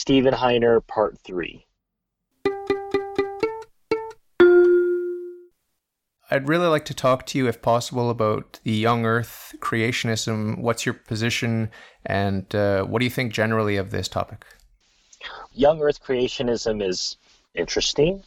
Stephen 0.00 0.32
Heiner, 0.32 0.80
Part 0.86 1.18
3. 1.24 1.66
I'd 6.30 6.46
really 6.46 6.68
like 6.68 6.84
to 6.84 6.94
talk 6.94 7.26
to 7.26 7.38
you, 7.38 7.48
if 7.48 7.60
possible, 7.60 8.08
about 8.08 8.60
the 8.62 8.70
young 8.70 9.04
Earth 9.04 9.56
creationism. 9.58 10.60
What's 10.60 10.86
your 10.86 10.94
position, 10.94 11.72
and 12.06 12.54
uh, 12.54 12.84
what 12.84 13.00
do 13.00 13.06
you 13.06 13.10
think 13.10 13.32
generally 13.32 13.76
of 13.76 13.90
this 13.90 14.06
topic? 14.06 14.46
Young 15.52 15.82
Earth 15.82 16.00
creationism 16.00 16.80
is 16.80 17.16
interesting. 17.56 18.22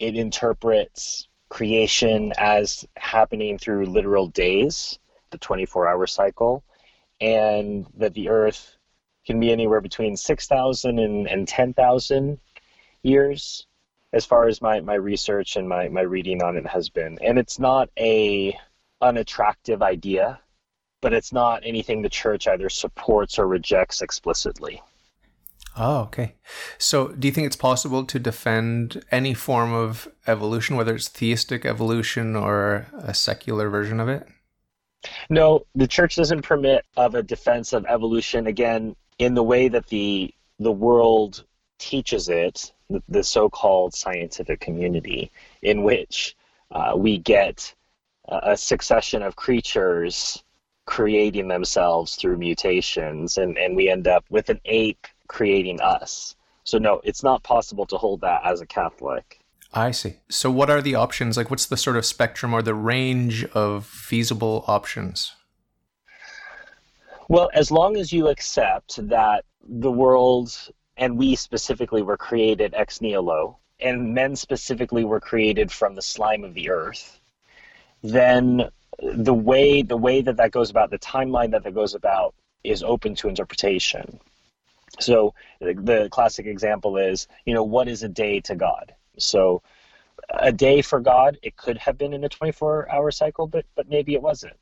It 0.00 0.16
interprets 0.16 1.28
creation 1.48 2.32
as 2.38 2.84
happening 2.96 3.56
through 3.58 3.86
literal 3.86 4.26
days, 4.26 4.98
the 5.30 5.38
24 5.38 5.86
hour 5.86 6.08
cycle, 6.08 6.64
and 7.20 7.86
that 7.98 8.14
the 8.14 8.30
Earth 8.30 8.73
can 9.26 9.40
be 9.40 9.50
anywhere 9.50 9.80
between 9.80 10.16
6,000 10.16 10.98
and, 10.98 11.26
and 11.26 11.48
10,000 11.48 12.38
years 13.02 13.66
as 14.12 14.24
far 14.24 14.46
as 14.46 14.62
my, 14.62 14.80
my 14.80 14.94
research 14.94 15.56
and 15.56 15.68
my, 15.68 15.88
my 15.88 16.02
reading 16.02 16.42
on 16.42 16.56
it 16.56 16.66
has 16.66 16.88
been. 16.88 17.18
And 17.20 17.38
it's 17.38 17.58
not 17.58 17.90
a 17.98 18.56
unattractive 19.00 19.82
idea, 19.82 20.38
but 21.02 21.12
it's 21.12 21.32
not 21.32 21.62
anything 21.64 22.02
the 22.02 22.08
church 22.08 22.46
either 22.46 22.68
supports 22.68 23.38
or 23.38 23.48
rejects 23.48 24.02
explicitly. 24.02 24.80
Oh, 25.76 26.02
okay. 26.02 26.36
So, 26.78 27.08
do 27.08 27.26
you 27.26 27.34
think 27.34 27.46
it's 27.46 27.56
possible 27.56 28.04
to 28.04 28.18
defend 28.20 29.04
any 29.10 29.34
form 29.34 29.72
of 29.72 30.06
evolution, 30.26 30.76
whether 30.76 30.94
it's 30.94 31.08
theistic 31.08 31.64
evolution 31.64 32.36
or 32.36 32.86
a 32.96 33.12
secular 33.12 33.68
version 33.68 33.98
of 33.98 34.08
it? 34.08 34.28
No, 35.28 35.66
the 35.74 35.88
church 35.88 36.14
doesn't 36.14 36.42
permit 36.42 36.84
of 36.96 37.16
a 37.16 37.22
defense 37.24 37.72
of 37.72 37.84
evolution 37.86 38.46
again 38.46 38.94
in 39.18 39.34
the 39.34 39.42
way 39.42 39.68
that 39.68 39.86
the 39.88 40.34
the 40.58 40.72
world 40.72 41.44
teaches 41.78 42.28
it, 42.28 42.72
the, 42.88 43.02
the 43.08 43.24
so-called 43.24 43.94
scientific 43.94 44.60
community, 44.60 45.30
in 45.62 45.82
which 45.82 46.36
uh, 46.70 46.92
we 46.96 47.18
get 47.18 47.74
a 48.28 48.56
succession 48.56 49.22
of 49.22 49.36
creatures 49.36 50.42
creating 50.86 51.48
themselves 51.48 52.16
through 52.16 52.36
mutations, 52.36 53.38
and, 53.38 53.58
and 53.58 53.76
we 53.76 53.88
end 53.88 54.06
up 54.06 54.24
with 54.30 54.48
an 54.48 54.60
ape 54.64 55.06
creating 55.28 55.80
us. 55.80 56.36
So, 56.64 56.78
no, 56.78 57.00
it's 57.04 57.22
not 57.22 57.42
possible 57.42 57.86
to 57.86 57.96
hold 57.96 58.20
that 58.22 58.42
as 58.44 58.60
a 58.60 58.66
Catholic. 58.66 59.40
I 59.72 59.90
see. 59.90 60.16
So, 60.30 60.50
what 60.50 60.70
are 60.70 60.80
the 60.80 60.94
options? 60.94 61.36
Like, 61.36 61.50
what's 61.50 61.66
the 61.66 61.76
sort 61.76 61.96
of 61.96 62.06
spectrum 62.06 62.54
or 62.54 62.62
the 62.62 62.74
range 62.74 63.44
of 63.46 63.86
feasible 63.86 64.64
options? 64.66 65.32
Well, 67.28 67.50
as 67.54 67.70
long 67.70 67.96
as 67.96 68.12
you 68.12 68.28
accept 68.28 69.06
that 69.08 69.44
the 69.66 69.90
world 69.90 70.56
and 70.96 71.18
we 71.18 71.34
specifically 71.34 72.02
were 72.02 72.16
created 72.16 72.74
ex 72.74 73.00
nihilo, 73.00 73.58
and 73.80 74.14
men 74.14 74.36
specifically 74.36 75.04
were 75.04 75.20
created 75.20 75.72
from 75.72 75.94
the 75.94 76.02
slime 76.02 76.44
of 76.44 76.54
the 76.54 76.70
earth, 76.70 77.18
then 78.02 78.68
the 79.00 79.34
way 79.34 79.82
the 79.82 79.96
way 79.96 80.20
that 80.20 80.36
that 80.36 80.52
goes 80.52 80.70
about, 80.70 80.90
the 80.90 80.98
timeline 80.98 81.50
that 81.50 81.64
that 81.64 81.74
goes 81.74 81.94
about, 81.94 82.34
is 82.62 82.82
open 82.82 83.14
to 83.16 83.28
interpretation. 83.28 84.20
So 85.00 85.34
the, 85.60 85.74
the 85.74 86.08
classic 86.10 86.46
example 86.46 86.96
is, 86.96 87.26
you 87.44 87.54
know, 87.54 87.64
what 87.64 87.88
is 87.88 88.02
a 88.02 88.08
day 88.08 88.40
to 88.40 88.54
God? 88.54 88.94
So 89.18 89.62
a 90.30 90.52
day 90.52 90.82
for 90.82 91.00
God, 91.00 91.38
it 91.42 91.56
could 91.56 91.78
have 91.78 91.98
been 91.98 92.12
in 92.12 92.24
a 92.24 92.28
24-hour 92.28 93.10
cycle, 93.10 93.46
but 93.46 93.64
but 93.74 93.88
maybe 93.88 94.14
it 94.14 94.22
wasn't. 94.22 94.56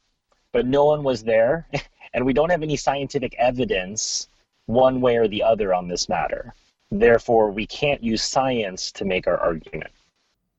But 0.52 0.66
no 0.66 0.84
one 0.84 1.02
was 1.02 1.24
there, 1.24 1.66
and 2.14 2.24
we 2.24 2.32
don't 2.32 2.50
have 2.50 2.62
any 2.62 2.76
scientific 2.76 3.34
evidence 3.38 4.28
one 4.66 5.00
way 5.00 5.16
or 5.16 5.28
the 5.28 5.42
other 5.42 5.74
on 5.74 5.88
this 5.88 6.08
matter. 6.08 6.54
Therefore, 6.90 7.50
we 7.50 7.66
can't 7.66 8.02
use 8.02 8.22
science 8.22 8.92
to 8.92 9.04
make 9.04 9.26
our 9.26 9.38
argument. 9.38 9.90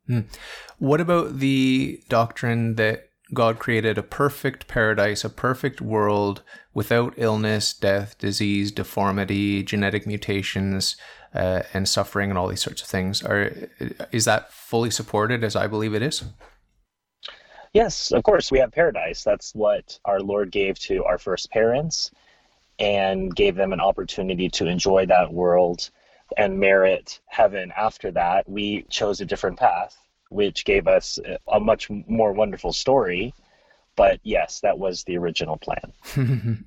Hmm. 0.08 0.22
What 0.80 1.00
about 1.00 1.40
the 1.40 2.02
doctrine 2.10 2.76
that 2.76 3.10
God 3.34 3.60
created 3.60 3.98
a 3.98 4.04
perfect 4.04 4.68
paradise, 4.68 5.24
a 5.24 5.30
perfect 5.30 5.82
world 5.82 6.42
without 6.74 7.14
illness, 7.18 7.74
death, 7.74 8.18
disease, 8.18 8.72
deformity, 8.72 9.64
genetic 9.64 10.06
mutations, 10.06 10.96
uh, 11.34 11.64
and 11.74 11.88
suffering, 11.88 12.30
and 12.30 12.38
all 12.38 12.48
these 12.48 12.62
sorts 12.62 12.82
of 12.82 12.88
things? 12.88 13.24
Are 13.24 13.70
is 14.12 14.26
that 14.26 14.52
fully 14.52 14.92
supported, 14.92 15.44
as 15.44 15.56
I 15.56 15.68
believe 15.68 15.94
it 15.94 16.02
is? 16.02 16.24
Yes, 17.74 18.12
of 18.12 18.24
course. 18.24 18.52
We 18.52 18.60
have 18.60 18.72
paradise. 18.72 19.24
That's 19.24 19.54
what 19.56 20.00
our 20.06 20.20
Lord 20.20 20.52
gave 20.52 20.78
to 20.80 21.04
our 21.06 21.18
first 21.18 21.50
parents 21.52 22.12
and 22.80 23.36
gave 23.36 23.56
them 23.56 23.74
an 23.74 23.80
opportunity 23.80 24.50
to 24.50 24.68
enjoy 24.68 25.06
that 25.08 25.34
world 25.34 25.90
and 26.38 26.60
merit 26.60 27.20
heaven 27.26 27.72
after 27.76 28.12
that, 28.12 28.48
we 28.50 28.84
chose 28.90 29.22
a 29.22 29.26
different 29.26 29.60
path, 29.60 29.98
which 30.30 30.66
gave 30.66 30.88
us 30.88 31.20
a 31.48 31.60
much 31.60 31.90
more 31.90 32.34
wonderful 32.34 32.74
story. 32.74 33.34
But 33.96 34.20
yes, 34.24 34.60
that 34.62 34.80
was 34.80 35.04
the 35.04 35.18
original 35.18 35.58
plan. 35.58 35.94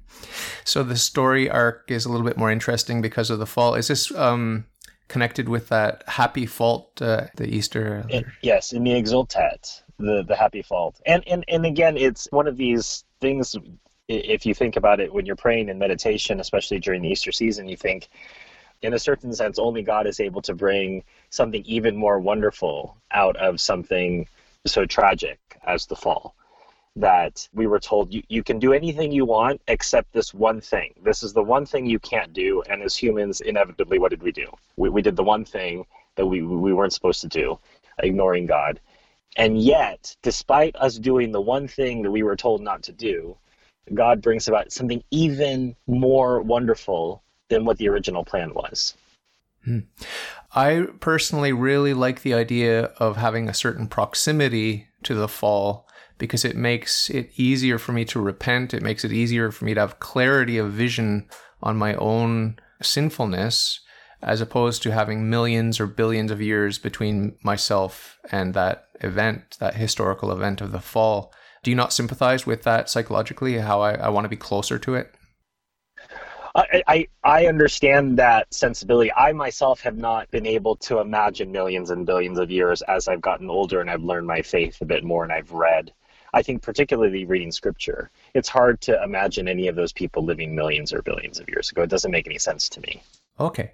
so 0.65 0.85
the 0.85 0.97
story 0.97 1.51
arc 1.51 1.91
is 1.91 2.05
a 2.05 2.09
little 2.09 2.27
bit 2.27 2.37
more 2.37 2.53
interesting 2.53 3.03
because 3.03 3.31
of 3.31 3.41
the 3.41 3.47
fall. 3.47 3.75
Is 3.75 3.89
this 3.89 4.15
um, 4.15 4.65
connected 5.09 5.49
with 5.49 5.69
that 5.69 6.05
happy 6.07 6.47
fault, 6.47 7.03
uh, 7.03 7.27
the 7.35 7.49
Easter? 7.49 8.05
It, 8.09 8.27
yes, 8.43 8.73
in 8.73 8.85
the 8.85 8.93
Exultet, 8.93 9.83
the 9.99 10.25
the 10.27 10.37
happy 10.37 10.63
fault, 10.63 11.01
and 11.07 11.23
and 11.27 11.45
and 11.49 11.67
again, 11.67 11.97
it's 11.97 12.29
one 12.31 12.47
of 12.47 12.57
these 12.57 13.05
things 13.21 13.57
if 14.09 14.47
you 14.47 14.55
think 14.55 14.77
about 14.77 15.01
it 15.01 15.13
when 15.13 15.27
you're 15.27 15.37
praying 15.37 15.69
in 15.69 15.79
meditation, 15.79 16.41
especially 16.41 16.79
during 16.79 17.03
the 17.03 17.09
Easter 17.09 17.33
season, 17.33 17.69
you 17.69 17.77
think, 17.77 18.09
in 18.83 18.95
a 18.95 18.99
certain 18.99 19.33
sense, 19.33 19.59
only 19.59 19.83
God 19.83 20.07
is 20.07 20.21
able 20.21 20.43
to 20.43 20.55
bring 20.55 21.03
something 21.31 21.65
even 21.65 21.97
more 21.97 22.21
wonderful 22.21 22.97
out 23.11 23.37
of 23.37 23.61
something 23.61 24.29
so 24.67 24.85
tragic 24.85 25.39
as 25.67 25.87
the 25.87 25.97
fall. 25.97 26.35
That 26.95 27.47
we 27.53 27.67
were 27.67 27.81
told 27.81 28.15
you, 28.15 28.23
you 28.29 28.43
can 28.43 28.59
do 28.59 28.73
anything 28.73 29.13
you 29.13 29.27
want 29.27 29.61
except 29.69 30.13
this 30.13 30.33
one 30.33 30.63
thing. 30.63 30.95
This 31.03 31.23
is 31.23 31.35
the 31.35 31.43
one 31.43 31.67
thing 31.67 31.85
you 31.85 31.99
can't 31.99 32.33
do. 32.33 32.63
And 32.71 32.83
as 32.83 32.97
humans, 32.97 33.43
inevitably, 33.43 33.99
what 33.99 34.11
did 34.11 34.23
we 34.23 34.33
do? 34.33 34.47
We, 34.77 34.89
we 34.89 35.03
did 35.03 35.15
the 35.15 35.23
one 35.23 35.45
thing 35.45 35.85
that 36.15 36.25
we, 36.25 36.41
we 36.41 36.73
weren't 36.73 36.95
supposed 36.95 37.21
to 37.21 37.29
do, 37.29 37.59
ignoring 37.99 38.47
God. 38.47 38.81
And 39.37 39.61
yet, 39.61 40.17
despite 40.23 40.75
us 40.77 40.97
doing 40.97 41.31
the 41.31 41.41
one 41.41 41.69
thing 41.69 42.03
that 42.03 42.11
we 42.11 42.23
were 42.23 42.37
told 42.37 42.63
not 42.63 42.83
to 42.85 42.93
do, 42.93 43.37
God 43.95 44.23
brings 44.23 44.49
about 44.49 44.73
something 44.73 45.05
even 45.11 45.77
more 45.87 46.41
wonderful 46.41 47.23
than 47.49 47.65
what 47.65 47.79
the 47.79 47.89
original 47.89 48.25
plan 48.25 48.55
was. 48.55 48.95
Hmm. 49.65 49.81
I 50.55 50.87
personally 51.01 51.53
really 51.53 51.93
like 51.93 52.23
the 52.23 52.35
idea 52.35 52.85
of 52.99 53.17
having 53.17 53.49
a 53.49 53.55
certain 53.55 53.89
proximity 53.89 54.89
to 55.03 55.15
the 55.15 55.29
fall 55.29 55.87
because 56.19 56.45
it 56.45 56.57
makes 56.57 57.11
it 57.11 57.31
easier 57.37 57.79
for 57.79 57.93
me 57.93 58.05
to 58.07 58.21
repent. 58.21 58.73
It 58.73 58.83
makes 58.83 59.05
it 59.05 59.13
easier 59.13 59.51
for 59.51 59.67
me 59.67 59.75
to 59.75 59.81
have 59.81 60.01
clarity 60.01 60.57
of 60.57 60.73
vision 60.73 61.29
on 61.63 61.77
my 61.77 61.95
own 61.95 62.59
sinfulness 62.81 63.81
as 64.23 64.41
opposed 64.41 64.83
to 64.83 64.93
having 64.93 65.29
millions 65.29 65.79
or 65.79 65.87
billions 65.87 66.31
of 66.31 66.41
years 66.41 66.79
between 66.79 67.37
myself 67.43 68.19
and 68.31 68.55
that 68.55 68.86
event, 69.01 69.57
that 69.59 69.75
historical 69.75 70.33
event 70.33 70.61
of 70.61 70.73
the 70.73 70.81
fall 70.81 71.33
do 71.67 71.71
you 71.71 71.75
not 71.75 71.93
sympathize 71.93 72.47
with 72.47 72.63
that 72.63 72.89
psychologically? 72.89 73.59
How 73.59 73.81
I, 73.81 73.95
I 73.95 74.09
want 74.09 74.25
to 74.25 74.29
be 74.29 74.37
closer 74.37 74.79
to 74.79 74.95
it? 74.95 75.13
I, 76.55 76.83
I, 76.87 77.09
I 77.25 77.47
understand 77.47 78.17
that 78.19 78.55
sensibility. 78.55 79.13
I 79.13 79.33
myself 79.33 79.81
have 79.81 79.97
not 79.97 80.31
been 80.31 80.47
able 80.47 80.77
to 80.77 81.01
imagine 81.01 81.51
millions 81.51 81.91
and 81.91 82.07
billions 82.07 82.39
of 82.39 82.53
years 82.53 82.83
as 82.83 83.09
I've 83.09 83.21
gotten 83.21 83.51
older 83.51 83.81
and 83.81 83.91
I've 83.91 84.05
learned 84.05 84.29
my 84.29 84.43
faith 84.43 84.81
a 84.81 84.85
bit 84.85 85.03
more 85.03 85.25
and 85.25 85.33
I've 85.33 85.51
read. 85.51 85.93
I 86.33 86.43
think 86.43 86.63
particularly 86.63 87.25
reading 87.25 87.51
scripture, 87.51 88.11
it's 88.33 88.49
hard 88.49 88.81
to 88.83 89.03
imagine 89.03 89.49
any 89.49 89.67
of 89.67 89.75
those 89.75 89.93
people 89.93 90.25
living 90.25 90.55
millions 90.55 90.93
or 90.93 91.03
billions 91.03 91.41
of 91.41 91.49
years 91.49 91.73
ago. 91.73 91.83
It 91.83 91.91
doesn't 91.91 92.13
make 92.13 92.29
any 92.29 92.39
sense 92.39 92.69
to 92.69 92.81
me. 92.81 93.03
Okay. 93.41 93.73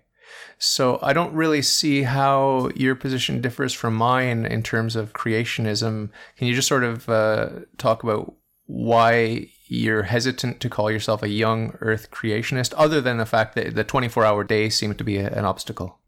So 0.58 0.98
I 1.02 1.12
don't 1.12 1.34
really 1.34 1.62
see 1.62 2.02
how 2.02 2.70
your 2.74 2.94
position 2.94 3.40
differs 3.40 3.72
from 3.72 3.94
mine 3.94 4.46
in 4.46 4.62
terms 4.62 4.96
of 4.96 5.12
creationism. 5.12 6.10
Can 6.36 6.46
you 6.46 6.54
just 6.54 6.68
sort 6.68 6.84
of 6.84 7.08
uh, 7.08 7.50
talk 7.78 8.02
about 8.02 8.34
why 8.66 9.48
you're 9.66 10.04
hesitant 10.04 10.60
to 10.60 10.68
call 10.68 10.90
yourself 10.90 11.22
a 11.22 11.28
young 11.28 11.76
Earth 11.80 12.10
creationist, 12.10 12.74
other 12.76 13.00
than 13.00 13.16
the 13.18 13.26
fact 13.26 13.54
that 13.54 13.74
the 13.74 13.84
24 13.84 14.24
hour 14.24 14.44
day 14.44 14.68
seems 14.68 14.96
to 14.96 15.04
be 15.04 15.18
a, 15.18 15.28
an 15.30 15.44
obstacle? 15.44 15.98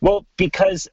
Well, 0.00 0.26
because 0.36 0.88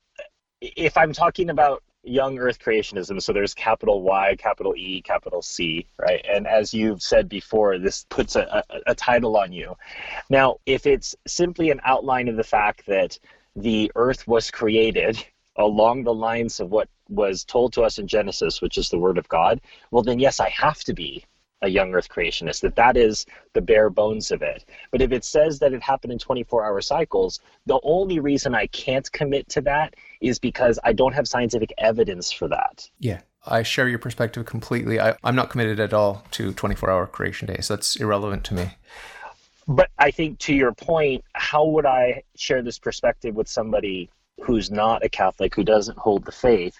if 0.62 0.98
I'm 0.98 1.14
talking 1.14 1.50
about 1.50 1.84
young 2.08 2.40
earth 2.40 2.60
creationism 2.60 3.22
so 3.22 3.34
there's 3.34 3.54
capital 3.54 4.02
y 4.02 4.36
capital 4.38 4.74
e 4.76 5.02
capital 5.02 5.42
c 5.42 5.86
right? 5.98 6.26
And 6.30 6.48
as 6.48 6.74
you've 6.74 7.02
said 7.02 7.28
before 7.30 7.78
this 7.78 8.06
puts 8.10 8.36
a, 8.36 8.64
a, 8.70 8.80
a, 8.88 8.96
title 8.96 9.38
on 9.38 9.52
you. 9.52 9.76
Now 10.30 10.58
if 10.66 10.86
it's 10.86 11.16
simply 11.28 11.70
an 11.70 11.82
outline 11.86 12.28
of 12.28 12.36
the 12.36 12.44
fact 12.44 12.86
that 12.88 13.18
the 13.56 13.92
earth 13.96 14.28
was 14.28 14.52
created 14.52 15.24
along 15.56 16.04
the 16.04 16.14
lines 16.14 16.60
of 16.60 16.72
what 16.72 16.90
was 17.10 17.44
told 17.44 17.74
to 17.74 17.82
us 17.82 17.98
in 17.98 18.08
genesis 18.08 18.62
which 18.62 18.78
is 18.78 18.90
the 18.90 19.00
word 19.00 19.18
of 19.18 19.28
god 19.30 19.60
well 19.92 20.04
then 20.04 20.20
yes 20.20 20.40
i 20.40 20.50
have 20.50 20.84
to 20.84 20.94
be 20.94 21.24
a 21.62 21.70
young 21.70 21.94
earth 21.94 22.10
creationist 22.10 22.62
that 22.62 22.76
that 22.76 22.96
is 22.96 23.26
the 23.54 23.62
bare 23.62 23.90
bones 23.90 24.32
of 24.32 24.42
it. 24.42 24.66
But 24.92 25.02
if 25.02 25.12
it 25.12 25.26
says 25.26 25.58
that 25.60 25.74
it 25.74 25.82
happened 25.82 26.14
in 26.14 26.20
24 26.20 26.66
hour 26.66 26.82
cycles 26.82 27.40
the 27.66 27.80
only 27.84 28.20
reason 28.20 28.54
i 28.54 28.68
can't 28.68 29.12
commit 29.12 29.50
to 29.50 29.62
that 29.62 29.96
is 30.22 30.40
because 30.40 30.80
i 30.84 30.94
don't 30.94 31.14
have 31.14 31.28
scientific 31.28 31.74
evidence 31.78 32.32
for 32.32 32.48
that. 32.48 32.90
Yeah 33.00 33.22
i 33.46 33.64
share 33.64 33.88
your 33.88 34.00
perspective 34.00 34.46
completely. 34.46 35.00
I, 35.00 35.16
i'm 35.24 35.36
not 35.36 35.50
committed 35.50 35.80
at 35.80 35.94
all 35.94 36.24
to 36.32 36.54
24 36.54 36.90
hour 36.90 37.08
creation 37.08 37.48
days 37.48 37.68
that's 37.68 37.96
irrelevant 37.98 38.44
to 38.46 38.54
me. 38.54 38.72
But 39.68 39.90
i 40.00 40.12
think 40.12 40.40
to 40.40 40.54
your 40.54 40.74
point 40.74 41.24
how 41.34 41.66
would 41.66 41.86
i 41.86 42.24
share 42.36 42.62
this 42.62 42.80
perspective 42.80 43.36
with 43.36 43.48
somebody 43.48 44.10
who's 44.42 44.70
not 44.70 45.04
a 45.04 45.10
catholic 45.10 45.56
who 45.56 45.64
doesn't 45.64 45.98
hold 45.98 46.26
the 46.26 46.32
faith? 46.32 46.80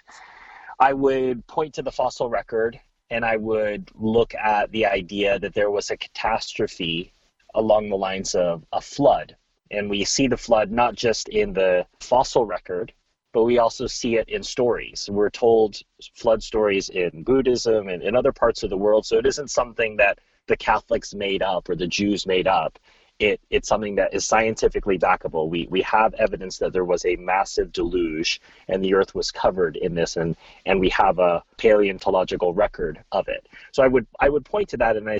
I 0.80 0.92
would 0.92 1.44
point 1.48 1.74
to 1.74 1.82
the 1.82 1.90
fossil 1.90 2.28
record 2.30 2.78
and 3.10 3.24
I 3.24 3.36
would 3.36 3.90
look 3.94 4.34
at 4.34 4.70
the 4.70 4.86
idea 4.86 5.38
that 5.38 5.54
there 5.54 5.70
was 5.70 5.90
a 5.90 5.96
catastrophe 5.96 7.12
along 7.54 7.88
the 7.88 7.96
lines 7.96 8.34
of 8.34 8.64
a 8.72 8.80
flood. 8.80 9.36
And 9.70 9.90
we 9.90 10.04
see 10.04 10.26
the 10.28 10.36
flood 10.36 10.70
not 10.70 10.94
just 10.94 11.28
in 11.28 11.52
the 11.52 11.86
fossil 12.00 12.44
record, 12.44 12.92
but 13.32 13.44
we 13.44 13.58
also 13.58 13.86
see 13.86 14.16
it 14.16 14.28
in 14.28 14.42
stories. 14.42 15.08
We're 15.10 15.30
told 15.30 15.80
flood 16.14 16.42
stories 16.42 16.88
in 16.88 17.22
Buddhism 17.22 17.88
and 17.88 18.02
in 18.02 18.16
other 18.16 18.32
parts 18.32 18.62
of 18.62 18.70
the 18.70 18.76
world. 18.76 19.06
So 19.06 19.18
it 19.18 19.26
isn't 19.26 19.50
something 19.50 19.96
that 19.96 20.18
the 20.46 20.56
Catholics 20.56 21.14
made 21.14 21.42
up 21.42 21.68
or 21.68 21.76
the 21.76 21.86
Jews 21.86 22.26
made 22.26 22.46
up 22.46 22.78
it, 23.18 23.40
it's 23.50 23.68
something 23.68 23.96
that 23.96 24.14
is 24.14 24.24
scientifically 24.24 24.96
backable. 24.96 25.48
We, 25.48 25.66
we 25.70 25.82
have 25.82 26.14
evidence 26.14 26.58
that 26.58 26.72
there 26.72 26.84
was 26.84 27.04
a 27.04 27.16
massive 27.16 27.72
deluge 27.72 28.40
and 28.68 28.84
the 28.84 28.94
earth 28.94 29.14
was 29.14 29.32
covered 29.32 29.76
in 29.76 29.94
this 29.94 30.16
and, 30.16 30.36
and 30.66 30.78
we 30.78 30.88
have 30.90 31.18
a 31.18 31.42
paleontological 31.56 32.54
record 32.54 33.02
of 33.10 33.26
it. 33.26 33.48
So 33.72 33.82
I 33.82 33.88
would 33.88 34.06
I 34.20 34.28
would 34.28 34.44
point 34.44 34.68
to 34.70 34.76
that 34.76 34.96
and 34.96 35.10
I, 35.10 35.18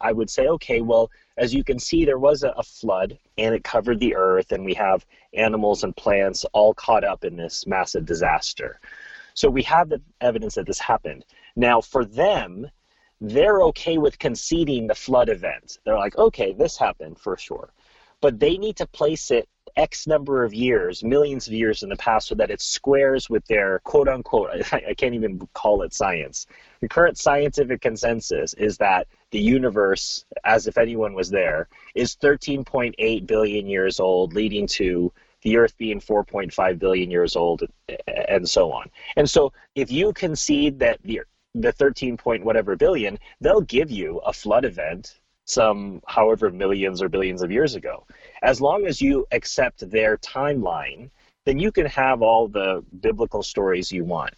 I 0.00 0.12
would 0.12 0.28
say, 0.28 0.48
okay, 0.48 0.80
well, 0.80 1.10
as 1.36 1.54
you 1.54 1.62
can 1.62 1.78
see, 1.78 2.04
there 2.04 2.18
was 2.18 2.42
a, 2.42 2.50
a 2.50 2.64
flood 2.64 3.16
and 3.38 3.54
it 3.54 3.62
covered 3.62 4.00
the 4.00 4.16
earth 4.16 4.50
and 4.50 4.64
we 4.64 4.74
have 4.74 5.06
animals 5.32 5.84
and 5.84 5.96
plants 5.96 6.44
all 6.52 6.74
caught 6.74 7.04
up 7.04 7.24
in 7.24 7.36
this 7.36 7.64
massive 7.66 8.06
disaster. 8.06 8.80
So 9.34 9.48
we 9.48 9.62
have 9.64 9.88
the 9.88 10.00
evidence 10.20 10.54
that 10.54 10.66
this 10.66 10.80
happened. 10.80 11.24
Now, 11.54 11.80
for 11.80 12.04
them, 12.04 12.70
they're 13.20 13.62
okay 13.62 13.98
with 13.98 14.18
conceding 14.18 14.86
the 14.86 14.94
flood 14.94 15.28
event. 15.28 15.78
They're 15.84 15.98
like, 15.98 16.16
okay, 16.18 16.52
this 16.52 16.76
happened 16.76 17.18
for 17.18 17.36
sure. 17.36 17.72
But 18.20 18.40
they 18.40 18.56
need 18.56 18.76
to 18.76 18.86
place 18.86 19.30
it 19.30 19.48
X 19.76 20.06
number 20.06 20.42
of 20.42 20.54
years, 20.54 21.04
millions 21.04 21.46
of 21.46 21.52
years 21.52 21.82
in 21.82 21.90
the 21.90 21.96
past, 21.96 22.28
so 22.28 22.34
that 22.36 22.50
it 22.50 22.62
squares 22.62 23.28
with 23.28 23.44
their 23.46 23.80
quote 23.80 24.08
unquote, 24.08 24.50
I, 24.72 24.82
I 24.88 24.94
can't 24.94 25.14
even 25.14 25.46
call 25.52 25.82
it 25.82 25.92
science. 25.92 26.46
The 26.80 26.88
current 26.88 27.18
scientific 27.18 27.82
consensus 27.82 28.54
is 28.54 28.78
that 28.78 29.06
the 29.32 29.40
universe, 29.40 30.24
as 30.44 30.66
if 30.66 30.78
anyone 30.78 31.14
was 31.14 31.30
there, 31.30 31.68
is 31.94 32.16
13.8 32.16 33.26
billion 33.26 33.66
years 33.66 34.00
old, 34.00 34.34
leading 34.34 34.66
to 34.68 35.12
the 35.42 35.58
Earth 35.58 35.76
being 35.76 36.00
4.5 36.00 36.78
billion 36.78 37.10
years 37.10 37.36
old, 37.36 37.62
and 38.06 38.48
so 38.48 38.72
on. 38.72 38.90
And 39.16 39.28
so, 39.28 39.52
if 39.74 39.92
you 39.92 40.12
concede 40.12 40.78
that 40.78 41.00
the 41.02 41.20
the 41.60 41.72
13 41.72 42.16
point 42.16 42.44
whatever 42.44 42.76
billion, 42.76 43.18
they'll 43.40 43.60
give 43.60 43.90
you 43.90 44.18
a 44.18 44.32
flood 44.32 44.64
event 44.64 45.18
some 45.46 46.02
however 46.06 46.50
millions 46.50 47.00
or 47.00 47.08
billions 47.08 47.40
of 47.40 47.52
years 47.52 47.76
ago. 47.76 48.04
As 48.42 48.60
long 48.60 48.84
as 48.86 49.00
you 49.00 49.26
accept 49.30 49.88
their 49.90 50.16
timeline, 50.18 51.08
then 51.44 51.58
you 51.58 51.70
can 51.70 51.86
have 51.86 52.20
all 52.20 52.48
the 52.48 52.84
biblical 53.00 53.42
stories 53.42 53.92
you 53.92 54.04
want. 54.04 54.34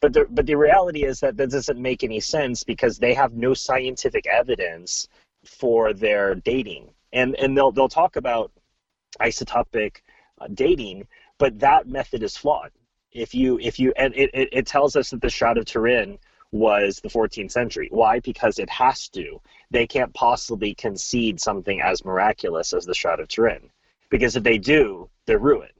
But 0.00 0.12
the, 0.12 0.26
but 0.28 0.44
the 0.44 0.56
reality 0.56 1.04
is 1.04 1.20
that 1.20 1.36
that 1.36 1.50
doesn't 1.50 1.80
make 1.80 2.02
any 2.02 2.20
sense 2.20 2.64
because 2.64 2.98
they 2.98 3.14
have 3.14 3.32
no 3.32 3.54
scientific 3.54 4.26
evidence 4.26 5.08
for 5.44 5.92
their 5.92 6.34
dating. 6.34 6.90
And, 7.12 7.36
and 7.36 7.56
they'll, 7.56 7.70
they'll 7.70 7.88
talk 7.88 8.16
about 8.16 8.50
isotopic 9.20 9.98
uh, 10.40 10.48
dating, 10.52 11.06
but 11.38 11.60
that 11.60 11.86
method 11.86 12.24
is 12.24 12.36
flawed. 12.36 12.72
If 13.12 13.34
you, 13.34 13.60
if 13.60 13.78
you, 13.78 13.92
and 13.96 14.12
it, 14.16 14.30
it, 14.34 14.48
it 14.50 14.66
tells 14.66 14.96
us 14.96 15.10
that 15.10 15.20
the 15.20 15.30
Shroud 15.30 15.58
of 15.58 15.66
Turin 15.66 16.18
was 16.54 17.00
the 17.00 17.08
14th 17.08 17.50
century. 17.50 17.88
Why? 17.90 18.20
Because 18.20 18.60
it 18.60 18.70
has 18.70 19.08
to. 19.08 19.40
They 19.72 19.88
can't 19.88 20.14
possibly 20.14 20.72
concede 20.72 21.40
something 21.40 21.80
as 21.80 22.04
miraculous 22.04 22.72
as 22.72 22.86
the 22.86 22.94
Shroud 22.94 23.18
of 23.18 23.26
Turin. 23.26 23.70
Because 24.08 24.36
if 24.36 24.44
they 24.44 24.56
do, 24.56 25.10
they're 25.26 25.40
ruined. 25.40 25.72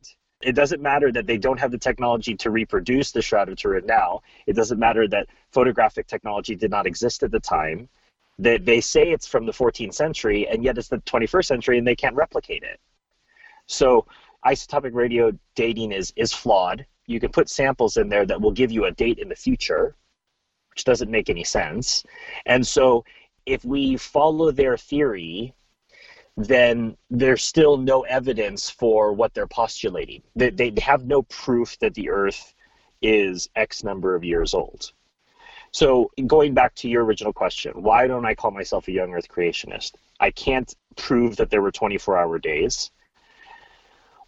It 0.43 0.57
doesn't 0.57 0.83
matter 0.83 1.13
that 1.13 1.29
they 1.29 1.39
don't 1.39 1.61
have 1.61 1.71
the 1.71 1.79
technology 1.79 2.35
to 2.35 2.51
reproduce 2.51 3.13
the 3.13 3.23
Shroud 3.23 3.49
of 3.49 3.57
Turin 3.57 3.87
now. 3.87 4.23
It 4.49 4.57
doesn't 4.57 4.81
matter 4.81 5.07
that 5.07 5.29
photographic 5.53 6.09
technology 6.09 6.57
did 6.57 6.73
not 6.73 6.89
exist 6.89 7.23
at 7.23 7.31
the 7.31 7.39
time. 7.39 7.89
They, 8.41 8.59
they 8.59 8.81
say 8.81 9.13
it's 9.13 9.29
from 9.29 9.47
the 9.47 9.53
14th 9.53 9.95
century, 9.95 10.49
and 10.49 10.65
yet 10.65 10.77
it's 10.77 10.89
the 10.89 10.99
21st 10.99 11.45
century, 11.45 11.79
and 11.79 11.87
they 11.87 11.95
can't 11.95 12.17
replicate 12.17 12.65
it. 12.65 12.81
So 13.67 14.07
isotopic 14.45 14.93
radio 14.93 15.31
dating 15.55 15.93
is, 15.93 16.13
is 16.17 16.33
flawed. 16.33 16.85
You 17.07 17.21
can 17.21 17.31
put 17.31 17.49
samples 17.49 17.97
in 17.97 18.09
there 18.09 18.27
that 18.27 18.41
will 18.41 18.51
give 18.51 18.73
you 18.73 18.87
a 18.87 18.91
date 18.91 19.21
in 19.21 19.29
the 19.29 19.37
future, 19.37 19.95
which 20.75 20.85
doesn't 20.85 21.11
make 21.11 21.31
any 21.31 21.45
sense. 21.45 22.03
And 22.47 22.67
so 22.67 23.05
if 23.47 23.65
we 23.65 23.97
follow 23.97 24.51
their 24.51 24.77
theory, 24.77 25.55
then 26.37 26.97
there's 27.11 27.45
still 27.45 27.77
no 27.77 28.03
evidence 28.03 28.69
for 28.69 29.13
what 29.13 29.33
they're 29.35 29.47
postulating. 29.47 30.23
They, 30.35 30.51
they 30.51 30.73
have 30.81 31.05
no 31.05 31.23
proof 31.23 31.79
that 31.79 31.95
the 31.95 32.11
Earth 32.11 32.55
is 33.03 33.49
X 33.55 33.85
number 33.85 34.17
of 34.17 34.25
years 34.25 34.53
old. 34.53 34.93
So, 35.71 36.11
going 36.27 36.55
back 36.55 36.75
to 36.77 36.89
your 36.89 37.05
original 37.05 37.33
question, 37.33 37.83
why 37.83 38.07
don't 38.07 38.25
I 38.25 38.35
call 38.35 38.53
myself 38.53 38.87
a 38.89 38.93
young 38.93 39.13
Earth 39.13 39.29
creationist? 39.29 39.93
I 40.21 40.31
can't 40.31 40.73
prove 40.97 41.37
that 41.37 41.51
there 41.51 41.63
were 41.63 41.73
24 41.73 42.17
hour 42.17 42.39
days, 42.39 42.91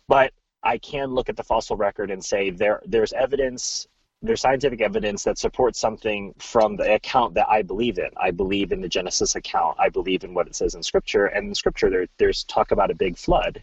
but 0.08 0.32
I 0.62 0.78
can 0.78 1.10
look 1.10 1.28
at 1.28 1.36
the 1.36 1.44
fossil 1.44 1.76
record 1.76 2.10
and 2.10 2.24
say 2.24 2.50
there, 2.50 2.82
there's 2.84 3.12
evidence 3.12 3.86
there's 4.26 4.40
scientific 4.40 4.80
evidence 4.80 5.24
that 5.24 5.38
supports 5.38 5.78
something 5.78 6.34
from 6.38 6.76
the 6.76 6.94
account 6.94 7.34
that 7.34 7.48
I 7.48 7.62
believe 7.62 7.98
in. 7.98 8.10
I 8.16 8.30
believe 8.30 8.72
in 8.72 8.80
the 8.80 8.88
Genesis 8.88 9.34
account. 9.36 9.76
I 9.78 9.88
believe 9.88 10.24
in 10.24 10.34
what 10.34 10.46
it 10.46 10.56
says 10.56 10.74
in 10.74 10.82
Scripture. 10.82 11.26
And 11.26 11.48
in 11.48 11.54
Scripture, 11.54 11.90
there, 11.90 12.06
there's 12.18 12.44
talk 12.44 12.70
about 12.70 12.90
a 12.90 12.94
big 12.94 13.16
flood. 13.16 13.62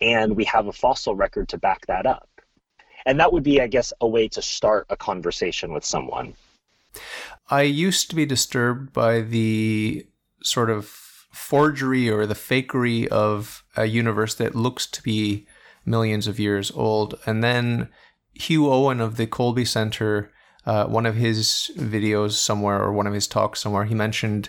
And 0.00 0.36
we 0.36 0.44
have 0.44 0.66
a 0.66 0.72
fossil 0.72 1.14
record 1.14 1.48
to 1.50 1.58
back 1.58 1.86
that 1.86 2.06
up. 2.06 2.28
And 3.06 3.20
that 3.20 3.32
would 3.32 3.42
be, 3.42 3.60
I 3.60 3.66
guess, 3.66 3.92
a 4.00 4.08
way 4.08 4.28
to 4.28 4.42
start 4.42 4.86
a 4.90 4.96
conversation 4.96 5.72
with 5.72 5.84
someone. 5.84 6.34
I 7.48 7.62
used 7.62 8.10
to 8.10 8.16
be 8.16 8.26
disturbed 8.26 8.92
by 8.92 9.20
the 9.20 10.06
sort 10.42 10.70
of 10.70 10.86
forgery 10.86 12.10
or 12.10 12.26
the 12.26 12.34
fakery 12.34 13.06
of 13.06 13.62
a 13.76 13.86
universe 13.86 14.34
that 14.34 14.54
looks 14.54 14.86
to 14.86 15.02
be 15.02 15.46
millions 15.84 16.26
of 16.26 16.40
years 16.40 16.72
old. 16.74 17.18
And 17.26 17.44
then 17.44 17.88
Hugh 18.40 18.70
Owen 18.70 19.00
of 19.00 19.16
the 19.16 19.26
Kolbe 19.26 19.66
Center, 19.66 20.30
uh, 20.64 20.86
one 20.86 21.06
of 21.06 21.16
his 21.16 21.70
videos 21.76 22.32
somewhere 22.32 22.82
or 22.82 22.92
one 22.92 23.06
of 23.06 23.14
his 23.14 23.26
talks 23.26 23.60
somewhere, 23.60 23.84
he 23.84 23.94
mentioned 23.94 24.48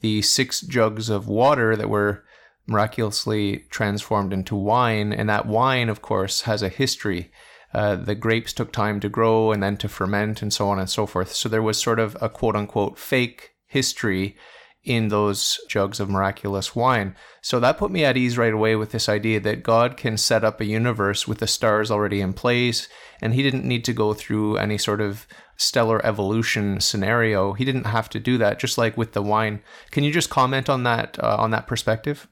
the 0.00 0.22
six 0.22 0.60
jugs 0.60 1.08
of 1.08 1.28
water 1.28 1.76
that 1.76 1.90
were 1.90 2.24
miraculously 2.66 3.64
transformed 3.70 4.32
into 4.32 4.54
wine. 4.54 5.12
And 5.12 5.28
that 5.28 5.46
wine, 5.46 5.88
of 5.88 6.02
course, 6.02 6.42
has 6.42 6.62
a 6.62 6.68
history. 6.68 7.32
Uh, 7.74 7.96
the 7.96 8.14
grapes 8.14 8.52
took 8.52 8.72
time 8.72 9.00
to 9.00 9.08
grow 9.08 9.52
and 9.52 9.62
then 9.62 9.76
to 9.78 9.88
ferment 9.88 10.42
and 10.42 10.52
so 10.52 10.68
on 10.68 10.78
and 10.78 10.88
so 10.88 11.06
forth. 11.06 11.32
So 11.32 11.48
there 11.48 11.62
was 11.62 11.78
sort 11.78 11.98
of 11.98 12.16
a 12.20 12.28
quote 12.28 12.56
unquote 12.56 12.98
fake 12.98 13.52
history 13.66 14.36
in 14.84 15.08
those 15.08 15.60
jugs 15.68 16.00
of 16.00 16.08
miraculous 16.08 16.74
wine. 16.74 17.14
So 17.42 17.60
that 17.60 17.78
put 17.78 17.90
me 17.90 18.04
at 18.04 18.16
ease 18.16 18.38
right 18.38 18.52
away 18.52 18.76
with 18.76 18.90
this 18.90 19.08
idea 19.08 19.40
that 19.40 19.62
God 19.62 19.96
can 19.96 20.16
set 20.16 20.44
up 20.44 20.60
a 20.60 20.64
universe 20.64 21.26
with 21.28 21.38
the 21.38 21.46
stars 21.46 21.90
already 21.90 22.20
in 22.20 22.32
place, 22.32 22.88
and 23.20 23.34
He 23.34 23.42
didn't 23.42 23.64
need 23.64 23.84
to 23.84 23.92
go 23.92 24.14
through 24.14 24.56
any 24.56 24.78
sort 24.78 25.00
of 25.00 25.26
stellar 25.56 26.04
evolution 26.06 26.80
scenario. 26.80 27.52
He 27.52 27.64
didn't 27.64 27.86
have 27.86 28.08
to 28.10 28.20
do 28.20 28.38
that, 28.38 28.58
just 28.58 28.78
like 28.78 28.96
with 28.96 29.12
the 29.12 29.22
wine. 29.22 29.60
Can 29.90 30.04
you 30.04 30.12
just 30.12 30.30
comment 30.30 30.68
on 30.68 30.84
that 30.84 31.18
uh, 31.22 31.36
on 31.38 31.50
that 31.50 31.66
perspective? 31.66 32.28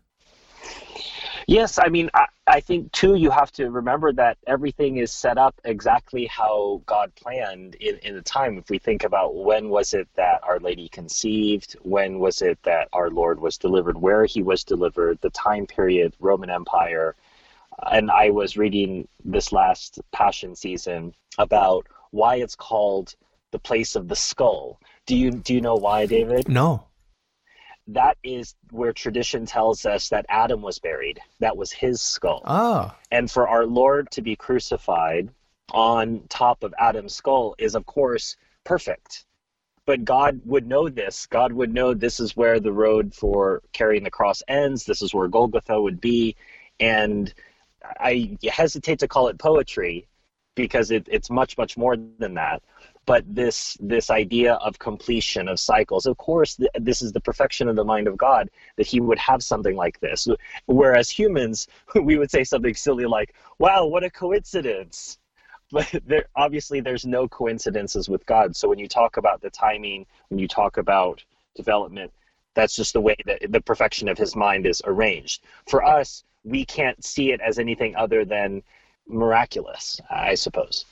Yes, 1.46 1.78
I 1.78 1.88
mean, 1.88 2.10
I 2.48 2.60
think 2.60 2.92
too, 2.92 3.16
you 3.16 3.30
have 3.30 3.50
to 3.52 3.70
remember 3.70 4.12
that 4.12 4.38
everything 4.46 4.98
is 4.98 5.12
set 5.12 5.36
up 5.36 5.60
exactly 5.64 6.26
how 6.26 6.80
God 6.86 7.12
planned 7.16 7.74
in, 7.76 7.98
in 7.98 8.14
the 8.14 8.22
time. 8.22 8.56
If 8.56 8.70
we 8.70 8.78
think 8.78 9.02
about 9.02 9.34
when 9.34 9.68
was 9.68 9.94
it 9.94 10.08
that 10.14 10.44
Our 10.44 10.60
Lady 10.60 10.88
conceived, 10.88 11.76
when 11.82 12.20
was 12.20 12.42
it 12.42 12.58
that 12.62 12.88
our 12.92 13.10
Lord 13.10 13.40
was 13.40 13.58
delivered, 13.58 14.00
where 14.00 14.26
he 14.26 14.42
was 14.42 14.62
delivered, 14.62 15.18
the 15.20 15.30
time 15.30 15.66
period, 15.66 16.14
Roman 16.20 16.50
Empire. 16.50 17.16
And 17.90 18.10
I 18.10 18.30
was 18.30 18.56
reading 18.56 19.08
this 19.24 19.50
last 19.52 20.00
Passion 20.12 20.54
season 20.54 21.14
about 21.38 21.86
why 22.12 22.36
it's 22.36 22.54
called 22.54 23.16
the 23.50 23.58
place 23.58 23.96
of 23.96 24.06
the 24.06 24.16
skull. 24.16 24.78
Do 25.06 25.16
you 25.16 25.30
do 25.32 25.52
you 25.52 25.60
know 25.60 25.74
why, 25.74 26.06
David? 26.06 26.48
No 26.48 26.85
that 27.88 28.18
is 28.22 28.54
where 28.70 28.92
tradition 28.92 29.46
tells 29.46 29.86
us 29.86 30.08
that 30.08 30.26
Adam 30.28 30.60
was 30.62 30.78
buried. 30.78 31.20
That 31.40 31.56
was 31.56 31.70
his 31.72 32.02
skull. 32.02 32.42
Ah. 32.44 32.96
And 33.10 33.30
for 33.30 33.48
our 33.48 33.66
Lord 33.66 34.10
to 34.12 34.22
be 34.22 34.34
crucified 34.36 35.28
on 35.72 36.22
top 36.28 36.64
of 36.64 36.74
Adam's 36.78 37.14
skull 37.14 37.54
is, 37.58 37.74
of 37.74 37.86
course, 37.86 38.36
perfect. 38.64 39.24
but 39.86 40.04
God 40.04 40.40
would 40.44 40.66
know 40.66 40.88
this. 40.88 41.26
God 41.26 41.52
would 41.52 41.72
know 41.72 41.94
this 41.94 42.20
is 42.20 42.36
where 42.36 42.60
the 42.60 42.72
road 42.72 43.14
for 43.14 43.62
carrying 43.72 44.02
the 44.04 44.10
cross 44.10 44.42
ends. 44.48 44.84
This 44.84 45.00
is 45.00 45.14
where 45.14 45.28
Golgotha 45.28 45.80
would 45.80 46.00
be. 46.00 46.36
And 46.80 47.32
I 48.00 48.36
hesitate 48.50 48.98
to 48.98 49.08
call 49.08 49.28
it 49.28 49.38
poetry 49.38 50.08
because 50.56 50.90
it, 50.90 51.06
it's 51.10 51.30
much, 51.30 51.56
much 51.56 51.76
more 51.76 51.96
than 51.96 52.34
that. 52.34 52.62
But 53.06 53.24
this 53.32 53.76
this 53.80 54.10
idea 54.10 54.54
of 54.54 54.78
completion 54.78 55.48
of 55.48 55.60
cycles, 55.60 56.06
of 56.06 56.16
course, 56.18 56.56
th- 56.56 56.70
this 56.80 57.02
is 57.02 57.12
the 57.12 57.20
perfection 57.20 57.68
of 57.68 57.76
the 57.76 57.84
mind 57.84 58.08
of 58.08 58.16
God 58.16 58.50
that 58.76 58.86
He 58.86 59.00
would 59.00 59.18
have 59.18 59.42
something 59.42 59.76
like 59.76 60.00
this. 60.00 60.28
Whereas 60.66 61.08
humans, 61.08 61.68
we 61.94 62.18
would 62.18 62.30
say 62.30 62.44
something 62.44 62.74
silly 62.74 63.06
like, 63.06 63.34
"Wow, 63.58 63.86
what 63.86 64.04
a 64.04 64.10
coincidence!" 64.10 65.18
but 65.72 65.88
there 66.06 66.26
obviously 66.36 66.80
there's 66.80 67.06
no 67.06 67.28
coincidences 67.28 68.08
with 68.08 68.24
God. 68.26 68.54
So 68.56 68.68
when 68.68 68.78
you 68.78 68.88
talk 68.88 69.16
about 69.16 69.40
the 69.40 69.50
timing, 69.50 70.06
when 70.28 70.38
you 70.38 70.48
talk 70.48 70.76
about 70.76 71.24
development, 71.54 72.12
that's 72.54 72.74
just 72.76 72.92
the 72.92 73.00
way 73.00 73.16
that 73.26 73.50
the 73.50 73.60
perfection 73.60 74.08
of 74.08 74.18
his 74.18 74.34
mind 74.36 74.66
is 74.66 74.82
arranged. 74.84 75.44
For 75.68 75.84
us, 75.84 76.24
we 76.44 76.64
can't 76.64 77.04
see 77.04 77.32
it 77.32 77.40
as 77.40 77.58
anything 77.58 77.96
other 77.96 78.24
than 78.24 78.62
miraculous, 79.08 80.00
I 80.10 80.34
suppose. 80.34 80.84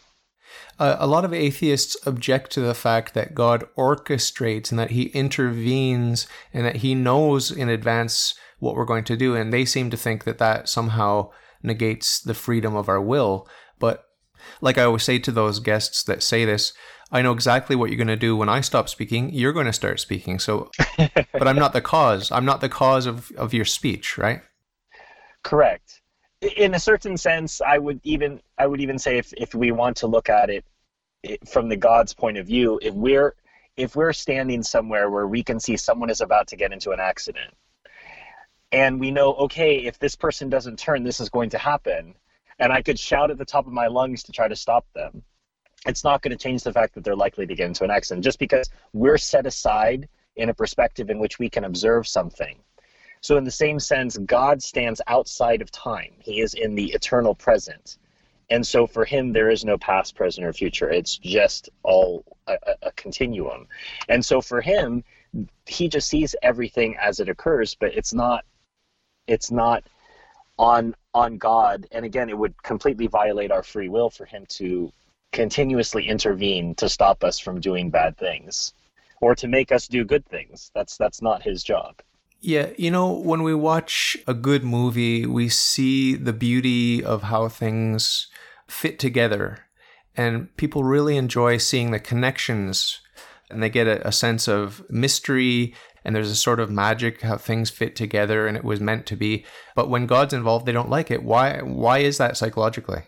Uh, 0.79 0.97
a 0.99 1.07
lot 1.07 1.25
of 1.25 1.33
atheists 1.33 1.97
object 2.07 2.51
to 2.53 2.61
the 2.61 2.75
fact 2.75 3.15
that 3.15 3.35
God 3.35 3.65
orchestrates 3.77 4.71
and 4.71 4.79
that 4.79 4.91
he 4.91 5.05
intervenes 5.05 6.27
and 6.53 6.67
that 6.67 6.77
he 6.77 6.95
knows 6.95 7.51
in 7.51 7.69
advance 7.69 8.35
what 8.59 8.75
we're 8.75 8.85
going 8.85 9.05
to 9.05 9.17
do. 9.17 9.35
And 9.35 9.53
they 9.53 9.65
seem 9.65 9.91
to 9.91 9.97
think 9.97 10.25
that 10.25 10.39
that 10.39 10.69
somehow 10.69 11.31
negates 11.63 12.21
the 12.21 12.35
freedom 12.35 12.75
of 12.75 12.89
our 12.89 13.01
will. 13.01 13.49
But 13.79 14.05
like 14.61 14.79
I 14.79 14.85
always 14.85 15.05
say 15.05 15.19
to 15.21 15.33
those 15.33 15.61
guests 15.61 16.03
that 16.05 16.23
say 16.23 16.45
this, 16.45 16.73
I 17.13 17.23
know 17.23 17.33
exactly 17.33 17.77
what 17.77 17.91
you're 17.91 17.97
going 17.97 18.09
to 18.09 18.17
do 18.17 18.37
when 18.37 18.49
I 18.49 18.61
stop 18.61 18.89
speaking. 18.89 19.33
You're 19.33 19.53
going 19.53 19.67
to 19.67 19.73
start 19.73 20.01
speaking. 20.01 20.39
So, 20.39 20.71
but 20.99 21.47
I'm 21.47 21.57
not 21.57 21.73
the 21.73 21.81
cause. 21.81 22.33
I'm 22.33 22.45
not 22.45 22.61
the 22.61 22.69
cause 22.69 23.07
of, 23.07 23.31
of 23.33 23.55
your 23.55 23.65
speech, 23.65 24.19
right? 24.19 24.41
Correct. 25.45 26.01
In 26.57 26.75
a 26.75 26.81
certain 26.81 27.17
sense, 27.17 27.61
I 27.61 27.79
would 27.79 28.01
even 28.05 28.41
I 28.59 28.67
would 28.67 28.81
even 28.81 28.99
say 28.99 29.19
if, 29.19 29.33
if 29.35 29.55
we 29.55 29.71
want 29.73 29.97
to 29.99 30.07
look 30.07 30.29
at 30.29 30.51
it 30.51 30.65
from 31.49 31.69
the 31.69 31.77
God's 31.77 32.15
point 32.15 32.37
of 32.39 32.47
view, 32.47 32.79
if 32.83 32.95
we're 32.95 33.35
if 33.77 33.97
we're 33.97 34.13
standing 34.13 34.63
somewhere 34.63 35.11
where 35.11 35.27
we 35.27 35.43
can 35.43 35.59
see 35.59 35.77
someone 35.77 36.11
is 36.11 36.21
about 36.21 36.47
to 36.49 36.57
get 36.57 36.73
into 36.73 36.91
an 36.91 37.01
accident, 37.01 37.55
and 38.73 39.01
we 39.01 39.11
know, 39.11 39.35
okay, 39.35 39.79
if 39.79 39.99
this 39.99 40.17
person 40.17 40.49
doesn't 40.49 40.79
turn, 40.79 41.03
this 41.03 41.21
is 41.21 41.29
going 41.29 41.51
to 41.51 41.59
happen 41.59 42.15
and 42.59 42.73
I 42.73 42.83
could 42.83 42.99
shout 42.99 43.31
at 43.31 43.39
the 43.39 43.45
top 43.45 43.67
of 43.67 43.73
my 43.73 43.87
lungs 43.87 44.23
to 44.25 44.33
try 44.33 44.49
to 44.49 44.57
stop 44.57 44.87
them. 44.95 45.23
It's 45.87 46.05
not 46.05 46.23
going 46.23 46.37
to 46.37 46.43
change 46.43 46.63
the 46.63 46.73
fact 46.73 46.95
that 46.95 47.05
they're 47.05 47.17
likely 47.17 47.47
to 47.47 47.55
get 47.55 47.67
into 47.67 47.85
an 47.85 47.91
accident 47.91 48.25
just 48.25 48.39
because 48.39 48.71
we're 48.93 49.19
set 49.19 49.47
aside 49.47 50.09
in 50.37 50.49
a 50.49 50.55
perspective 50.55 51.11
in 51.11 51.19
which 51.19 51.39
we 51.39 51.51
can 51.51 51.65
observe 51.65 52.07
something. 52.07 52.59
So, 53.25 53.39
in 53.39 53.45
the 53.45 53.51
same 53.51 53.81
sense, 53.81 54.19
God 54.19 54.63
stands 54.63 55.01
outside 55.07 55.63
of 55.63 55.71
time, 55.71 56.13
He 56.19 56.43
is 56.43 56.53
in 56.53 56.75
the 56.75 56.93
eternal 56.93 57.35
present. 57.35 57.97
And 58.51 58.67
so, 58.67 58.87
for 58.87 59.07
Him, 59.07 59.33
there 59.33 59.49
is 59.49 59.65
no 59.65 59.79
past, 59.79 60.15
present, 60.15 60.47
or 60.47 60.53
future. 60.53 60.91
It's 60.91 61.17
just 61.17 61.71
all 61.85 62.23
a, 62.47 62.59
a 62.83 62.93
continuum. 62.93 63.67
And 64.11 64.23
so, 64.23 64.43
for 64.43 64.61
Him, 64.61 65.05
He 65.65 65.89
just 65.89 66.11
sees 66.11 66.37
everything 66.43 66.99
as 67.01 67.19
it 67.19 67.31
occurs, 67.31 67.75
but 67.75 67.95
it's 67.95 68.13
not. 68.13 68.45
It's 69.27 69.51
not 69.51 69.85
on 70.59 70.95
on 71.15 71.39
God, 71.39 71.87
and 71.93 72.05
again, 72.05 72.29
it 72.29 72.37
would 72.37 72.63
completely 72.63 73.07
violate 73.07 73.51
our 73.51 73.63
free 73.63 73.89
will 73.89 74.11
for 74.11 74.27
Him 74.27 74.45
to 74.61 74.93
continuously 75.33 76.07
intervene 76.09 76.75
to 76.75 76.91
stop 76.91 77.25
us 77.25 77.39
from 77.39 77.59
doing 77.59 77.89
bad 77.89 78.19
things 78.19 78.75
or 79.23 79.35
to 79.35 79.49
make 79.49 79.73
us 79.73 79.89
do 79.89 80.05
good 80.05 80.27
things. 80.27 80.71
That's 80.75 80.99
that's 80.99 81.23
not 81.23 81.43
His 81.43 81.65
job. 81.65 82.03
Yeah, 82.47 82.73
you 82.77 82.91
know, 82.91 83.11
when 83.11 83.43
we 83.43 83.55
watch 83.55 84.19
a 84.27 84.35
good 84.35 84.65
movie, 84.65 85.25
we 85.25 85.49
see 85.49 86.15
the 86.15 86.35
beauty 86.35 87.03
of 87.03 87.23
how 87.23 87.49
things 87.49 88.27
fit 88.69 88.99
together, 88.99 89.61
and 90.15 90.55
people 90.59 90.85
really 90.85 91.17
enjoy 91.17 91.57
seeing 91.57 91.91
the 91.91 91.99
connections 91.99 93.01
and 93.49 93.63
they 93.63 93.71
get 93.71 93.87
a, 93.87 94.07
a, 94.07 94.13
sense 94.13 94.47
of 94.47 94.85
mystery 94.91 95.75
and 96.05 96.15
there's 96.15 96.31
a 96.31 96.37
sort 96.37 96.61
of 96.61 96.71
magic 96.71 97.23
how 97.23 97.39
things 97.39 97.71
fit 97.71 97.97
together 97.97 98.47
and 98.47 98.59
it 98.59 98.65
was 98.65 98.79
meant 98.79 99.07
to 99.07 99.17
be. 99.17 99.47
But 99.75 99.89
when 99.89 100.07
God's 100.07 100.35
involved, 100.35 100.67
they 100.67 100.73
don't 100.73 100.91
like 100.91 101.11
it. 101.11 101.23
Why? 101.23 101.61
Why 101.63 102.01
is 102.01 102.19
that 102.19 102.37
psychologically? 102.37 103.05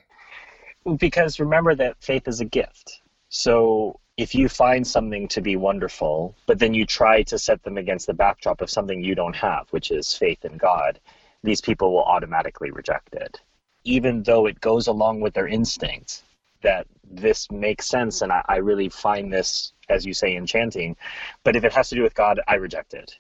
Because 0.99 1.39
remember 1.39 1.75
that 1.75 1.97
faith 2.01 2.27
is 2.27 2.41
a 2.41 2.47
gift. 2.47 3.03
So 3.29 4.01
if 4.17 4.35
you 4.35 4.49
find 4.49 4.87
something 4.87 5.29
to 5.29 5.41
be 5.41 5.57
wonderful, 5.57 6.35
but 6.47 6.59
then 6.59 6.75
you 6.75 6.87
try 6.87 7.23
to 7.23 7.39
set 7.39 7.63
them 7.63 7.77
against 7.77 8.07
the 8.07 8.15
backdrop 8.15 8.61
of 8.61 8.71
something 8.71 9.03
you 9.03 9.15
don't 9.15 9.37
have, 9.37 9.69
which 9.71 9.91
is 9.91 10.15
faith 10.15 10.45
in 10.45 10.57
God, 10.57 10.99
these 11.43 11.61
people 11.61 11.93
will 11.93 12.05
automatically 12.05 12.71
reject 12.71 13.15
it, 13.15 13.41
even 13.85 14.23
though 14.23 14.47
it 14.47 14.61
goes 14.61 14.87
along 14.87 15.21
with 15.21 15.35
their 15.35 15.49
instinct 15.49 16.23
that 16.63 16.87
this 17.05 17.51
makes 17.51 17.87
sense 17.87 18.23
and 18.23 18.33
I, 18.33 18.43
I 18.49 18.57
really 18.57 18.89
find 18.89 19.33
this 19.33 19.75
as 19.89 20.05
you 20.05 20.15
say, 20.15 20.37
enchanting. 20.37 20.97
But 21.45 21.57
if 21.57 21.65
it 21.65 21.73
has 21.73 21.89
to 21.91 21.95
do 21.95 22.03
with 22.03 22.15
God, 22.15 22.41
I 22.47 22.55
reject 22.55 22.95
it. 22.95 23.19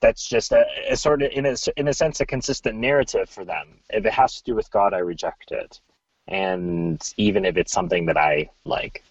That's 0.00 0.26
just 0.26 0.52
a, 0.52 0.64
a 0.88 0.96
sort 0.96 1.22
of, 1.22 1.30
in 1.32 1.46
a, 1.46 1.56
in 1.76 1.88
a 1.88 1.94
sense, 1.94 2.20
a 2.20 2.26
consistent 2.26 2.78
narrative 2.78 3.28
for 3.28 3.44
them. 3.44 3.80
If 3.90 4.06
it 4.06 4.12
has 4.12 4.36
to 4.36 4.44
do 4.44 4.54
with 4.54 4.70
God, 4.70 4.94
I 4.94 4.98
reject 4.98 5.52
it. 5.52 5.80
And 6.26 7.02
even 7.16 7.44
if 7.44 7.56
it's 7.56 7.72
something 7.72 8.06
that 8.06 8.16
I 8.16 8.50
like. 8.64 9.04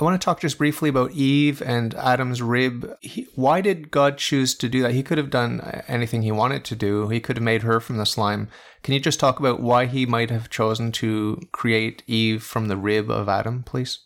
I 0.00 0.04
want 0.04 0.20
to 0.20 0.24
talk 0.24 0.40
just 0.40 0.58
briefly 0.58 0.88
about 0.88 1.12
Eve 1.12 1.62
and 1.62 1.94
Adam's 1.94 2.42
rib. 2.42 2.96
He, 3.00 3.28
why 3.34 3.60
did 3.60 3.90
God 3.90 4.18
choose 4.18 4.54
to 4.56 4.68
do 4.68 4.82
that? 4.82 4.92
He 4.92 5.02
could 5.02 5.18
have 5.18 5.30
done 5.30 5.60
uh, 5.60 5.82
anything 5.86 6.22
he 6.22 6.32
wanted 6.32 6.64
to 6.66 6.76
do. 6.76 7.08
He 7.08 7.20
could 7.20 7.36
have 7.36 7.44
made 7.44 7.62
her 7.62 7.78
from 7.80 7.96
the 7.96 8.06
slime. 8.06 8.48
Can 8.82 8.94
you 8.94 9.00
just 9.00 9.20
talk 9.20 9.38
about 9.38 9.60
why 9.60 9.86
he 9.86 10.04
might 10.04 10.30
have 10.30 10.50
chosen 10.50 10.92
to 10.92 11.40
create 11.52 12.02
Eve 12.06 12.42
from 12.42 12.68
the 12.68 12.76
rib 12.76 13.10
of 13.10 13.28
Adam, 13.28 13.62
please? 13.62 14.00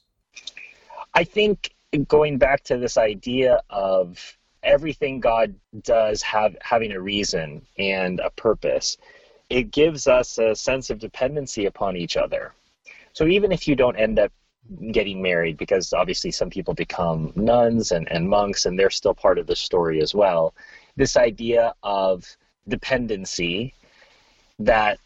I 1.14 1.24
think 1.24 1.74
going 2.06 2.38
back 2.38 2.64
to 2.64 2.76
this 2.76 2.96
idea 2.96 3.60
of 3.70 4.36
everything 4.62 5.20
God 5.20 5.54
does 5.82 6.22
have 6.22 6.56
having 6.60 6.92
a 6.92 7.00
reason 7.00 7.66
and 7.78 8.20
a 8.20 8.30
purpose, 8.30 8.96
it 9.50 9.70
gives 9.70 10.06
us 10.06 10.38
a 10.38 10.54
sense 10.54 10.90
of 10.90 10.98
dependency 10.98 11.66
upon 11.66 11.96
each 11.96 12.16
other. 12.16 12.52
So 13.12 13.26
even 13.26 13.52
if 13.52 13.68
you 13.68 13.76
don't 13.76 13.96
end 13.96 14.18
up 14.18 14.32
getting 14.92 15.20
married, 15.20 15.56
because 15.56 15.92
obviously 15.92 16.30
some 16.30 16.50
people 16.50 16.74
become 16.74 17.32
nuns 17.34 17.92
and, 17.92 18.10
and 18.10 18.28
monks 18.28 18.66
and 18.66 18.78
they're 18.78 18.90
still 18.90 19.14
part 19.14 19.38
of 19.38 19.46
the 19.46 19.56
story 19.56 20.00
as 20.00 20.14
well, 20.14 20.54
this 20.96 21.16
idea 21.16 21.74
of 21.82 22.24
dependency 22.68 23.74
that 24.58 24.98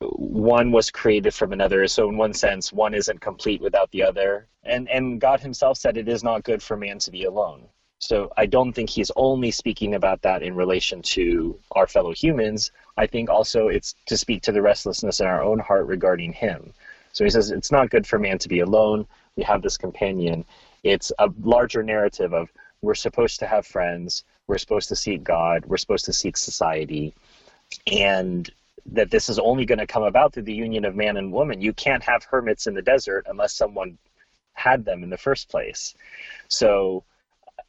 one 0.00 0.72
was 0.72 0.90
created 0.90 1.32
from 1.32 1.52
another. 1.52 1.86
So 1.86 2.08
in 2.08 2.16
one 2.16 2.34
sense, 2.34 2.72
one 2.72 2.94
isn't 2.94 3.20
complete 3.20 3.60
without 3.60 3.90
the 3.92 4.02
other. 4.02 4.48
And 4.64 4.88
and 4.88 5.20
God 5.20 5.40
himself 5.40 5.78
said 5.78 5.96
it 5.96 6.08
is 6.08 6.24
not 6.24 6.44
good 6.44 6.62
for 6.62 6.76
man 6.76 6.98
to 7.00 7.10
be 7.10 7.24
alone. 7.24 7.68
So 7.98 8.30
I 8.36 8.46
don't 8.46 8.72
think 8.72 8.90
he's 8.90 9.10
only 9.16 9.50
speaking 9.50 9.94
about 9.94 10.20
that 10.22 10.42
in 10.42 10.54
relation 10.54 11.00
to 11.02 11.58
our 11.72 11.86
fellow 11.86 12.12
humans. 12.12 12.72
I 12.96 13.06
think 13.06 13.30
also 13.30 13.68
it's 13.68 13.94
to 14.06 14.16
speak 14.16 14.42
to 14.42 14.52
the 14.52 14.60
restlessness 14.60 15.20
in 15.20 15.26
our 15.26 15.42
own 15.42 15.58
heart 15.58 15.86
regarding 15.86 16.32
him. 16.32 16.74
So 17.14 17.24
he 17.24 17.30
says 17.30 17.50
it's 17.50 17.72
not 17.72 17.90
good 17.90 18.06
for 18.06 18.18
man 18.18 18.38
to 18.38 18.48
be 18.48 18.60
alone. 18.60 19.06
We 19.36 19.44
have 19.44 19.62
this 19.62 19.78
companion. 19.78 20.44
It's 20.82 21.10
a 21.18 21.30
larger 21.42 21.82
narrative 21.82 22.34
of 22.34 22.52
we're 22.82 22.94
supposed 22.94 23.38
to 23.38 23.46
have 23.46 23.66
friends, 23.66 24.24
we're 24.46 24.58
supposed 24.58 24.90
to 24.90 24.96
seek 24.96 25.24
God, 25.24 25.64
we're 25.64 25.78
supposed 25.78 26.04
to 26.04 26.12
seek 26.12 26.36
society. 26.36 27.14
And 27.90 28.50
that 28.86 29.10
this 29.10 29.30
is 29.30 29.38
only 29.38 29.64
going 29.64 29.78
to 29.78 29.86
come 29.86 30.02
about 30.02 30.34
through 30.34 30.42
the 30.42 30.52
union 30.52 30.84
of 30.84 30.94
man 30.94 31.16
and 31.16 31.32
woman. 31.32 31.62
You 31.62 31.72
can't 31.72 32.02
have 32.02 32.24
hermits 32.24 32.66
in 32.66 32.74
the 32.74 32.82
desert 32.82 33.26
unless 33.28 33.54
someone 33.54 33.96
had 34.52 34.84
them 34.84 35.02
in 35.02 35.08
the 35.08 35.16
first 35.16 35.48
place. 35.48 35.94
So 36.48 37.04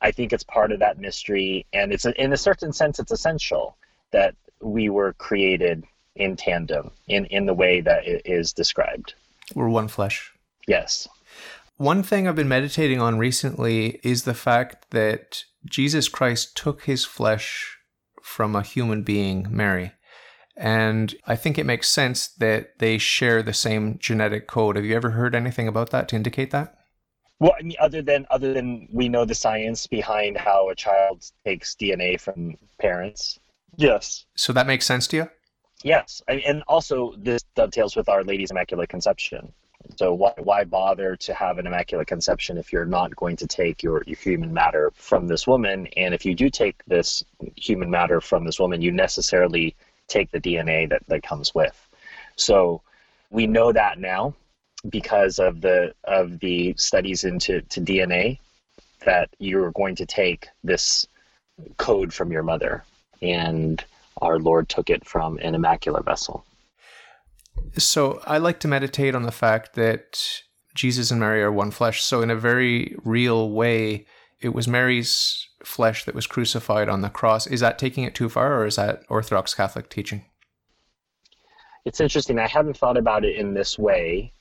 I 0.02 0.12
think 0.12 0.34
it's 0.34 0.44
part 0.44 0.72
of 0.72 0.80
that 0.80 1.00
mystery, 1.00 1.66
and 1.72 1.94
it's 1.94 2.06
a, 2.06 2.22
in 2.22 2.34
a 2.34 2.38
certain 2.38 2.74
sense 2.74 3.00
it's 3.00 3.12
essential 3.12 3.78
that 4.12 4.36
we 4.60 4.90
were 4.90 5.14
created 5.14 5.84
in 6.16 6.36
tandem 6.36 6.92
in 7.08 7.26
in 7.26 7.46
the 7.46 7.54
way 7.54 7.82
that 7.82 8.08
it 8.08 8.22
is 8.26 8.54
described. 8.54 9.14
We're 9.54 9.70
one 9.70 9.88
flesh. 9.88 10.32
Yes. 10.68 11.08
One 11.78 12.04
thing 12.04 12.28
I've 12.28 12.36
been 12.36 12.48
meditating 12.48 13.02
on 13.02 13.18
recently 13.18 14.00
is 14.02 14.24
the 14.24 14.34
fact 14.34 14.92
that 14.92 15.44
Jesus 15.66 16.08
Christ 16.08 16.56
took 16.56 16.84
his 16.84 17.06
flesh 17.06 17.78
from 18.24 18.56
a 18.56 18.64
human 18.64 19.04
being, 19.04 19.48
Mary. 19.50 19.92
And 20.58 21.14
I 21.28 21.36
think 21.36 21.58
it 21.58 21.66
makes 21.66 21.90
sense 21.90 22.28
that 22.28 22.80
they 22.80 22.98
share 22.98 23.44
the 23.44 23.54
same 23.54 23.98
genetic 24.00 24.48
code. 24.48 24.78
Have 24.78 24.86
you 24.86 24.96
ever 24.96 25.12
heard 25.12 25.36
anything 25.36 25.68
about 25.68 25.90
that 25.90 26.08
to 26.10 26.16
indicate 26.16 26.52
that? 26.52 26.76
Well, 27.40 27.54
I 27.60 27.64
mean, 27.64 27.76
other 27.82 28.02
than 28.02 28.26
other 28.32 28.54
than 28.54 28.88
we 28.94 29.10
know 29.10 29.26
the 29.26 29.36
science 29.36 29.88
behind 29.88 30.38
how 30.38 30.70
a 30.70 30.76
child 30.76 31.30
takes 31.44 31.76
DNA 31.76 32.20
from 32.20 32.56
parents. 32.80 33.38
Yes. 33.76 34.26
So 34.36 34.54
that 34.54 34.68
makes 34.68 34.86
sense 34.86 35.08
to 35.08 35.18
you? 35.18 35.30
Yes, 35.86 36.24
I, 36.28 36.42
and 36.48 36.64
also 36.68 37.14
this 37.16 37.44
dovetails 37.56 37.96
with 37.96 38.10
Our 38.10 38.24
Lady's 38.24 38.50
Immaculate 38.50 38.90
Conception, 38.90 39.54
So 39.98 40.16
why, 40.16 40.34
why 40.40 40.64
bother 40.64 41.16
to 41.18 41.34
have 41.36 41.60
an 41.60 41.68
immaculate 41.68 42.08
conception 42.08 42.58
if 42.58 42.74
you're 42.74 42.88
not 42.88 43.16
going 43.16 43.36
to 43.36 43.46
take 43.46 43.84
your, 43.84 44.02
your 44.08 44.18
human 44.18 44.52
matter 44.52 44.92
from 44.96 45.28
this 45.28 45.46
woman? 45.46 45.86
And 45.96 46.16
if 46.16 46.26
you 46.26 46.34
do 46.34 46.50
take 46.50 46.84
this 46.88 47.24
human 47.56 47.92
matter 47.92 48.20
from 48.20 48.46
this 48.46 48.60
woman, 48.60 48.82
you 48.82 48.92
necessarily 48.92 49.76
take 50.08 50.32
the 50.32 50.42
DNA 50.42 50.90
that, 50.90 51.04
that 51.08 51.22
comes 51.22 51.54
with. 51.54 51.88
So 52.36 52.82
we 53.30 53.46
know 53.46 53.72
that 53.72 54.00
now 54.00 54.34
because 54.90 55.38
of 55.38 55.62
the 55.62 55.94
of 56.06 56.40
the 56.40 56.74
studies 56.78 57.26
into 57.26 57.62
to 57.62 57.80
DNA 57.80 58.40
that 59.06 59.30
you're 59.38 59.72
going 59.72 59.96
to 59.98 60.08
take 60.08 60.48
this 60.64 61.08
code 61.78 62.12
from 62.12 62.32
your 62.32 62.44
mother 62.44 62.84
and 63.22 63.86
our 64.22 64.40
Lord 64.40 64.70
took 64.70 64.90
it 64.90 65.06
from 65.06 65.38
an 65.40 65.56
immaculate 65.56 66.06
vessel. 66.06 66.46
So 67.78 68.22
I 68.26 68.38
like 68.38 68.60
to 68.62 68.68
meditate 68.68 69.16
on 69.16 69.24
the 69.24 69.32
fact 69.32 69.76
that 69.76 70.42
Jesus 70.74 71.12
and 71.12 71.20
Mary 71.20 71.42
are 71.42 71.52
one 71.52 71.72
flesh. 71.72 72.04
So 72.04 72.22
in 72.22 72.30
a 72.30 72.36
very 72.36 72.96
real 73.04 73.50
way, 73.50 74.06
it 74.42 74.54
was 74.54 74.68
Mary's 74.68 75.48
flesh 75.64 76.06
that 76.06 76.16
was 76.16 76.28
crucified 76.28 76.90
on 76.90 77.02
the 77.02 77.10
cross. 77.10 77.48
Is 77.48 77.62
that 77.62 77.80
taking 77.80 78.04
it 78.04 78.14
too 78.14 78.30
far 78.30 78.60
or 78.60 78.66
is 78.66 78.76
that 78.76 79.04
Orthodox 79.10 79.54
Catholic 79.54 79.90
teaching? 79.90 80.26
It's 81.86 82.02
interesting. 82.02 82.40
I 82.40 82.48
haven't 82.48 82.78
thought 82.78 82.98
about 82.98 83.24
it 83.24 83.36
in 83.36 83.54
this 83.54 83.78
way. 83.80 84.34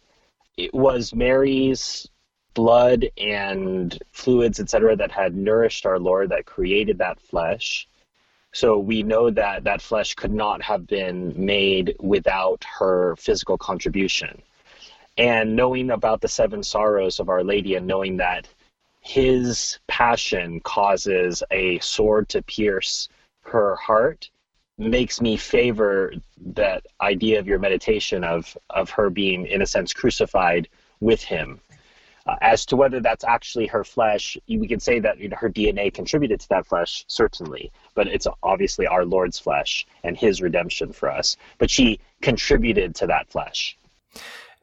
It 0.57 0.73
was 0.75 1.15
Mary's 1.15 2.09
blood 2.55 3.07
and 3.19 3.99
fluids, 4.13 4.61
etc., 4.61 4.97
that 4.97 5.11
had 5.11 5.35
nourished 5.35 5.85
our 5.85 5.99
Lord, 5.99 6.31
that 6.31 6.47
created 6.47 6.99
that 6.99 7.21
flesh. 7.21 7.89
So 8.55 8.79
we 8.79 9.03
know 9.03 9.31
that 9.31 9.65
that 9.65 9.83
flesh 9.83 10.15
could 10.15 10.33
not 10.33 10.63
have 10.63 10.87
been 10.87 11.35
made 11.37 11.97
without 11.99 12.65
her 12.79 13.17
physical 13.17 13.59
contribution. 13.59 14.41
And 15.19 15.57
knowing 15.57 15.91
about 15.91 16.21
the 16.21 16.29
seven 16.29 16.63
sorrows 16.63 17.19
of 17.19 17.29
Our 17.29 17.43
Lady 17.43 17.75
and 17.75 17.85
knowing 17.85 18.17
that 18.19 18.47
his 19.01 19.81
passion 19.89 20.61
causes 20.61 21.43
a 21.51 21.81
sword 21.81 22.29
to 22.29 22.43
pierce 22.43 23.09
her 23.43 23.75
heart 23.75 24.31
makes 24.79 25.21
me 25.21 25.37
favor 25.37 26.13
that 26.55 26.87
idea 27.01 27.41
of 27.41 27.49
your 27.49 27.59
meditation 27.59 28.23
of 28.23 28.57
of 28.71 28.89
her 28.91 29.11
being 29.11 29.47
in 29.47 29.63
a 29.63 29.67
sense 29.67 29.93
crucified 29.93 30.69
with 31.01 31.23
him 31.23 31.61
uh, 32.27 32.37
as 32.41 32.65
to 32.67 32.77
whether 32.77 33.01
that's 33.01 33.25
actually 33.25 33.67
her 33.67 33.85
flesh, 33.85 34.39
we 34.49 34.67
can 34.67 34.81
say 34.81 34.99
that 34.99 35.19
you 35.19 35.29
know, 35.29 35.37
her 35.37 35.51
DNA 35.51 35.93
contributed 35.93 36.41
to 36.41 36.49
that 36.49 36.67
flesh, 36.67 37.05
certainly, 37.07 37.71
but 37.95 38.07
it's 38.07 38.27
obviously 38.43 38.87
our 38.87 39.05
Lord's 39.05 39.39
flesh 39.39 39.87
and 40.03 40.17
his 40.17 40.41
redemption 40.41 40.93
for 40.93 41.11
us. 41.11 41.37
But 41.59 41.71
she 41.71 42.01
contributed 42.23 42.95
to 42.97 43.07
that 43.07 43.29
flesh. 43.29 43.77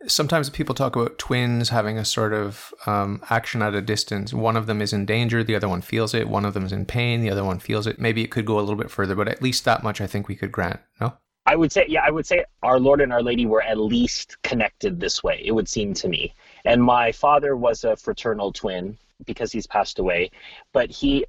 Sometimes 0.08 0.50
people 0.50 0.74
talk 0.74 0.96
about 0.96 1.20
twins 1.20 1.70
having 1.70 2.00
a 2.00 2.06
sort 2.06 2.34
of 2.34 2.74
um, 2.88 3.22
action 3.30 3.62
at 3.62 3.76
a 3.76 3.82
distance. 3.82 4.34
One 4.34 4.58
of 4.58 4.66
them 4.66 4.82
is 4.82 4.94
in 4.94 5.06
danger, 5.06 5.44
the 5.44 5.56
other 5.56 5.70
one 5.70 5.82
feels 5.82 6.16
it. 6.16 6.28
One 6.28 6.44
of 6.44 6.56
them 6.56 6.66
is 6.66 6.72
in 6.72 6.86
pain, 6.86 7.22
the 7.22 7.30
other 7.30 7.44
one 7.44 7.60
feels 7.60 7.86
it. 7.86 8.00
Maybe 8.00 8.24
it 8.24 8.32
could 8.32 8.48
go 8.48 8.58
a 8.58 8.62
little 8.62 8.76
bit 8.76 8.90
further, 8.90 9.14
but 9.14 9.28
at 9.28 9.44
least 9.44 9.64
that 9.66 9.84
much 9.84 10.02
I 10.02 10.08
think 10.08 10.28
we 10.28 10.36
could 10.36 10.52
grant. 10.52 10.80
No? 11.00 11.14
I 11.46 11.56
would 11.56 11.72
say, 11.72 11.86
yeah, 11.88 12.04
I 12.06 12.12
would 12.12 12.26
say 12.26 12.46
our 12.64 12.80
Lord 12.80 13.02
and 13.02 13.12
Our 13.12 13.22
Lady 13.24 13.46
were 13.46 13.62
at 13.62 13.78
least 13.78 14.42
connected 14.44 15.00
this 15.00 15.24
way, 15.24 15.42
it 15.44 15.52
would 15.52 15.68
seem 15.68 15.94
to 15.96 16.08
me. 16.08 16.34
And 16.66 16.84
my 16.84 17.12
father 17.12 17.56
was 17.56 17.84
a 17.84 17.96
fraternal 17.96 18.52
twin 18.52 18.98
because 19.26 19.52
he's 19.52 19.68
passed 19.68 20.00
away. 20.00 20.32
But 20.74 20.90
he, 20.90 21.26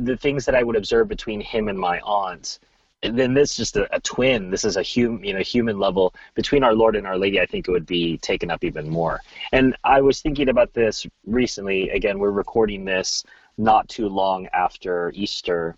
the 0.00 0.16
things 0.16 0.44
that 0.46 0.54
I 0.54 0.62
would 0.62 0.76
observe 0.76 1.08
between 1.08 1.40
him 1.40 1.68
and 1.68 1.78
my 1.78 2.00
aunt, 2.00 2.58
and 3.02 3.18
then 3.18 3.32
this 3.32 3.52
is 3.52 3.56
just 3.56 3.76
a, 3.76 3.94
a 3.94 4.00
twin. 4.00 4.50
This 4.50 4.64
is 4.64 4.76
a 4.76 4.82
human, 4.82 5.24
you 5.24 5.32
know, 5.32 5.40
human 5.40 5.78
level 5.78 6.14
between 6.34 6.62
our 6.62 6.74
Lord 6.74 6.96
and 6.96 7.06
Our 7.06 7.16
Lady. 7.16 7.40
I 7.40 7.46
think 7.46 7.66
it 7.66 7.70
would 7.70 7.86
be 7.86 8.18
taken 8.18 8.50
up 8.50 8.62
even 8.62 8.90
more. 8.90 9.20
And 9.52 9.74
I 9.84 10.00
was 10.02 10.20
thinking 10.20 10.50
about 10.50 10.74
this 10.74 11.06
recently. 11.26 11.90
Again, 11.90 12.18
we're 12.18 12.30
recording 12.30 12.84
this 12.84 13.24
not 13.56 13.88
too 13.88 14.08
long 14.08 14.48
after 14.52 15.12
Easter, 15.14 15.76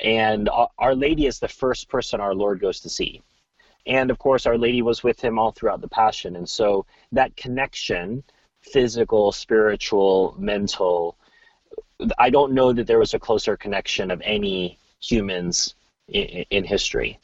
and 0.00 0.48
Our 0.78 0.94
Lady 0.94 1.26
is 1.26 1.38
the 1.38 1.48
first 1.48 1.88
person 1.88 2.20
our 2.20 2.34
Lord 2.34 2.60
goes 2.60 2.80
to 2.80 2.88
see. 2.88 3.22
And 3.86 4.10
of 4.10 4.18
course, 4.18 4.46
Our 4.46 4.58
Lady 4.58 4.82
was 4.82 5.02
with 5.02 5.20
him 5.20 5.38
all 5.38 5.52
throughout 5.52 5.80
the 5.80 5.88
Passion. 5.88 6.36
And 6.36 6.48
so 6.48 6.86
that 7.12 7.36
connection, 7.36 8.22
physical, 8.62 9.32
spiritual, 9.32 10.34
mental, 10.38 11.16
I 12.18 12.30
don't 12.30 12.52
know 12.52 12.72
that 12.72 12.86
there 12.86 12.98
was 12.98 13.14
a 13.14 13.18
closer 13.18 13.56
connection 13.56 14.10
of 14.10 14.20
any 14.24 14.78
humans 15.00 15.74
in, 16.08 16.44
in 16.50 16.64
history. 16.64 17.18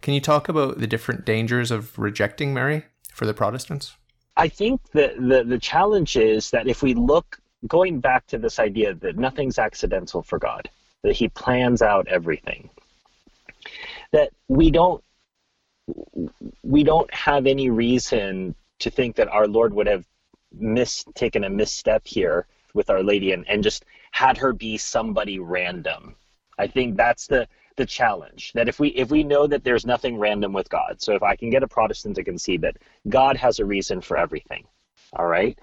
Can 0.00 0.14
you 0.14 0.20
talk 0.20 0.48
about 0.48 0.78
the 0.78 0.86
different 0.86 1.24
dangers 1.24 1.70
of 1.70 1.98
rejecting 1.98 2.52
Mary 2.52 2.84
for 3.12 3.26
the 3.26 3.34
Protestants? 3.34 3.96
I 4.36 4.48
think 4.48 4.80
that 4.92 5.16
the, 5.16 5.44
the 5.44 5.58
challenge 5.58 6.16
is 6.16 6.50
that 6.50 6.66
if 6.66 6.82
we 6.82 6.94
look, 6.94 7.38
going 7.66 8.00
back 8.00 8.26
to 8.26 8.38
this 8.38 8.58
idea 8.58 8.94
that 8.94 9.16
nothing's 9.16 9.58
accidental 9.58 10.22
for 10.22 10.38
God, 10.38 10.68
that 11.02 11.14
He 11.14 11.28
plans 11.28 11.82
out 11.82 12.08
everything, 12.08 12.68
that 14.12 14.30
we 14.48 14.70
don't 14.70 15.03
we 16.62 16.84
don't 16.84 17.12
have 17.12 17.46
any 17.46 17.70
reason 17.70 18.54
to 18.80 18.90
think 18.90 19.16
that 19.16 19.28
our 19.28 19.46
Lord 19.46 19.74
would 19.74 19.86
have 19.86 20.06
mis- 20.52 21.04
taken 21.14 21.44
a 21.44 21.50
misstep 21.50 22.06
here 22.06 22.46
with 22.74 22.90
Our 22.90 23.02
Lady 23.02 23.32
and, 23.32 23.48
and 23.48 23.62
just 23.62 23.84
had 24.12 24.38
her 24.38 24.52
be 24.52 24.76
somebody 24.78 25.38
random. 25.38 26.16
I 26.58 26.66
think 26.66 26.96
that's 26.96 27.26
the 27.26 27.48
the 27.76 27.84
challenge 27.84 28.52
that 28.52 28.68
if 28.68 28.78
we 28.78 28.88
if 28.90 29.10
we 29.10 29.24
know 29.24 29.48
that 29.48 29.64
there's 29.64 29.84
nothing 29.84 30.16
random 30.16 30.52
with 30.52 30.68
God, 30.68 31.02
so 31.02 31.14
if 31.14 31.24
I 31.24 31.34
can 31.34 31.50
get 31.50 31.64
a 31.64 31.68
Protestant 31.68 32.14
to 32.16 32.24
concede 32.24 32.60
that 32.62 32.76
God 33.08 33.36
has 33.36 33.58
a 33.58 33.64
reason 33.64 34.00
for 34.00 34.16
everything, 34.16 34.64
all 35.12 35.26
right. 35.26 35.58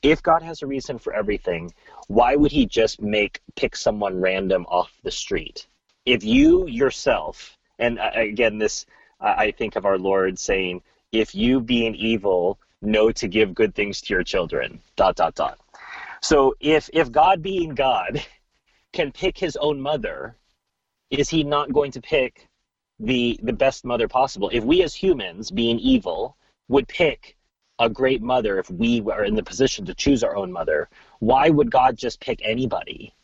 If 0.00 0.22
God 0.22 0.42
has 0.42 0.62
a 0.62 0.68
reason 0.68 0.98
for 0.98 1.12
everything, 1.12 1.72
why 2.06 2.36
would 2.36 2.52
He 2.52 2.66
just 2.66 3.02
make 3.02 3.40
pick 3.56 3.74
someone 3.74 4.20
random 4.20 4.66
off 4.68 4.92
the 5.02 5.10
street? 5.10 5.66
If 6.06 6.22
you 6.22 6.68
yourself, 6.68 7.58
and 7.80 7.98
uh, 7.98 8.12
again, 8.14 8.58
this 8.58 8.86
I 9.20 9.50
think 9.50 9.76
of 9.76 9.84
our 9.84 9.98
Lord 9.98 10.38
saying, 10.38 10.82
"If 11.12 11.34
you, 11.34 11.60
being 11.60 11.94
evil, 11.94 12.58
know 12.82 13.10
to 13.12 13.28
give 13.28 13.54
good 13.54 13.74
things 13.74 14.00
to 14.02 14.14
your 14.14 14.22
children." 14.22 14.80
Dot 14.96 15.16
dot 15.16 15.34
dot. 15.34 15.58
So 16.20 16.54
if 16.60 16.88
if 16.92 17.10
God, 17.10 17.42
being 17.42 17.74
God, 17.74 18.24
can 18.92 19.12
pick 19.12 19.38
His 19.38 19.56
own 19.56 19.80
mother, 19.80 20.36
is 21.10 21.28
He 21.28 21.42
not 21.42 21.72
going 21.72 21.92
to 21.92 22.00
pick 22.00 22.48
the 22.98 23.38
the 23.42 23.52
best 23.52 23.84
mother 23.84 24.08
possible? 24.08 24.50
If 24.52 24.64
we 24.64 24.82
as 24.82 24.94
humans, 24.94 25.50
being 25.50 25.78
evil, 25.78 26.36
would 26.68 26.88
pick 26.88 27.36
a 27.78 27.88
great 27.88 28.22
mother 28.22 28.58
if 28.58 28.70
we 28.70 29.00
were 29.00 29.24
in 29.24 29.34
the 29.34 29.42
position 29.42 29.84
to 29.86 29.94
choose 29.94 30.24
our 30.24 30.36
own 30.36 30.50
mother, 30.52 30.88
why 31.20 31.48
would 31.48 31.70
God 31.70 31.96
just 31.96 32.20
pick 32.20 32.40
anybody? 32.42 33.14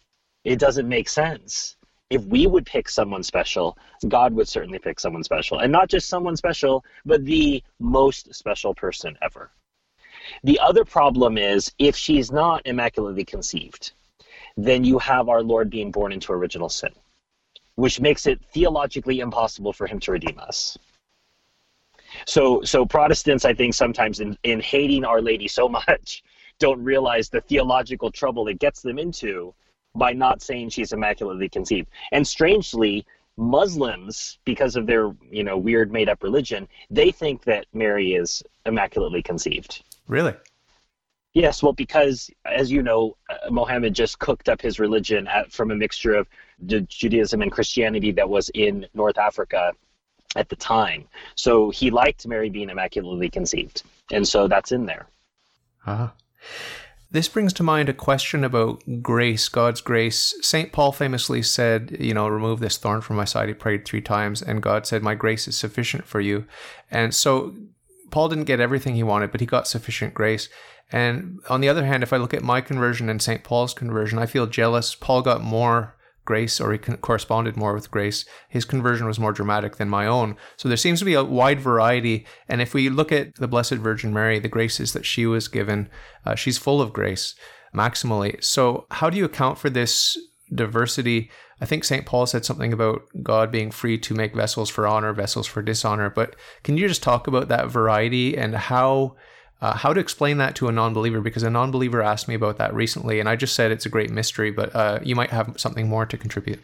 It 0.45 0.59
doesn't 0.59 0.89
make 0.89 1.09
sense 1.09 1.74
if 2.11 2.25
we 2.27 2.47
would 2.47 2.67
pick 2.67 2.89
someone 2.89 3.23
special, 3.23 3.79
God 4.09 4.35
would 4.35 4.49
certainly 4.49 4.79
pick 4.79 5.01
someone 5.01 5.25
special. 5.25 5.61
And 5.61 5.73
not 5.73 5.89
just 5.89 6.09
someone 6.09 6.37
special, 6.37 6.85
but 7.05 7.25
the 7.25 7.63
most 7.81 8.35
special 8.35 8.75
person 8.75 9.17
ever. 9.23 9.51
The 10.43 10.59
other 10.61 10.85
problem 10.85 11.39
is 11.39 11.73
if 11.79 11.97
she's 11.97 12.31
not 12.31 12.63
immaculately 12.67 13.25
conceived, 13.25 13.93
then 14.57 14.85
you 14.85 14.99
have 14.99 15.29
our 15.29 15.43
Lord 15.43 15.71
being 15.71 15.91
born 15.91 16.13
into 16.13 16.33
original 16.33 16.69
sin, 16.69 16.93
which 17.75 18.01
makes 18.01 18.27
it 18.27 18.41
theologically 18.53 19.21
impossible 19.21 19.73
for 19.73 19.87
him 19.87 19.99
to 20.01 20.13
redeem 20.13 20.39
us. 20.39 20.79
So, 22.27 22.63
so 22.63 22.87
Protestants, 22.87 23.45
I 23.45 23.55
think, 23.55 23.75
sometimes 23.75 24.21
in, 24.21 24.39
in 24.45 24.61
hating 24.61 25.05
Our 25.05 25.21
Lady 25.21 25.49
so 25.49 25.69
much, 25.89 26.23
don't 26.61 26.83
realize 26.83 27.29
the 27.29 27.41
theological 27.41 28.13
trouble 28.13 28.47
it 28.47 28.61
gets 28.61 28.81
them 28.81 28.99
into 28.99 29.53
by 29.95 30.13
not 30.13 30.43
saying 30.43 30.71
she's 30.71 30.93
immaculately 30.93 31.49
conceived. 31.49 31.89
And 32.13 32.27
strangely, 32.27 33.07
Muslims, 33.37 34.39
because 34.45 34.77
of 34.77 34.87
their 34.87 35.13
you 35.31 35.45
know 35.45 35.57
weird 35.59 35.93
made 35.93 36.09
up 36.09 36.23
religion, 36.23 36.69
they 36.91 37.11
think 37.11 37.45
that 37.45 37.67
Mary 37.73 38.15
is 38.15 38.43
immaculately 38.67 39.23
conceived. 39.23 39.83
Really? 40.07 40.35
Yes. 41.33 41.63
Well, 41.63 41.73
because 41.73 42.31
as 42.45 42.71
you 42.71 42.83
know, 42.83 43.17
uh, 43.29 43.51
Mohammed 43.51 43.93
just 43.93 44.21
cooked 44.21 44.49
up 44.49 44.61
his 44.61 44.79
religion 44.79 45.27
at, 45.27 45.51
from 45.51 45.73
a 45.73 45.75
mixture 45.75 46.15
of 46.15 46.29
Judaism 46.67 47.43
and 47.43 47.51
Christianity 47.51 48.13
that 48.13 48.29
was 48.29 48.51
in 48.55 48.87
North 48.95 49.19
Africa 49.19 49.73
at 50.37 50.49
the 50.49 50.57
time. 50.57 51.05
So 51.35 51.71
he 51.71 51.91
liked 51.91 52.27
Mary 52.27 52.51
being 52.51 52.71
immaculately 52.71 53.29
conceived, 53.29 53.83
and 54.13 54.27
so 54.27 54.47
that's 54.47 54.71
in 54.71 54.87
there. 54.87 55.07
Uh-huh. 55.87 56.09
This 57.15 57.29
brings 57.29 57.53
to 57.53 57.63
mind 57.63 57.89
a 57.89 57.93
question 57.93 58.43
about 58.43 58.83
grace, 59.01 59.49
God's 59.49 59.81
grace. 59.81 60.35
St. 60.43 60.73
Paul 60.73 60.91
famously 60.91 61.43
said, 61.43 61.97
you 62.01 62.13
know, 62.13 62.27
remove 62.27 62.59
this 62.59 62.77
thorn 62.77 63.03
from 63.03 63.15
my 63.15 63.25
side. 63.25 63.47
He 63.47 63.55
prayed 63.55 63.85
three 63.85 64.01
times, 64.01 64.43
and 64.43 64.61
God 64.61 64.85
said, 64.85 65.01
My 65.01 65.15
grace 65.15 65.47
is 65.47 65.57
sufficient 65.57 66.07
for 66.07 66.21
you. 66.21 66.45
And 66.91 67.15
so 67.15 67.55
Paul 68.11 68.31
didn't 68.31 68.47
get 68.47 68.59
everything 68.59 68.97
he 68.97 69.05
wanted, 69.05 69.31
but 69.31 69.39
he 69.39 69.47
got 69.47 69.69
sufficient 69.69 70.13
grace. 70.13 70.49
And 70.91 71.39
on 71.49 71.61
the 71.61 71.69
other 71.69 71.87
hand, 71.87 72.03
if 72.03 72.13
I 72.13 72.17
look 72.17 72.35
at 72.35 72.43
my 72.43 72.61
conversion 72.61 73.09
and 73.09 73.23
St. 73.23 73.45
Paul's 73.45 73.75
conversion, 73.75 74.19
I 74.19 74.27
feel 74.27 74.49
jealous. 74.49 74.97
Paul 74.97 75.23
got 75.23 75.41
more 75.41 75.94
grace 76.25 76.61
or 76.61 76.73
he 76.73 76.79
corresponded 76.79 77.57
more 77.57 77.75
with 77.75 77.91
grace, 77.91 78.25
his 78.49 78.65
conversion 78.65 79.07
was 79.07 79.19
more 79.19 79.33
dramatic 79.33 79.77
than 79.77 79.89
my 79.89 80.07
own. 80.07 80.37
So 80.57 80.69
there 80.69 80.77
seems 80.77 80.99
to 81.01 81.05
be 81.05 81.15
a 81.15 81.25
wide 81.25 81.61
variety. 81.61 82.27
And 82.49 82.61
if 82.61 82.75
we 82.75 82.89
look 82.89 83.13
at 83.13 83.35
the 83.37 83.49
Blessed 83.49 83.75
Virgin 83.75 84.13
Mary, 84.13 84.39
the 84.39 84.49
graces 84.49 84.93
that 84.93 85.07
she 85.07 85.27
was 85.27 85.49
given, 85.49 85.89
uh, 86.25 86.35
she's 86.35 86.59
full 86.59 86.81
of 86.81 86.93
grace 86.93 87.35
maximally. 87.75 88.43
So 88.43 88.87
how 88.91 89.11
do 89.11 89.17
you 89.17 89.25
account 89.25 89.59
for 89.59 89.71
this 89.71 90.17
diversity? 90.55 91.31
I 91.61 91.67
think 91.67 91.85
St. 91.85 92.07
Paul 92.07 92.27
said 92.27 92.45
something 92.45 92.73
about 92.73 93.03
God 93.23 93.51
being 93.51 93.71
free 93.71 93.99
to 93.99 94.15
make 94.15 94.35
vessels 94.35 94.71
for 94.71 94.87
honor, 94.87 95.13
vessels 95.13 95.47
for 95.47 95.63
dishonor. 95.63 96.11
But 96.11 96.37
can 96.63 96.77
you 96.77 96.89
just 96.89 97.03
talk 97.03 97.27
about 97.27 97.49
that 97.49 97.69
variety 97.69 98.37
and 98.37 98.55
how? 98.55 99.17
Uh, 99.65 99.75
how 99.75 99.95
to 99.95 99.99
explain 99.99 100.37
that 100.37 100.55
to 100.55 100.69
a 100.69 100.73
non-believer 100.73 101.23
because 101.23 101.43
a 101.43 101.49
non-believer 101.49 102.03
asked 102.03 102.29
me 102.29 102.35
about 102.35 102.59
that 102.59 102.75
recently 102.75 103.19
and 103.19 103.31
i 103.31 103.35
just 103.35 103.55
said 103.55 103.73
it's 103.73 103.87
a 103.87 103.89
great 103.89 104.11
mystery 104.11 104.51
but 104.51 104.77
uh, 104.77 104.99
you 105.03 105.17
might 105.17 105.31
have 105.31 105.55
something 105.57 105.89
more 105.89 106.05
to 106.05 106.19
contribute. 106.19 106.63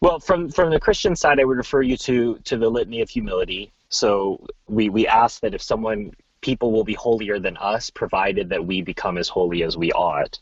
Well 0.00 0.18
from 0.18 0.48
from 0.48 0.70
the 0.70 0.80
christian 0.80 1.14
side 1.14 1.38
i 1.38 1.44
would 1.44 1.58
refer 1.58 1.82
you 1.82 1.98
to 1.98 2.38
to 2.44 2.56
the 2.56 2.70
litany 2.70 3.02
of 3.02 3.10
humility. 3.10 3.72
So 3.90 4.46
we 4.68 4.88
we 4.88 5.06
ask 5.06 5.42
that 5.42 5.52
if 5.52 5.60
someone 5.60 6.12
people 6.40 6.72
will 6.72 6.82
be 6.82 6.94
holier 6.94 7.38
than 7.38 7.58
us 7.58 7.90
provided 7.90 8.48
that 8.48 8.64
we 8.64 8.80
become 8.80 9.18
as 9.18 9.28
holy 9.28 9.62
as 9.62 9.76
we 9.76 9.92
ought. 9.92 10.38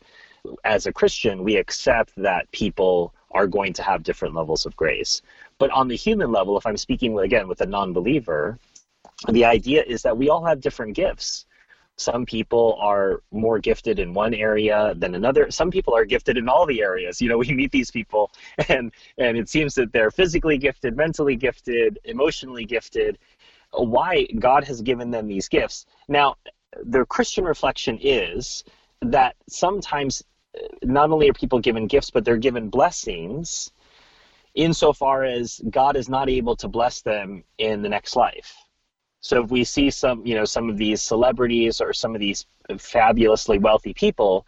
As 0.62 0.86
a 0.86 0.92
christian 0.92 1.42
we 1.42 1.56
accept 1.56 2.12
that 2.14 2.48
people 2.52 3.12
are 3.32 3.48
going 3.48 3.72
to 3.72 3.82
have 3.82 4.04
different 4.04 4.36
levels 4.36 4.66
of 4.66 4.76
grace. 4.76 5.20
But 5.58 5.72
on 5.72 5.88
the 5.88 5.96
human 5.96 6.30
level 6.30 6.56
if 6.56 6.64
i'm 6.64 6.76
speaking 6.76 7.18
again 7.18 7.48
with 7.48 7.60
a 7.60 7.66
non-believer 7.66 8.56
the 9.28 9.44
idea 9.44 9.82
is 9.82 10.02
that 10.02 10.16
we 10.16 10.28
all 10.28 10.44
have 10.44 10.60
different 10.60 10.94
gifts. 10.94 11.46
Some 11.96 12.24
people 12.24 12.78
are 12.80 13.22
more 13.30 13.58
gifted 13.58 13.98
in 13.98 14.14
one 14.14 14.32
area 14.32 14.94
than 14.96 15.14
another. 15.14 15.50
Some 15.50 15.70
people 15.70 15.94
are 15.94 16.06
gifted 16.06 16.38
in 16.38 16.48
all 16.48 16.64
the 16.64 16.80
areas. 16.80 17.20
You 17.20 17.28
know, 17.28 17.36
we 17.36 17.52
meet 17.52 17.72
these 17.72 17.90
people 17.90 18.30
and 18.68 18.92
and 19.18 19.36
it 19.36 19.48
seems 19.48 19.74
that 19.74 19.92
they're 19.92 20.10
physically 20.10 20.56
gifted, 20.56 20.96
mentally 20.96 21.36
gifted, 21.36 21.98
emotionally 22.04 22.64
gifted. 22.64 23.18
Why 23.72 24.26
God 24.38 24.64
has 24.64 24.80
given 24.80 25.10
them 25.10 25.28
these 25.28 25.48
gifts. 25.48 25.86
Now, 26.08 26.36
the 26.82 27.04
Christian 27.04 27.44
reflection 27.44 27.98
is 28.00 28.64
that 29.02 29.36
sometimes 29.48 30.24
uh, 30.56 30.66
not 30.82 31.10
only 31.10 31.28
are 31.28 31.34
people 31.34 31.60
given 31.60 31.86
gifts, 31.86 32.10
but 32.10 32.24
they're 32.24 32.36
given 32.36 32.68
blessings 32.68 33.72
insofar 34.54 35.24
as 35.24 35.60
God 35.70 35.96
is 35.96 36.08
not 36.08 36.28
able 36.28 36.56
to 36.56 36.68
bless 36.68 37.02
them 37.02 37.44
in 37.58 37.82
the 37.82 37.88
next 37.88 38.16
life. 38.16 38.56
So 39.20 39.42
if 39.44 39.50
we 39.50 39.64
see 39.64 39.90
some, 39.90 40.26
you 40.26 40.34
know, 40.34 40.44
some 40.44 40.70
of 40.70 40.78
these 40.78 41.02
celebrities 41.02 41.80
or 41.80 41.92
some 41.92 42.14
of 42.14 42.20
these 42.20 42.46
fabulously 42.78 43.58
wealthy 43.58 43.92
people, 43.92 44.46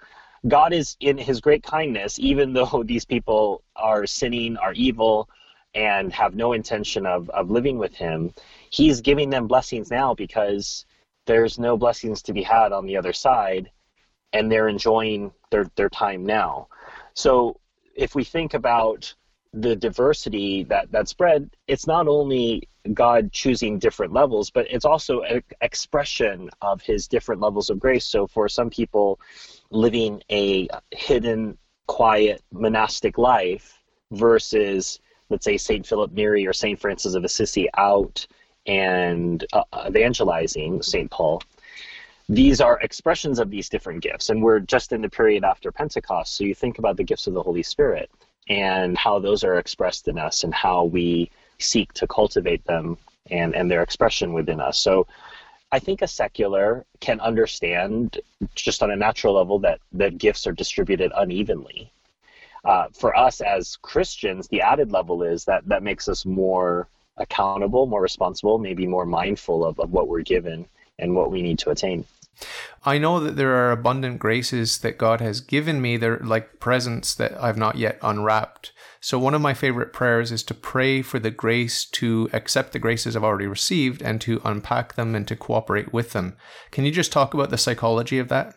God 0.48 0.72
is 0.72 0.96
in 1.00 1.18
his 1.18 1.40
great 1.40 1.62
kindness, 1.62 2.18
even 2.18 2.52
though 2.54 2.82
these 2.84 3.04
people 3.04 3.62
are 3.76 4.06
sinning, 4.06 4.56
are 4.56 4.72
evil, 4.72 5.28
and 5.74 6.12
have 6.12 6.34
no 6.34 6.52
intention 6.52 7.06
of, 7.06 7.30
of 7.30 7.50
living 7.50 7.78
with 7.78 7.94
him, 7.94 8.32
he's 8.70 9.00
giving 9.00 9.30
them 9.30 9.46
blessings 9.46 9.90
now 9.90 10.14
because 10.14 10.84
there's 11.26 11.58
no 11.58 11.76
blessings 11.76 12.22
to 12.22 12.32
be 12.32 12.42
had 12.42 12.72
on 12.72 12.84
the 12.84 12.96
other 12.96 13.12
side, 13.12 13.70
and 14.32 14.50
they're 14.50 14.68
enjoying 14.68 15.32
their, 15.50 15.70
their 15.76 15.88
time 15.88 16.26
now. 16.26 16.68
So 17.14 17.58
if 17.94 18.14
we 18.14 18.24
think 18.24 18.54
about 18.54 19.14
the 19.52 19.76
diversity 19.76 20.64
that 20.64 20.90
that's 20.90 21.10
spread, 21.10 21.50
it's 21.68 21.86
not 21.86 22.08
only 22.08 22.68
God 22.92 23.32
choosing 23.32 23.78
different 23.78 24.12
levels, 24.12 24.50
but 24.50 24.66
it's 24.70 24.84
also 24.84 25.20
an 25.22 25.42
expression 25.60 26.50
of 26.60 26.82
his 26.82 27.06
different 27.06 27.40
levels 27.40 27.70
of 27.70 27.78
grace. 27.78 28.04
So 28.04 28.26
for 28.26 28.48
some 28.48 28.70
people 28.70 29.20
living 29.70 30.22
a 30.30 30.68
hidden, 30.90 31.58
quiet 31.86 32.42
monastic 32.52 33.18
life 33.18 33.78
versus, 34.10 35.00
let's 35.30 35.44
say, 35.44 35.56
St. 35.56 35.86
Philip 35.86 36.12
Neri 36.12 36.46
or 36.46 36.52
St. 36.52 36.78
Francis 36.78 37.14
of 37.14 37.24
Assisi 37.24 37.68
out 37.76 38.26
and 38.66 39.44
uh, 39.52 39.64
evangelizing 39.86 40.82
St. 40.82 41.10
Paul, 41.10 41.42
these 42.28 42.60
are 42.60 42.80
expressions 42.80 43.38
of 43.38 43.50
these 43.50 43.68
different 43.68 44.02
gifts. 44.02 44.30
And 44.30 44.42
we're 44.42 44.60
just 44.60 44.92
in 44.92 45.02
the 45.02 45.08
period 45.08 45.44
after 45.44 45.70
Pentecost. 45.70 46.34
So 46.34 46.44
you 46.44 46.54
think 46.54 46.78
about 46.78 46.96
the 46.96 47.04
gifts 47.04 47.26
of 47.26 47.34
the 47.34 47.42
Holy 47.42 47.62
Spirit 47.62 48.10
and 48.48 48.96
how 48.98 49.18
those 49.18 49.44
are 49.44 49.58
expressed 49.58 50.08
in 50.08 50.18
us 50.18 50.44
and 50.44 50.52
how 50.52 50.84
we 50.84 51.30
seek 51.62 51.92
to 51.94 52.06
cultivate 52.06 52.64
them 52.66 52.98
and, 53.30 53.54
and 53.54 53.70
their 53.70 53.82
expression 53.82 54.32
within 54.32 54.60
us. 54.60 54.78
So 54.78 55.06
I 55.70 55.78
think 55.78 56.02
a 56.02 56.06
secular 56.06 56.84
can 57.00 57.18
understand 57.20 58.20
just 58.54 58.82
on 58.82 58.90
a 58.90 58.96
natural 58.96 59.34
level 59.34 59.58
that, 59.60 59.80
that 59.92 60.18
gifts 60.18 60.46
are 60.46 60.52
distributed 60.52 61.12
unevenly. 61.16 61.92
Uh, 62.64 62.86
for 62.92 63.16
us 63.16 63.40
as 63.40 63.76
Christians, 63.76 64.48
the 64.48 64.60
added 64.60 64.92
level 64.92 65.22
is 65.22 65.44
that 65.46 65.66
that 65.66 65.82
makes 65.82 66.08
us 66.08 66.24
more 66.26 66.88
accountable, 67.16 67.86
more 67.86 68.02
responsible, 68.02 68.58
maybe 68.58 68.86
more 68.86 69.06
mindful 69.06 69.64
of, 69.64 69.80
of 69.80 69.92
what 69.92 70.08
we're 70.08 70.22
given 70.22 70.66
and 70.98 71.14
what 71.14 71.30
we 71.30 71.42
need 71.42 71.58
to 71.60 71.70
attain. 71.70 72.04
I 72.84 72.98
know 72.98 73.20
that 73.20 73.36
there 73.36 73.54
are 73.54 73.70
abundant 73.72 74.18
graces 74.18 74.78
that 74.78 74.98
God 74.98 75.20
has 75.20 75.40
given 75.40 75.80
me. 75.80 75.96
They're 75.96 76.18
like 76.18 76.60
presents 76.60 77.14
that 77.14 77.32
I've 77.42 77.58
not 77.58 77.76
yet 77.76 77.98
unwrapped. 78.02 78.72
So, 79.04 79.18
one 79.18 79.34
of 79.34 79.40
my 79.40 79.52
favorite 79.52 79.92
prayers 79.92 80.30
is 80.30 80.44
to 80.44 80.54
pray 80.54 81.02
for 81.02 81.18
the 81.18 81.32
grace 81.32 81.84
to 81.86 82.30
accept 82.32 82.72
the 82.72 82.78
graces 82.78 83.16
I've 83.16 83.24
already 83.24 83.48
received 83.48 84.00
and 84.00 84.20
to 84.20 84.40
unpack 84.44 84.94
them 84.94 85.16
and 85.16 85.26
to 85.26 85.34
cooperate 85.34 85.92
with 85.92 86.12
them. 86.12 86.36
Can 86.70 86.84
you 86.84 86.92
just 86.92 87.10
talk 87.10 87.34
about 87.34 87.50
the 87.50 87.58
psychology 87.58 88.20
of 88.20 88.28
that? 88.28 88.54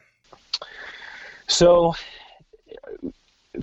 So, 1.48 1.96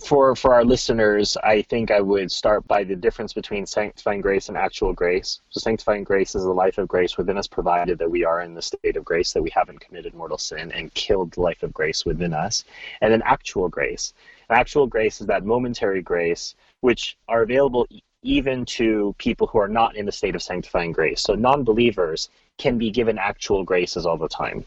for 0.04 0.34
for 0.34 0.54
our 0.54 0.64
listeners, 0.64 1.36
I 1.36 1.62
think 1.62 1.92
I 1.92 2.00
would 2.00 2.32
start 2.32 2.66
by 2.66 2.82
the 2.82 2.96
difference 2.96 3.32
between 3.32 3.64
sanctifying 3.64 4.20
grace 4.20 4.48
and 4.48 4.58
actual 4.58 4.92
grace. 4.92 5.40
So 5.50 5.60
sanctifying 5.60 6.02
grace 6.02 6.34
is 6.34 6.42
the 6.42 6.50
life 6.50 6.78
of 6.78 6.88
grace 6.88 7.16
within 7.16 7.38
us, 7.38 7.46
provided 7.46 7.96
that 8.00 8.10
we 8.10 8.24
are 8.24 8.40
in 8.40 8.54
the 8.54 8.62
state 8.62 8.96
of 8.96 9.04
grace, 9.04 9.32
that 9.34 9.42
we 9.42 9.50
haven't 9.54 9.80
committed 9.80 10.14
mortal 10.14 10.36
sin 10.38 10.72
and 10.72 10.92
killed 10.94 11.30
the 11.30 11.42
life 11.42 11.62
of 11.62 11.72
grace 11.72 12.04
within 12.04 12.34
us. 12.34 12.64
And 13.00 13.12
then 13.12 13.22
actual 13.24 13.68
grace. 13.68 14.14
actual 14.50 14.88
grace 14.88 15.20
is 15.20 15.28
that 15.28 15.44
momentary 15.44 16.02
grace 16.02 16.56
which 16.82 17.16
are 17.28 17.42
available 17.42 17.86
even 18.22 18.64
to 18.64 19.14
people 19.18 19.46
who 19.46 19.58
are 19.58 19.68
not 19.68 19.96
in 19.96 20.06
the 20.06 20.12
state 20.12 20.34
of 20.34 20.42
sanctifying 20.42 20.92
grace. 20.92 21.22
So 21.22 21.34
non-believers 21.34 22.28
can 22.58 22.78
be 22.78 22.90
given 22.90 23.18
actual 23.18 23.64
graces 23.64 24.04
all 24.06 24.18
the 24.18 24.28
time. 24.28 24.64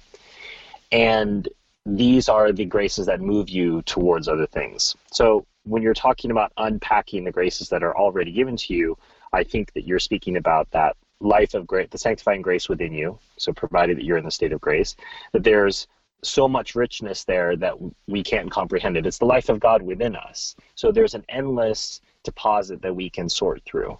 And 0.91 1.47
these 1.85 2.27
are 2.27 2.51
the 2.51 2.65
graces 2.65 3.05
that 3.05 3.21
move 3.21 3.47
you 3.47 3.81
towards 3.83 4.27
other 4.27 4.47
things. 4.47 4.95
So 5.11 5.45
when 5.63 5.83
you're 5.83 5.93
talking 5.93 6.31
about 6.31 6.51
unpacking 6.57 7.23
the 7.23 7.31
graces 7.31 7.69
that 7.69 7.83
are 7.83 7.95
already 7.95 8.31
given 8.31 8.57
to 8.57 8.73
you, 8.73 8.97
I 9.33 9.43
think 9.43 9.73
that 9.73 9.85
you're 9.85 9.99
speaking 9.99 10.37
about 10.37 10.69
that 10.71 10.95
life 11.21 11.53
of 11.53 11.65
grace, 11.67 11.87
the 11.91 11.97
sanctifying 11.97 12.41
grace 12.41 12.67
within 12.69 12.93
you. 12.93 13.17
So 13.37 13.53
provided 13.53 13.97
that 13.97 14.05
you're 14.05 14.17
in 14.17 14.25
the 14.25 14.31
state 14.31 14.51
of 14.51 14.61
grace, 14.61 14.95
that 15.31 15.43
there's 15.43 15.87
so 16.27 16.47
much 16.47 16.75
richness 16.75 17.23
there 17.23 17.55
that 17.55 17.75
we 18.07 18.23
can't 18.23 18.51
comprehend 18.51 18.97
it. 18.97 19.05
It's 19.05 19.17
the 19.17 19.25
life 19.25 19.49
of 19.49 19.59
God 19.59 19.81
within 19.81 20.15
us. 20.15 20.55
So 20.75 20.91
there's 20.91 21.13
an 21.13 21.25
endless 21.29 22.01
deposit 22.23 22.81
that 22.81 22.95
we 22.95 23.09
can 23.09 23.29
sort 23.29 23.63
through. 23.65 23.97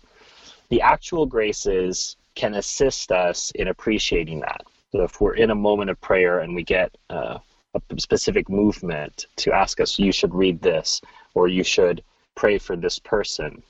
The 0.70 0.82
actual 0.82 1.26
graces 1.26 2.18
can 2.36 2.56
assist 2.56 3.12
us 3.12 3.52
in 3.52 3.68
appreciating 3.68 4.42
that. 4.42 4.64
So 4.92 5.04
if 5.04 5.22
we're 5.22 5.36
in 5.36 5.52
a 5.52 5.56
moment 5.56 5.90
of 5.90 6.00
prayer 6.02 6.40
and 6.40 6.56
we 6.56 6.64
get 6.64 6.96
uh, 7.10 7.40
a 7.76 7.82
specific 8.00 8.50
movement 8.50 9.28
to 9.38 9.54
ask 9.54 9.80
us, 9.80 10.00
you 10.00 10.12
should 10.12 10.34
read 10.34 10.62
this, 10.62 11.02
or 11.34 11.48
you 11.48 11.64
should 11.64 12.04
pray 12.36 12.58
for 12.58 12.76
this 12.76 13.00
person. 13.00 13.62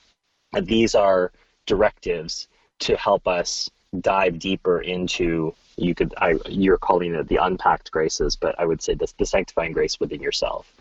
And 0.53 0.65
these 0.65 0.95
are 0.95 1.31
directives 1.65 2.47
to 2.79 2.95
help 2.97 3.27
us 3.27 3.69
dive 4.01 4.39
deeper 4.39 4.81
into 4.81 5.53
you 5.77 5.93
could 5.93 6.13
I, 6.17 6.35
you're 6.47 6.77
calling 6.77 7.13
it 7.15 7.27
the 7.27 7.37
unpacked 7.37 7.91
graces 7.91 8.35
but 8.35 8.57
i 8.59 8.65
would 8.65 8.81
say 8.81 8.93
the, 8.93 9.11
the 9.17 9.25
sanctifying 9.25 9.73
grace 9.73 9.99
within 9.99 10.21
yourself. 10.21 10.71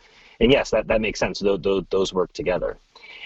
And 0.41 0.51
yes 0.53 0.71
that, 0.71 0.89
that 0.89 1.01
makes 1.01 1.19
sense. 1.19 1.39
Those, 1.39 1.61
those, 1.61 1.85
those 1.91 2.13
work 2.13 2.33
together. 2.33 2.77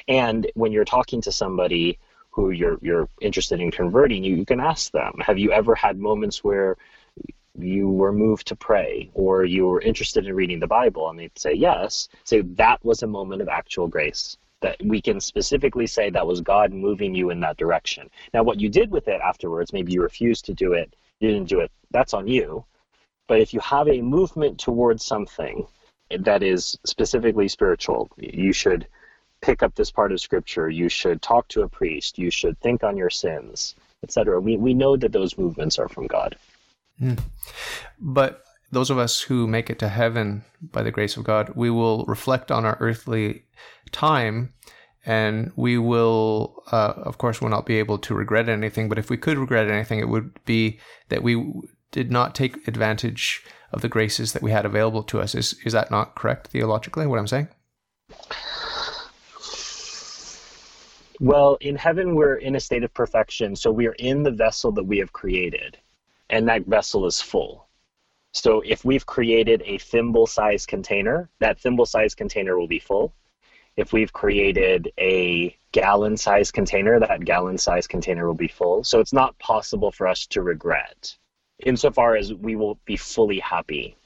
And 0.07 0.51
when 0.55 0.73
you're 0.73 0.85
talking 0.85 1.21
to 1.23 1.33
somebody 1.33 1.99
who 2.31 2.51
you're 2.51 2.79
you're 2.83 3.09
interested 3.21 3.61
in 3.61 3.71
converting 3.71 4.25
you, 4.25 4.37
you 4.37 4.45
can 4.45 4.61
ask 4.61 4.93
them 4.93 5.15
have 5.21 5.39
you 5.39 5.53
ever 5.53 5.75
had 5.75 5.99
moments 5.99 6.45
where 6.45 6.77
you 7.59 7.89
were 7.89 8.13
moved 8.13 8.47
to 8.49 8.57
pray 8.57 9.11
or 9.15 9.45
you 9.45 9.67
were 9.67 9.81
interested 9.81 10.27
in 10.27 10.35
reading 10.35 10.61
the 10.61 10.67
Bible, 10.67 11.11
and 11.11 11.19
they'd 11.19 11.39
say 11.39 11.53
yes, 11.53 12.09
say 12.25 12.41
that 12.43 12.85
was 12.85 13.03
a 13.03 13.07
moment 13.07 13.43
of 13.43 13.49
actual 13.49 13.89
grace. 13.89 14.37
That 14.61 14.77
we 14.83 15.01
can 15.01 15.21
specifically 15.21 15.87
say 15.87 16.11
that 16.11 16.27
was 16.27 16.41
God 16.41 16.73
moving 16.73 17.15
you 17.15 17.31
in 17.31 17.41
that 17.41 17.57
direction. 17.57 18.11
Now, 18.35 18.43
what 18.43 18.61
you 18.61 18.69
did 18.69 18.91
with 18.91 19.07
it 19.07 19.21
afterwards, 19.21 19.73
maybe 19.73 19.93
you 19.93 20.03
refused 20.03 20.45
to 20.47 20.55
do 20.55 20.73
it, 20.73 20.95
you 21.21 21.31
didn't 21.31 21.49
do 21.49 21.61
it, 21.61 21.71
that's 21.91 22.13
on 22.13 22.27
you. 22.27 22.65
But 23.29 23.41
if 23.41 23.55
you 23.55 23.61
have 23.61 23.89
a 23.89 24.01
movement 24.01 24.59
towards 24.59 25.05
something 25.05 25.67
that 26.11 26.43
is 26.43 26.77
specifically 26.85 27.47
spiritual, 27.47 28.11
you 28.17 28.53
should 28.53 28.87
pick 29.41 29.63
up 29.63 29.75
this 29.75 29.91
part 29.91 30.11
of 30.11 30.21
scripture, 30.21 30.69
you 30.69 30.89
should 30.89 31.23
talk 31.23 31.47
to 31.49 31.63
a 31.63 31.69
priest, 31.69 32.19
you 32.19 32.31
should 32.31 32.59
think 32.61 32.83
on 32.83 32.97
your 32.97 33.11
sins, 33.11 33.75
etc. 34.03 34.41
We, 34.41 34.57
we 34.57 34.75
know 34.75 34.97
that 34.97 35.13
those 35.13 35.39
movements 35.39 35.79
are 35.79 35.89
from 35.89 36.07
God. 36.07 36.37
Mm. 37.01 37.21
But 38.01 38.45
those 38.71 38.91
of 38.91 38.99
us 38.99 39.23
who 39.23 39.47
make 39.47 39.71
it 39.71 39.79
to 39.79 39.89
heaven 39.89 40.45
by 40.61 40.83
the 40.83 40.91
grace 40.91 41.17
of 41.17 41.25
God, 41.25 41.53
we 41.55 41.71
will 41.71 42.05
reflect 42.07 42.51
on 42.51 42.65
our 42.65 42.77
earthly 42.81 43.45
time 43.93 44.53
and 45.07 45.53
we 45.57 45.79
will, 45.79 46.63
uh, 46.71 46.93
of 46.97 47.17
course, 47.17 47.41
will 47.41 47.49
not 47.49 47.65
be 47.65 47.79
able 47.79 47.99
to 47.99 48.15
regret 48.15 48.49
anything. 48.49 48.89
But 48.89 48.99
if 48.99 49.09
we 49.09 49.17
could 49.17 49.39
regret 49.39 49.71
anything, 49.71 50.01
it 50.01 50.09
would 50.09 50.39
be 50.45 50.79
that 51.09 51.23
we 51.23 51.53
did 51.93 52.11
not 52.11 52.35
take 52.35 52.69
advantage 52.69 53.43
of 53.73 53.81
the 53.81 53.89
graces 53.89 54.33
that 54.33 54.43
we 54.43 54.51
had 54.51 54.67
available 54.67 55.03
to 55.05 55.21
us. 55.21 55.35
Is 55.35 55.55
is 55.65 55.73
that 55.73 55.91
not 55.91 56.15
correct 56.15 56.49
theologically? 56.49 57.07
What 57.07 57.19
I'm 57.19 57.27
saying? 57.27 57.49
Well, 61.21 61.57
in 61.61 61.77
heaven, 61.77 62.15
we're 62.15 62.37
in 62.37 62.55
a 62.55 62.61
state 62.61 62.85
of 62.85 62.95
perfection, 62.95 63.57
so 63.57 63.71
we 63.71 63.87
are 63.87 63.97
in 63.99 64.23
the 64.23 64.31
vessel 64.31 64.71
that 64.73 64.85
we 64.85 64.99
have 64.99 65.13
created, 65.13 65.79
and 66.31 66.49
that 66.49 66.67
vessel 66.67 67.07
is 67.07 67.21
full. 67.21 67.68
So 68.35 68.63
if 68.65 68.85
we've 68.85 69.07
created 69.07 69.63
a 69.65 69.79
thimble 69.79 70.27
sized 70.27 70.69
container, 70.69 71.29
that 71.41 71.59
thimble 71.59 71.87
sized 71.87 72.17
container 72.17 72.59
will 72.59 72.69
be 72.69 72.79
full. 72.79 73.13
If 73.77 73.93
we've 73.93 74.13
created 74.13 74.93
a 74.99 75.57
gallon 75.73 76.17
sized 76.17 76.53
container, 76.53 76.99
that 77.01 77.25
gallon 77.25 77.59
sized 77.59 77.89
container 77.89 78.27
will 78.27 78.35
be 78.35 78.49
full. 78.49 78.85
So 78.85 79.01
it's 79.01 79.13
not 79.13 79.39
possible 79.39 79.93
for 79.93 80.07
us 80.09 80.27
to 80.29 80.43
regret 80.43 81.17
insofar 81.61 82.17
as 82.17 82.33
we 82.35 82.57
will 82.57 82.79
be 82.85 82.97
fully 82.97 83.39
happy. 83.39 83.97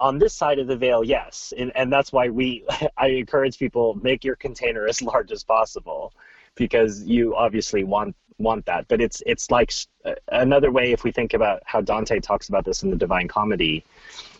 On 0.00 0.18
this 0.18 0.34
side 0.34 0.58
of 0.58 0.66
the 0.66 0.76
veil, 0.76 1.04
yes. 1.04 1.52
And, 1.56 1.72
and 1.76 1.92
that's 1.92 2.12
why 2.12 2.28
we 2.28 2.64
I 2.96 3.08
encourage 3.08 3.58
people 3.58 3.94
make 4.02 4.24
your 4.24 4.36
container 4.36 4.86
as 4.86 5.02
large 5.12 5.32
as 5.32 5.44
possible 5.44 6.12
because 6.54 7.02
you 7.04 7.34
obviously 7.34 7.84
want 7.84 8.14
want 8.38 8.66
that. 8.66 8.86
But 8.88 9.00
it's 9.00 9.22
it's 9.26 9.50
like 9.50 9.72
uh, 10.04 10.14
another 10.28 10.70
way 10.70 10.92
if 10.92 11.04
we 11.04 11.12
think 11.12 11.34
about 11.34 11.62
how 11.64 11.80
Dante 11.80 12.20
talks 12.20 12.48
about 12.48 12.64
this 12.64 12.82
in 12.82 12.90
the 12.90 12.96
Divine 12.96 13.28
Comedy, 13.28 13.84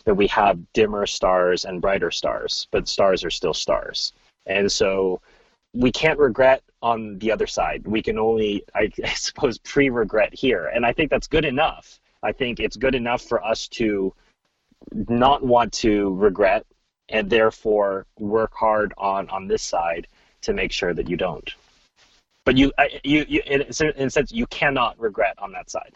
that 0.05 0.15
we 0.15 0.27
have 0.27 0.59
dimmer 0.73 1.05
stars 1.05 1.65
and 1.65 1.81
brighter 1.81 2.11
stars, 2.11 2.67
but 2.71 2.87
stars 2.87 3.23
are 3.23 3.29
still 3.29 3.53
stars, 3.53 4.13
and 4.45 4.71
so 4.71 5.21
we 5.73 5.91
can't 5.91 6.19
regret 6.19 6.61
on 6.81 7.17
the 7.19 7.31
other 7.31 7.47
side. 7.47 7.87
We 7.87 8.01
can 8.01 8.19
only, 8.19 8.63
I, 8.75 8.91
I 9.03 9.13
suppose, 9.13 9.57
pre-regret 9.57 10.33
here, 10.33 10.67
and 10.67 10.85
I 10.85 10.93
think 10.93 11.09
that's 11.09 11.27
good 11.27 11.45
enough. 11.45 11.99
I 12.21 12.31
think 12.31 12.59
it's 12.59 12.77
good 12.77 12.95
enough 12.95 13.21
for 13.21 13.43
us 13.43 13.67
to 13.69 14.13
not 14.91 15.43
want 15.43 15.73
to 15.73 16.13
regret 16.15 16.65
and 17.09 17.29
therefore 17.29 18.05
work 18.19 18.53
hard 18.53 18.93
on 18.97 19.29
on 19.29 19.47
this 19.47 19.61
side 19.61 20.07
to 20.41 20.53
make 20.53 20.71
sure 20.71 20.93
that 20.93 21.09
you 21.09 21.17
don't 21.17 21.55
but 22.45 22.57
you, 22.57 22.71
you, 23.03 23.25
you 23.27 23.41
in, 23.45 23.61
a 23.61 24.09
sense, 24.09 24.31
you 24.31 24.45
cannot 24.47 24.99
regret 24.99 25.35
on 25.39 25.51
that 25.53 25.69
side. 25.69 25.95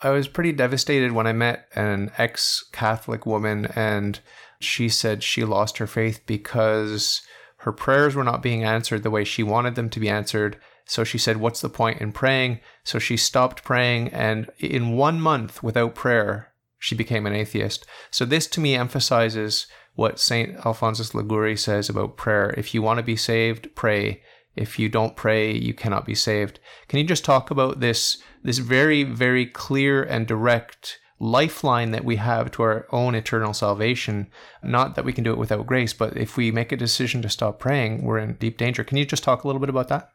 I 0.00 0.10
was 0.10 0.26
pretty 0.26 0.52
devastated 0.52 1.12
when 1.12 1.26
I 1.26 1.32
met 1.32 1.68
an 1.74 2.10
ex 2.18 2.64
Catholic 2.72 3.24
woman, 3.24 3.66
and 3.76 4.18
she 4.60 4.88
said 4.88 5.22
she 5.22 5.44
lost 5.44 5.78
her 5.78 5.86
faith 5.86 6.22
because 6.26 7.22
her 7.58 7.72
prayers 7.72 8.16
were 8.16 8.24
not 8.24 8.42
being 8.42 8.64
answered 8.64 9.02
the 9.02 9.10
way 9.10 9.24
she 9.24 9.42
wanted 9.42 9.76
them 9.76 9.88
to 9.90 10.00
be 10.00 10.08
answered. 10.08 10.58
So 10.86 11.04
she 11.04 11.18
said, 11.18 11.36
What's 11.36 11.60
the 11.60 11.68
point 11.68 12.00
in 12.00 12.10
praying? 12.12 12.60
So 12.82 12.98
she 12.98 13.16
stopped 13.16 13.62
praying, 13.62 14.08
and 14.08 14.50
in 14.58 14.96
one 14.96 15.20
month 15.20 15.62
without 15.62 15.94
prayer, 15.94 16.52
she 16.78 16.96
became 16.96 17.26
an 17.26 17.34
atheist. 17.34 17.86
So 18.10 18.24
this 18.24 18.48
to 18.48 18.60
me 18.60 18.74
emphasizes 18.74 19.68
what 19.94 20.18
St. 20.18 20.56
Alphonsus 20.64 21.14
Liguori 21.14 21.56
says 21.56 21.88
about 21.88 22.16
prayer. 22.16 22.52
If 22.56 22.74
you 22.74 22.82
want 22.82 22.98
to 22.98 23.04
be 23.04 23.14
saved, 23.14 23.74
pray 23.76 24.22
if 24.56 24.78
you 24.78 24.88
don't 24.88 25.16
pray 25.16 25.52
you 25.52 25.74
cannot 25.74 26.04
be 26.04 26.14
saved. 26.14 26.60
Can 26.88 26.98
you 26.98 27.04
just 27.04 27.24
talk 27.24 27.50
about 27.50 27.80
this 27.80 28.18
this 28.42 28.58
very 28.58 29.02
very 29.02 29.46
clear 29.46 30.02
and 30.02 30.26
direct 30.26 30.98
lifeline 31.18 31.92
that 31.92 32.04
we 32.04 32.16
have 32.16 32.50
to 32.52 32.62
our 32.62 32.86
own 32.90 33.14
eternal 33.14 33.54
salvation? 33.54 34.28
Not 34.62 34.94
that 34.94 35.04
we 35.04 35.12
can 35.12 35.24
do 35.24 35.32
it 35.32 35.38
without 35.38 35.66
grace 35.66 35.92
but 35.92 36.16
if 36.16 36.36
we 36.36 36.50
make 36.50 36.72
a 36.72 36.76
decision 36.76 37.22
to 37.22 37.28
stop 37.28 37.58
praying 37.58 38.02
we're 38.02 38.18
in 38.18 38.34
deep 38.34 38.58
danger. 38.58 38.84
Can 38.84 38.98
you 38.98 39.06
just 39.06 39.22
talk 39.22 39.44
a 39.44 39.46
little 39.46 39.60
bit 39.60 39.70
about 39.70 39.88
that? 39.88 40.10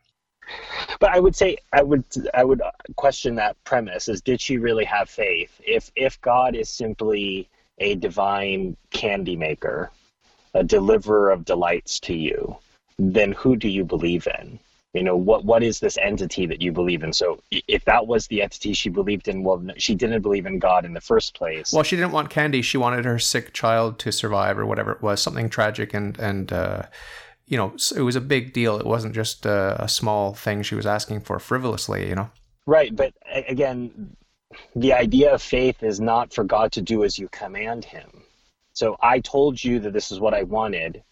But 1.00 1.12
i 1.12 1.20
would 1.20 1.36
say 1.36 1.58
i 1.74 1.82
would 1.82 2.06
i 2.34 2.44
would 2.44 2.62
question 2.96 3.36
that 3.36 3.62
premise 3.64 4.08
is 4.08 4.22
did 4.22 4.40
she 4.40 4.58
really 4.58 4.86
have 4.86 5.10
faith? 5.10 5.60
If 5.66 5.92
if 5.96 6.20
god 6.22 6.56
is 6.56 6.70
simply 6.70 7.50
a 7.80 7.96
divine 7.96 8.76
candy 8.92 9.36
maker 9.36 9.92
a 10.54 10.64
deliverer 10.64 11.30
of 11.30 11.46
delights 11.46 12.00
to 12.00 12.14
you 12.16 12.58
then 12.98 13.32
who 13.32 13.56
do 13.56 13.70
you 13.70 13.84
believe 13.84 14.28
in? 14.40 14.60
You 14.94 15.04
know, 15.04 15.16
what 15.16 15.46
what 15.46 15.62
is 15.62 15.80
this 15.80 15.98
entity 15.98 16.46
that 16.48 16.62
you 16.62 16.72
believe 16.72 17.04
in? 17.04 17.14
So 17.14 17.40
if 17.52 17.86
that 17.86 18.08
was 18.08 18.28
the 18.28 18.42
entity 18.42 18.74
she 18.74 18.90
believed 18.90 19.28
in, 19.28 19.44
well, 19.44 19.64
she 19.78 19.94
didn't 19.94 20.22
believe 20.22 20.46
in 20.46 20.60
God 20.60 20.86
in 20.86 20.94
the 20.94 21.02
first 21.02 21.36
place. 21.36 21.72
Well, 21.72 21.84
she 21.84 21.96
didn't 21.96 22.14
want 22.14 22.30
candy. 22.30 22.62
She 22.62 22.78
wanted 22.78 23.06
her 23.06 23.20
sick 23.20 23.54
child 23.54 24.00
to 24.00 24.12
survive 24.12 24.58
or 24.58 24.66
whatever 24.66 24.92
it 24.92 25.02
was, 25.02 25.22
something 25.22 25.50
tragic 25.50 25.94
and 25.94 26.18
and 26.18 26.52
uh, 26.52 26.84
you 27.46 27.58
know, 27.58 27.74
it 27.96 28.02
was 28.02 28.16
a 28.16 28.22
big 28.22 28.54
deal. 28.54 28.78
It 28.78 28.86
wasn't 28.86 29.14
just 29.14 29.46
a, 29.46 29.82
a 29.82 29.88
small 29.88 30.34
thing 30.34 30.64
she 30.64 30.76
was 30.76 30.86
asking 30.86 31.22
for 31.22 31.38
frivolously. 31.40 32.10
You 32.10 32.16
know. 32.16 32.30
Right, 32.66 32.96
but 32.96 33.14
again, 33.48 34.16
the 34.76 34.94
idea 34.94 35.34
of 35.34 35.42
faith 35.42 35.84
is 35.84 36.00
not 36.00 36.34
for 36.34 36.44
God 36.44 36.72
to 36.74 36.82
do 36.82 37.04
as 37.04 37.20
you 37.20 37.30
command 37.30 37.86
Him. 37.86 38.24
So 38.74 38.98
I 39.02 39.20
told 39.20 39.64
you 39.64 39.80
that 39.80 39.94
this 39.94 40.12
is 40.12 40.20
what 40.20 40.34
I 40.34 40.44
wanted 40.44 41.04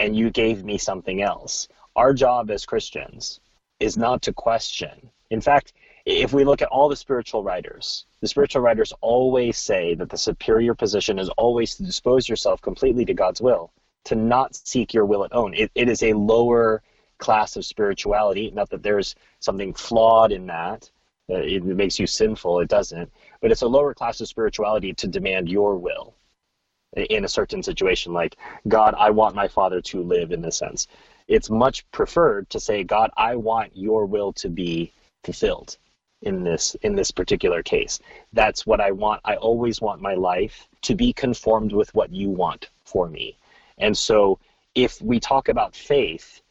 and 0.00 0.16
you 0.16 0.30
gave 0.30 0.64
me 0.64 0.78
something 0.78 1.22
else. 1.22 1.68
Our 1.94 2.14
job 2.14 2.50
as 2.50 2.64
Christians 2.64 3.38
is 3.78 3.98
not 3.98 4.22
to 4.22 4.32
question. 4.32 5.10
In 5.28 5.42
fact, 5.42 5.74
if 6.06 6.32
we 6.32 6.42
look 6.42 6.62
at 6.62 6.68
all 6.68 6.88
the 6.88 6.96
spiritual 6.96 7.44
writers, 7.44 8.06
the 8.22 8.26
spiritual 8.26 8.62
writers 8.62 8.94
always 9.02 9.58
say 9.58 9.94
that 9.94 10.08
the 10.08 10.16
superior 10.16 10.74
position 10.74 11.18
is 11.18 11.28
always 11.36 11.76
to 11.76 11.84
dispose 11.84 12.28
yourself 12.28 12.62
completely 12.62 13.04
to 13.04 13.14
God's 13.14 13.42
will, 13.42 13.72
to 14.04 14.14
not 14.14 14.56
seek 14.56 14.94
your 14.94 15.04
will 15.04 15.22
at 15.22 15.34
own. 15.34 15.52
It, 15.52 15.70
it 15.74 15.88
is 15.90 16.02
a 16.02 16.14
lower 16.14 16.82
class 17.18 17.56
of 17.56 17.66
spirituality. 17.66 18.50
Not 18.50 18.70
that 18.70 18.82
there's 18.82 19.14
something 19.40 19.74
flawed 19.74 20.32
in 20.32 20.46
that, 20.46 20.90
uh, 21.28 21.34
it 21.34 21.62
makes 21.62 21.98
you 21.98 22.06
sinful, 22.06 22.60
it 22.60 22.68
doesn't. 22.68 23.12
But 23.42 23.52
it's 23.52 23.62
a 23.62 23.68
lower 23.68 23.92
class 23.92 24.20
of 24.22 24.28
spirituality 24.28 24.94
to 24.94 25.06
demand 25.06 25.50
your 25.50 25.76
will 25.76 26.14
in 26.96 27.24
a 27.24 27.28
certain 27.28 27.62
situation 27.62 28.12
like 28.12 28.36
god 28.68 28.94
i 28.98 29.10
want 29.10 29.34
my 29.34 29.46
father 29.46 29.80
to 29.80 30.02
live 30.02 30.32
in 30.32 30.42
this 30.42 30.56
sense. 30.56 30.88
It's 31.28 31.48
much 31.48 31.88
preferred 31.92 32.50
to 32.50 32.60
say 32.60 32.82
god 32.82 33.10
i 33.16 33.36
want 33.36 33.76
your 33.76 34.06
will 34.06 34.32
to 34.34 34.48
be 34.48 34.92
fulfilled 35.24 35.76
in 36.22 36.44
this 36.44 36.74
in 36.82 36.94
this 36.96 37.10
particular 37.10 37.62
case. 37.62 38.00
That's 38.32 38.66
what 38.66 38.80
i 38.80 38.90
want. 38.90 39.20
I 39.24 39.36
always 39.36 39.80
want 39.80 40.02
my 40.02 40.14
life 40.14 40.68
to 40.82 40.94
be 40.94 41.12
conformed 41.12 41.72
with 41.72 41.94
what 41.94 42.12
you 42.12 42.28
want 42.30 42.68
for 42.84 43.08
me. 43.08 43.36
And 43.78 43.96
so 43.96 44.38
if 44.74 45.00
we 45.00 45.20
talk 45.20 45.48
about 45.48 45.74
faith 45.74 46.42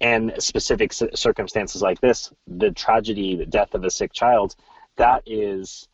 and 0.00 0.32
specific 0.38 0.92
circumstances 0.92 1.82
like 1.82 2.00
this 2.00 2.32
the 2.46 2.70
tragedy 2.70 3.36
the 3.36 3.46
death 3.46 3.74
of 3.74 3.84
a 3.84 3.90
sick 3.90 4.12
child 4.12 4.54
that 4.96 5.22
is 5.26 5.88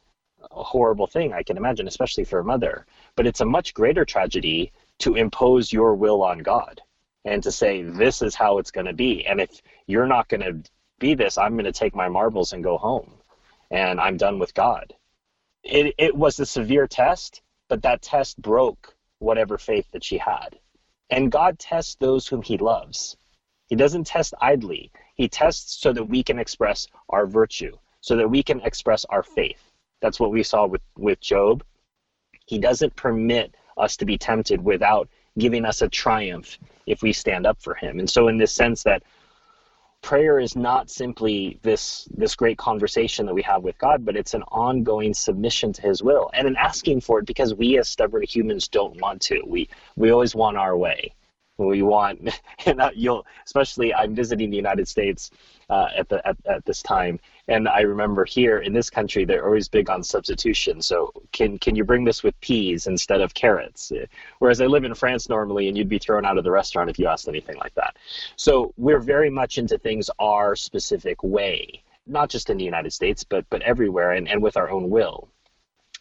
a 0.53 0.63
horrible 0.63 1.07
thing 1.07 1.33
i 1.33 1.43
can 1.43 1.57
imagine 1.57 1.89
especially 1.89 2.25
for 2.25 2.39
a 2.39 2.45
mother 2.45 2.87
but 3.21 3.27
it's 3.27 3.43
a 3.43 3.45
much 3.45 3.75
greater 3.75 4.07
tragedy 4.07 4.73
to 4.99 5.15
impose 5.15 5.75
your 5.75 5.95
will 5.95 6.23
on 6.23 6.39
God 6.39 6.81
and 7.27 7.43
to 7.43 7.53
say, 7.53 7.83
this 7.83 8.23
is 8.23 8.35
how 8.35 8.57
it's 8.57 8.71
going 8.71 8.87
to 8.87 8.95
be. 8.95 9.27
And 9.27 9.43
if 9.43 9.61
you're 9.87 10.07
not 10.07 10.29
going 10.29 10.41
to 10.41 10.71
be 10.99 11.13
this, 11.13 11.37
I'm 11.37 11.53
going 11.53 11.67
to 11.67 11.81
take 11.81 11.95
my 11.95 12.09
marbles 12.09 12.55
and 12.55 12.65
go 12.65 12.79
home. 12.79 13.13
And 13.71 14.01
I'm 14.01 14.17
done 14.17 14.39
with 14.39 14.55
God. 14.55 14.95
It, 15.63 15.95
it 15.99 16.17
was 16.17 16.41
a 16.41 16.47
severe 16.47 16.87
test, 16.87 17.43
but 17.69 17.83
that 17.83 18.01
test 18.01 18.41
broke 18.41 18.97
whatever 19.19 19.59
faith 19.59 19.91
that 19.93 20.03
she 20.03 20.17
had. 20.17 20.59
And 21.11 21.31
God 21.31 21.59
tests 21.59 21.97
those 21.97 22.27
whom 22.27 22.41
he 22.41 22.57
loves. 22.57 23.19
He 23.67 23.77
doesn't 23.77 24.07
test 24.07 24.33
idly. 24.41 24.93
He 25.15 25.29
tests 25.29 25.79
so 25.79 25.93
that 25.93 26.05
we 26.05 26.23
can 26.23 26.39
express 26.39 26.87
our 27.11 27.27
virtue, 27.27 27.77
so 28.01 28.17
that 28.17 28.31
we 28.31 28.43
can 28.43 28.63
express 28.63 29.05
our 29.05 29.23
faith. 29.23 29.61
That's 30.01 30.19
what 30.19 30.33
we 30.33 30.43
saw 30.43 30.67
with, 30.67 30.81
with 30.97 31.21
Job. 31.21 31.63
He 32.51 32.59
doesn't 32.59 32.97
permit 32.97 33.55
us 33.77 33.97
to 33.99 34.05
be 34.05 34.19
tempted 34.19 34.65
without 34.65 35.09
giving 35.39 35.65
us 35.65 35.83
a 35.83 35.89
triumph 35.89 36.59
if 36.85 37.01
we 37.01 37.13
stand 37.13 37.47
up 37.47 37.63
for 37.63 37.77
him. 37.77 38.01
And 38.01 38.11
so 38.11 38.27
in 38.27 38.39
this 38.39 38.53
sense 38.53 38.83
that 38.83 39.05
prayer 40.03 40.41
is 40.41 40.57
not 40.57 40.91
simply 40.91 41.61
this 41.63 42.09
this 42.17 42.35
great 42.35 42.59
conversation 42.59 43.25
that 43.27 43.35
we 43.35 43.43
have 43.43 43.63
with 43.63 43.79
God, 43.79 44.05
but 44.05 44.17
it's 44.17 44.35
an 44.35 44.43
ongoing 44.51 45.15
submission 45.15 45.73
to 45.75 45.83
his 45.83 46.03
will 46.03 46.29
and 46.35 46.49
an 46.49 46.57
asking 46.57 47.03
for 47.03 47.21
it 47.21 47.27
because 47.27 47.55
we 47.55 47.79
as 47.79 47.89
stubborn 47.89 48.25
humans 48.25 48.67
don't 48.67 49.01
want 49.01 49.23
to. 49.23 49.41
We 49.47 49.69
we 49.95 50.11
always 50.11 50.35
want 50.35 50.57
our 50.57 50.77
way 50.77 51.15
we 51.67 51.83
want 51.83 52.31
and 52.67 52.81
you'll 52.95 53.27
especially 53.45 53.93
i'm 53.95 54.15
visiting 54.15 54.51
the 54.51 54.57
united 54.57 54.89
states 54.89 55.31
uh, 55.69 55.89
at 55.97 56.09
the 56.09 56.27
at, 56.27 56.37
at 56.47 56.65
this 56.65 56.83
time 56.83 57.19
and 57.51 57.69
i 57.69 57.81
remember 57.81 58.25
here 58.25 58.59
in 58.59 58.73
this 58.73 58.89
country 58.89 59.25
they're 59.25 59.45
always 59.45 59.69
big 59.69 59.91
on 59.91 60.03
substitution. 60.03 60.81
So 60.81 61.13
can 61.33 61.59
can 61.59 61.77
you 61.77 61.85
bring 61.85 62.05
this 62.05 62.23
with 62.23 62.41
peas 62.41 62.87
instead 62.87 63.21
of 63.21 63.35
carrots? 63.35 63.93
Eh, 63.93 64.07
whereas 64.39 64.61
i 64.61 64.67
live 64.67 64.85
in 64.85 64.95
france 64.95 65.29
normally 65.29 65.69
and 65.69 65.77
you'd 65.77 65.89
be 65.89 65.99
thrown 65.99 66.25
out 66.25 66.39
of 66.39 66.45
the 66.45 66.51
restaurant 66.51 66.89
if 66.89 66.99
you 66.99 67.07
asked 67.07 67.29
anything 67.29 67.59
like 67.59 67.75
that. 67.75 67.97
So 68.37 68.73
we're 68.77 69.01
very 69.01 69.31
much 69.31 69.59
into 69.59 69.77
things 69.79 70.09
our 70.19 70.57
specific 70.57 71.23
way 71.23 71.83
not 72.07 72.31
just 72.31 72.49
in 72.51 72.57
the 72.57 72.65
united 72.65 72.93
states 72.93 73.25
but 73.25 73.45
but 73.51 73.63
everywhere 73.63 74.13
and, 74.13 74.29
and 74.29 74.43
with 74.43 74.57
our 74.57 74.71
own 74.71 74.89
will. 74.89 75.29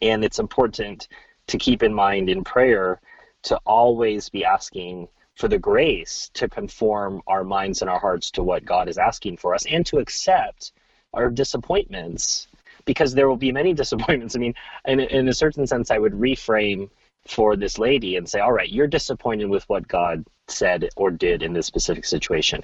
And 0.02 0.24
it's 0.24 0.40
important 0.40 1.08
to 1.48 1.58
keep 1.58 1.84
in 1.84 1.94
mind 1.94 2.30
in 2.30 2.44
prayer 2.44 3.02
to 3.44 3.58
always 3.66 4.30
be 4.30 4.46
asking 4.46 5.08
for 5.36 5.48
the 5.48 5.58
grace 5.58 6.30
to 6.34 6.50
conform 6.50 7.22
our 7.26 7.44
minds 7.44 7.82
and 7.82 7.90
our 7.90 8.00
hearts 8.00 8.30
to 8.32 8.44
what 8.44 8.66
God 8.66 8.90
is 8.90 8.98
asking 8.98 9.38
for 9.38 9.56
us 9.56 9.66
and 9.66 9.86
to 9.88 9.98
accept 9.98 10.74
our 11.14 11.30
disappointments 11.30 12.48
because 12.86 13.14
there 13.14 13.30
will 13.30 13.38
be 13.38 13.52
many 13.52 13.74
disappointments. 13.84 14.36
I 14.36 14.40
mean, 14.40 14.54
in, 14.86 15.00
in 15.00 15.28
a 15.28 15.34
certain 15.34 15.68
sense, 15.68 15.92
I 15.92 15.98
would 15.98 16.14
reframe 16.14 16.90
for 17.28 17.56
this 17.56 17.78
lady 17.78 18.16
and 18.16 18.28
say, 18.28 18.40
all 18.40 18.52
right, 18.52 18.70
you're 18.70 18.88
disappointed 18.88 19.46
with 19.46 19.68
what 19.70 19.88
God 19.88 20.26
said 20.48 20.90
or 20.96 21.12
did 21.12 21.44
in 21.44 21.54
this 21.54 21.68
specific 21.68 22.06
situation. 22.06 22.64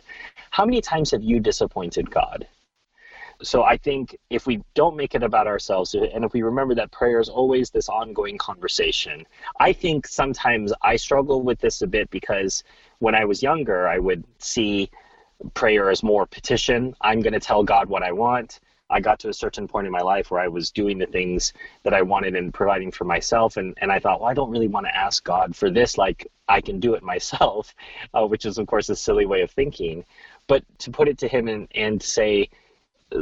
How 0.49 0.65
many 0.65 0.81
times 0.81 1.12
have 1.12 1.23
you 1.23 1.39
disappointed 1.39 2.10
God? 2.10 2.47
So 3.41 3.63
I 3.63 3.77
think 3.77 4.17
if 4.29 4.47
we 4.47 4.63
don't 4.75 4.95
make 4.95 5.13
it 5.13 5.21
about 5.21 5.45
ourselves, 5.45 5.93
and 5.93 6.23
if 6.23 6.34
we 6.34 6.41
remember 6.41 6.73
that 6.75 6.91
prayer 6.91 7.19
is 7.19 7.27
always 7.27 7.69
this 7.69 7.89
ongoing 7.89 8.38
conversation, 8.38 9.25
I 9.60 9.73
think 9.73 10.08
sometimes 10.08 10.71
I 10.81 10.95
struggle 10.95 11.41
with 11.41 11.60
this 11.60 11.81
a 11.81 11.88
bit 11.88 12.10
because 12.10 12.63
when 12.99 13.13
I 13.13 13.25
was 13.25 13.43
younger, 13.43 13.88
I 13.88 13.99
would 13.99 14.23
see 14.39 14.89
prayer 15.54 15.91
is 15.91 16.04
more 16.04 16.26
petition. 16.26 16.95
I'm 17.02 17.21
going 17.21 17.34
to 17.34 17.39
tell 17.39 17.63
God 17.63 17.89
what 17.89 18.04
I 18.04 18.12
want. 18.12 18.60
I 18.89 19.00
got 19.00 19.19
to 19.19 19.30
a 19.30 19.34
certain 19.34 19.67
point 19.67 19.88
in 19.88 19.91
my 19.91 20.02
life 20.02 20.30
where 20.30 20.39
I 20.39 20.48
was 20.48 20.69
doing 20.69 21.00
the 21.00 21.08
things 21.08 21.54
that 21.84 21.93
I 21.93 22.04
wanted 22.04 22.36
and 22.36 22.54
providing 22.54 22.91
for 22.91 23.04
myself. 23.04 23.58
And, 23.58 23.76
and 23.82 23.91
I 23.91 24.00
thought, 24.00 24.21
well, 24.21 24.30
I 24.30 24.36
don't 24.36 24.52
really 24.52 24.67
want 24.67 24.86
to 24.86 24.95
ask 24.95 25.24
God 25.24 25.56
for 25.56 25.71
this. 25.71 25.98
Like, 25.98 26.28
I 26.48 26.62
can 26.62 26.80
do 26.80 26.93
it 26.93 27.02
myself, 27.02 27.74
uh, 28.13 28.28
which 28.28 28.45
is, 28.45 28.58
of 28.58 28.67
course, 28.67 28.89
a 28.89 28.95
silly 28.95 29.26
way 29.26 29.41
of 29.41 29.52
thinking. 29.52 30.06
But 30.48 30.63
to 30.80 30.91
put 30.91 31.08
it 31.08 31.17
to 31.19 31.28
Him 31.28 31.48
and, 31.48 31.67
and 31.74 32.02
say, 32.02 32.50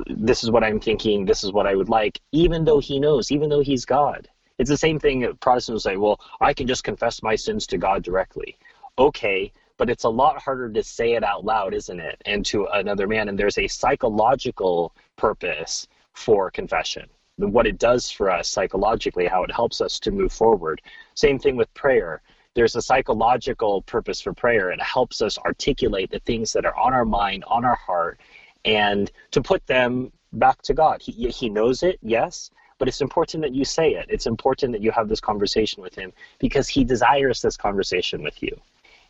this 0.08 0.43
is 0.43 0.52
what 0.52 0.63
I'm 0.63 0.80
thinking, 0.80 1.26
this 1.26 1.43
is 1.43 1.52
what 1.52 1.67
I 1.67 1.76
would 1.76 1.89
like, 1.89 2.19
even 2.32 2.65
though 2.65 2.80
He 2.80 2.99
knows, 2.99 3.32
even 3.32 3.49
though 3.49 3.62
He's 3.62 3.86
God. 3.86 4.28
It's 4.60 4.69
the 4.69 4.78
same 4.78 4.99
thing 4.99 5.28
Protestants 5.39 5.84
say, 5.84 5.97
well, 5.97 6.19
I 6.41 6.54
can 6.54 6.67
just 6.67 6.84
confess 6.84 7.23
my 7.23 7.36
sins 7.36 7.65
to 7.67 7.78
God 7.78 8.04
directly. 8.04 8.58
Okay, 8.99 9.52
but 9.84 9.89
it's 9.89 10.06
a 10.06 10.10
lot 10.10 10.41
harder 10.41 10.69
to 10.69 10.82
say 10.82 11.12
it 11.15 11.26
out 11.26 11.43
loud, 11.43 11.74
isn't 11.74 12.00
it? 12.00 12.22
And 12.26 12.46
to 12.46 12.67
another 12.67 13.06
man. 13.06 13.28
And 13.28 13.38
there's 13.38 13.58
a 13.58 13.67
psychological 13.67 14.96
purpose 15.17 15.89
for 16.13 16.50
confession. 16.50 17.10
What 17.36 17.67
it 17.67 17.80
does 17.80 18.10
for 18.10 18.32
us 18.32 18.48
psychologically, 18.48 19.28
how 19.28 19.43
it 19.43 19.52
helps 19.52 19.82
us 19.82 20.00
to 20.00 20.12
move 20.12 20.32
forward. 20.32 20.82
Same 21.15 21.38
thing 21.38 21.58
with 21.58 21.74
prayer. 21.74 22.22
There's 22.54 22.78
a 22.78 22.82
psychological 22.82 23.82
purpose 23.82 24.22
for 24.22 24.32
prayer. 24.32 24.72
It 24.72 24.82
helps 24.82 25.22
us 25.22 25.38
articulate 25.38 26.12
the 26.12 26.19
things 26.19 26.54
that 26.54 26.65
are 26.65 26.78
on 26.78 26.93
our 26.93 27.04
mind, 27.04 27.43
on 27.48 27.65
our 27.65 27.76
heart, 27.76 28.22
and 28.63 29.12
to 29.32 29.41
put 29.41 29.67
them 29.67 30.13
back 30.32 30.62
to 30.62 30.74
God. 30.74 31.02
He, 31.02 31.28
he 31.28 31.50
knows 31.50 31.84
it, 31.84 32.00
yes, 32.02 32.52
but 32.78 32.88
it's 32.88 33.02
important 33.02 33.43
that 33.43 33.54
you 33.54 33.65
say 33.65 33.96
it. 33.96 34.06
It's 34.08 34.28
important 34.28 34.72
that 34.72 34.82
you 34.82 34.91
have 34.91 35.10
this 35.10 35.19
conversation 35.19 35.84
with 35.84 35.93
Him 35.93 36.13
because 36.39 36.69
He 36.69 36.86
desires 36.86 37.41
this 37.41 37.58
conversation 37.58 38.24
with 38.24 38.41
you. 38.41 38.58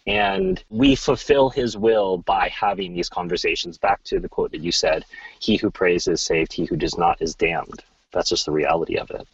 And 0.06 0.62
we 0.70 0.96
fulfill 0.96 1.50
his 1.50 1.78
will 1.78 2.18
by 2.18 2.50
having 2.50 2.94
these 2.94 3.08
conversations. 3.10 3.78
Back 3.78 4.04
to 4.06 4.20
the 4.20 4.28
quote 4.28 4.52
that 4.52 4.62
you 4.62 4.72
said 4.72 5.06
He 5.39 5.56
who 5.56 5.72
prays 5.72 6.08
is 6.08 6.22
saved, 6.22 6.52
he 6.52 6.66
who 6.66 6.76
does 6.76 6.98
not 6.98 7.22
is 7.22 7.36
damned. 7.36 7.84
That's 8.12 8.30
just 8.30 8.46
the 8.46 8.52
reality 8.52 8.98
of 8.98 9.10
it. 9.12 9.28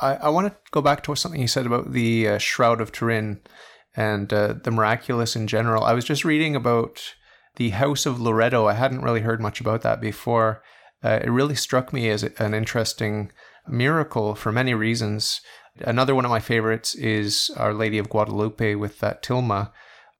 I, 0.00 0.14
I 0.14 0.28
want 0.28 0.48
to 0.48 0.56
go 0.70 0.82
back 0.82 1.02
to 1.04 1.14
something 1.16 1.40
you 1.40 1.48
said 1.48 1.66
about 1.66 1.92
the 1.92 2.28
uh, 2.28 2.38
Shroud 2.38 2.80
of 2.80 2.92
Turin 2.92 3.40
and 3.96 4.32
uh, 4.32 4.54
the 4.62 4.70
miraculous 4.70 5.34
in 5.34 5.46
general. 5.46 5.82
I 5.84 5.94
was 5.94 6.04
just 6.04 6.24
reading 6.24 6.54
about 6.54 7.14
the 7.56 7.70
House 7.70 8.04
of 8.06 8.20
Loreto. 8.20 8.66
I 8.66 8.74
hadn't 8.74 9.00
really 9.00 9.22
heard 9.22 9.40
much 9.40 9.60
about 9.60 9.82
that 9.82 10.00
before. 10.00 10.62
Uh, 11.02 11.20
it 11.22 11.30
really 11.30 11.54
struck 11.54 11.92
me 11.92 12.10
as 12.10 12.22
an 12.22 12.54
interesting 12.54 13.32
miracle 13.66 14.34
for 14.34 14.52
many 14.52 14.74
reasons. 14.74 15.40
Another 15.80 16.14
one 16.14 16.24
of 16.24 16.30
my 16.30 16.40
favorites 16.40 16.94
is 16.94 17.50
Our 17.56 17.74
Lady 17.74 17.98
of 17.98 18.08
Guadalupe 18.08 18.74
with 18.76 19.00
that 19.00 19.22
tilma. 19.22 19.72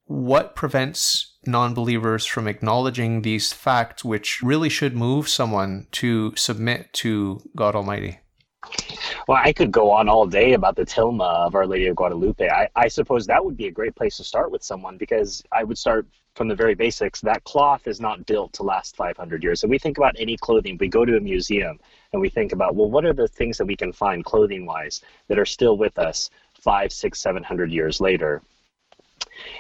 What 0.05 0.55
prevents 0.55 1.37
non 1.47 1.75
believers 1.75 2.27
from 2.27 2.47
acknowledging 2.47 3.23
these 3.23 3.53
facts, 3.53 4.05
which 4.05 4.43
really 4.43 4.69
should 4.69 4.95
move 4.95 5.29
someone 5.29 5.87
to 5.93 6.35
submit 6.37 6.93
to 6.95 7.41
God 7.57 7.75
Almighty? 7.75 8.21
Well, 9.29 9.41
I 9.43 9.53
could 9.53 9.73
go 9.73 9.91
on 9.91 10.09
all 10.09 10.27
day 10.27 10.53
about 10.53 10.77
the 10.77 10.85
tilma 10.85 11.47
of 11.47 11.55
Our 11.55 11.67
Lady 11.67 11.87
of 11.87 11.97
Guadalupe. 11.97 12.49
I, 12.49 12.69
I 12.77 12.89
suppose 12.89 13.27
that 13.27 13.45
would 13.45 13.57
be 13.57 13.67
a 13.67 13.73
great 13.73 13.95
place 13.95 14.17
to 14.19 14.25
start 14.25 14.51
with 14.51 14.63
someone 14.63 14.99
because 14.99 15.43
I 15.53 15.65
would 15.65 15.79
start 15.79 16.07
from 16.35 16.49
the 16.49 16.55
very 16.55 16.75
basics. 16.75 17.21
That 17.23 17.45
cloth 17.45 17.87
is 17.87 18.01
not 18.01 18.27
built 18.27 18.53
to 18.55 18.63
last 18.63 18.97
500 18.97 19.43
years. 19.43 19.61
So 19.61 19.69
we 19.69 19.79
think 19.79 19.97
about 19.97 20.17
any 20.19 20.37
clothing, 20.37 20.77
we 20.79 20.89
go 20.89 21.05
to 21.05 21.17
a 21.17 21.21
museum 21.21 21.79
and 22.13 22.21
we 22.21 22.29
think 22.29 22.53
about, 22.53 22.75
well, 22.75 22.91
what 22.91 23.05
are 23.05 23.13
the 23.13 23.29
things 23.29 23.59
that 23.59 23.67
we 23.67 23.77
can 23.77 23.93
find 23.93 24.25
clothing 24.25 24.67
wise 24.67 25.03
that 25.29 25.39
are 25.39 25.47
still 25.47 25.77
with 25.77 25.99
us 25.99 26.31
five, 26.55 26.93
six, 26.93 27.21
seven 27.21 27.43
hundred 27.43 27.71
years 27.73 28.01
later? 28.01 28.43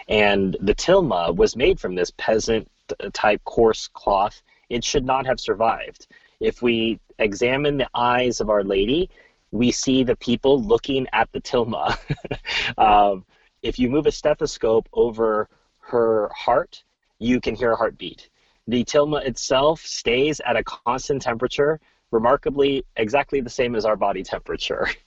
And 0.08 0.56
the 0.60 0.74
tilma 0.74 1.34
was 1.34 1.56
made 1.56 1.78
from 1.78 1.94
this 1.94 2.12
peasant 2.16 2.68
type 3.12 3.42
coarse 3.44 3.88
cloth. 3.88 4.42
It 4.68 4.84
should 4.84 5.04
not 5.04 5.26
have 5.26 5.40
survived. 5.40 6.06
If 6.40 6.62
we 6.62 7.00
examine 7.18 7.78
the 7.78 7.88
eyes 7.94 8.40
of 8.40 8.50
Our 8.50 8.64
Lady, 8.64 9.10
we 9.50 9.70
see 9.70 10.04
the 10.04 10.16
people 10.16 10.62
looking 10.62 11.06
at 11.12 11.30
the 11.32 11.40
tilma. 11.40 11.96
um, 12.78 13.24
if 13.62 13.78
you 13.78 13.88
move 13.88 14.06
a 14.06 14.12
stethoscope 14.12 14.88
over 14.92 15.48
her 15.80 16.30
heart, 16.36 16.84
you 17.18 17.40
can 17.40 17.54
hear 17.54 17.72
a 17.72 17.76
heartbeat. 17.76 18.28
The 18.68 18.84
tilma 18.84 19.24
itself 19.24 19.80
stays 19.80 20.40
at 20.40 20.56
a 20.56 20.64
constant 20.64 21.22
temperature, 21.22 21.80
remarkably 22.10 22.84
exactly 22.96 23.40
the 23.40 23.50
same 23.50 23.74
as 23.74 23.84
our 23.84 23.96
body 23.96 24.22
temperature. 24.22 24.88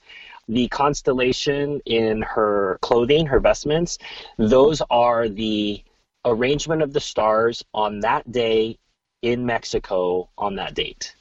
The 0.48 0.66
constellation 0.66 1.80
in 1.86 2.22
her 2.22 2.78
clothing, 2.82 3.26
her 3.26 3.38
vestments, 3.38 3.98
those 4.36 4.82
are 4.90 5.28
the 5.28 5.84
arrangement 6.24 6.82
of 6.82 6.92
the 6.92 6.98
stars 6.98 7.64
on 7.72 8.00
that 8.00 8.32
day 8.32 8.76
in 9.22 9.46
Mexico 9.46 10.28
on 10.36 10.56
that 10.56 10.74
date. 10.74 11.14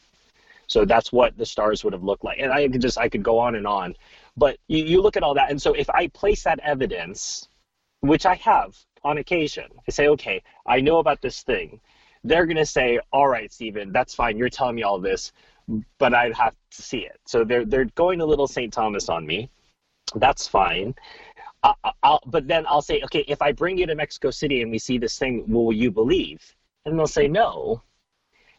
So 0.68 0.86
that's 0.86 1.12
what 1.12 1.38
the 1.38 1.46
stars 1.46 1.84
would 1.84 1.94
have 1.94 2.04
looked 2.04 2.24
like. 2.24 2.40
And 2.40 2.52
I 2.52 2.68
could 2.68 2.82
just 2.82 2.98
I 2.98 3.10
could 3.10 3.24
go 3.24 3.40
on 3.40 3.56
and 3.56 3.66
on. 3.68 3.96
But 4.38 4.58
you, 4.68 4.84
you 4.86 5.02
look 5.02 5.18
at 5.18 5.24
all 5.24 5.34
that, 5.34 5.50
and 5.50 5.62
so 5.62 5.74
if 5.74 5.90
I 5.90 6.08
place 6.08 6.44
that 6.44 6.60
evidence, 6.60 7.50
which 8.02 8.26
I 8.26 8.36
have 8.36 8.78
on 9.04 9.18
occasion, 9.18 9.66
I 9.88 9.92
say, 9.92 10.08
okay, 10.10 10.42
I 10.66 10.80
know 10.80 11.00
about 11.00 11.22
this 11.22 11.42
thing. 11.42 11.82
They're 12.24 12.46
gonna 12.46 12.66
say, 12.66 13.00
all 13.12 13.28
right, 13.28 13.52
Stephen, 13.52 13.92
that's 13.92 14.14
fine. 14.14 14.38
You're 14.38 14.50
telling 14.50 14.76
me 14.76 14.84
all 14.84 15.00
this, 15.00 15.32
but 15.98 16.14
I'd 16.14 16.34
have 16.34 16.56
to 16.72 16.82
see 16.82 17.00
it. 17.00 17.20
So 17.26 17.44
they're 17.44 17.66
they're 17.66 17.86
going 17.96 18.22
a 18.22 18.26
little 18.26 18.48
St. 18.48 18.72
Thomas 18.72 19.10
on 19.10 19.26
me. 19.26 19.50
That's 20.16 20.48
fine. 20.48 20.96
I, 21.64 21.74
I'll, 22.04 22.22
but 22.26 22.48
then 22.48 22.66
I'll 22.68 22.82
say, 22.82 23.02
okay, 23.04 23.26
if 23.28 23.42
I 23.42 23.52
bring 23.52 23.78
you 23.78 23.86
to 23.86 23.96
Mexico 23.96 24.32
City 24.32 24.62
and 24.62 24.72
we 24.72 24.80
see 24.80 24.98
this 24.98 25.20
thing, 25.20 25.44
will 25.48 25.74
you 25.74 25.92
believe? 25.92 26.56
And 26.86 26.98
they'll 26.98 27.08
say 27.08 27.28
no 27.28 27.84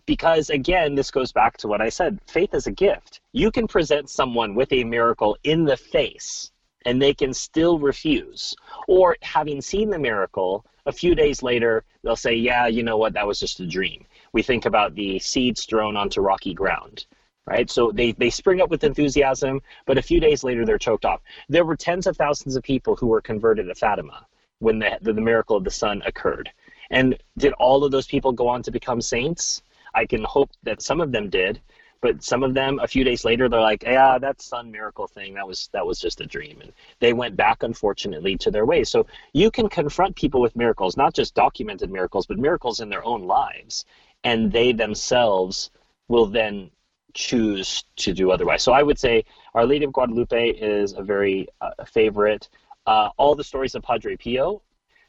because 0.07 0.51
again 0.51 0.97
this 0.97 1.11
goes 1.11 1.31
back 1.31 1.57
to 1.57 1.69
what 1.69 1.81
i 1.81 1.89
said 1.89 2.19
faith 2.27 2.53
is 2.55 2.67
a 2.67 2.73
gift 2.73 3.21
you 3.33 3.51
can 3.51 3.69
present 3.69 4.11
someone 4.11 4.57
with 4.57 4.73
a 4.73 4.83
miracle 4.83 5.37
in 5.45 5.65
the 5.65 5.77
face 5.77 6.51
and 6.87 7.01
they 7.01 7.15
can 7.15 7.33
still 7.33 7.79
refuse 7.79 8.55
or 8.89 9.17
having 9.23 9.61
seen 9.61 9.89
the 9.89 9.99
miracle 9.99 10.65
a 10.87 10.93
few 10.93 11.15
days 11.15 11.45
later 11.45 11.85
they'll 12.03 12.17
say 12.17 12.35
yeah 12.35 12.67
you 12.67 12.83
know 12.83 12.97
what 12.97 13.13
that 13.13 13.27
was 13.27 13.39
just 13.39 13.61
a 13.61 13.67
dream 13.67 14.05
we 14.33 14.43
think 14.43 14.67
about 14.67 14.95
the 14.95 15.19
seeds 15.19 15.65
thrown 15.65 15.97
onto 15.97 16.21
rocky 16.21 16.55
ground 16.55 17.07
right? 17.47 17.71
So 17.71 17.91
they, 17.91 18.13
they 18.13 18.31
spring 18.31 18.61
up 18.61 18.71
with 18.71 18.85
enthusiasm 18.85 19.61
but 19.87 19.99
a 19.99 20.03
few 20.03 20.21
days 20.21 20.45
later 20.45 20.65
they're 20.65 20.79
choked 20.79 21.05
off. 21.05 21.21
There 21.49 21.65
were 21.65 21.77
tens 21.77 22.07
of 22.07 22.17
thousands 22.17 22.55
of 22.55 22.63
people 22.63 22.97
who 22.97 23.09
were 23.09 23.21
converted 23.21 23.69
at 23.69 23.79
fatima 23.79 24.27
when 24.61 24.79
the, 24.79 24.99
the, 25.01 25.13
the 25.13 25.21
miracle 25.21 25.57
of 25.57 25.65
the 25.65 25.71
sun 25.71 26.03
occurred. 26.07 26.51
And 26.91 27.17
did 27.39 27.53
all 27.55 27.85
of 27.85 27.93
those 27.93 28.07
people 28.07 28.33
go 28.33 28.49
on 28.49 28.63
to 28.63 28.71
become 28.71 29.01
saints? 29.01 29.63
I 29.95 30.07
can 30.07 30.23
hope 30.25 30.51
that 30.63 30.83
some 30.83 31.01
of 31.01 31.13
them 31.13 31.29
did, 31.29 31.61
but 32.01 32.23
some 32.23 32.43
of 32.43 32.55
them 32.55 32.79
a 32.81 32.87
few 32.87 33.05
days 33.05 33.25
later 33.25 33.49
they're 33.49 33.61
like, 33.61 33.83
yeah, 33.83 34.19
that 34.19 34.41
sun 34.41 34.71
miracle 34.71 35.07
thing 35.07 35.35
that 35.35 35.47
was 35.47 35.69
that 35.73 35.87
was 35.87 35.99
just 35.99 36.21
a 36.21 36.27
dream, 36.27 36.61
and 36.63 36.73
they 36.99 37.13
went 37.13 37.37
back 37.37 37.63
unfortunately 37.63 38.37
to 38.39 38.51
their 38.51 38.65
ways. 38.67 38.89
So 38.89 39.07
you 39.33 39.51
can 39.51 39.69
confront 39.69 40.17
people 40.17 40.41
with 40.41 40.57
miracles, 40.57 40.97
not 40.97 41.15
just 41.15 41.35
documented 41.35 41.91
miracles, 41.91 42.27
but 42.27 42.39
miracles 42.39 42.81
in 42.81 42.89
their 42.89 43.05
own 43.05 43.25
lives, 43.27 43.85
and 44.25 44.53
they 44.53 44.73
themselves 44.73 45.71
will 46.09 46.27
then 46.27 46.71
choose 47.15 47.85
to 47.97 48.13
do 48.13 48.31
otherwise. 48.31 48.63
So 48.63 48.73
I 48.73 48.83
would 48.83 48.99
say 48.99 49.25
Our 49.55 49.67
Lady 49.67 49.85
of 49.85 49.93
Guadalupe 49.93 50.51
is 50.51 50.93
a 50.93 51.03
very 51.03 51.49
uh, 51.61 51.85
favorite. 51.85 52.49
Uh, 52.87 53.11
all 53.17 53.35
the 53.35 53.45
stories 53.45 53.75
of 53.75 53.83
Padre 53.83 54.17
Pio. 54.17 54.63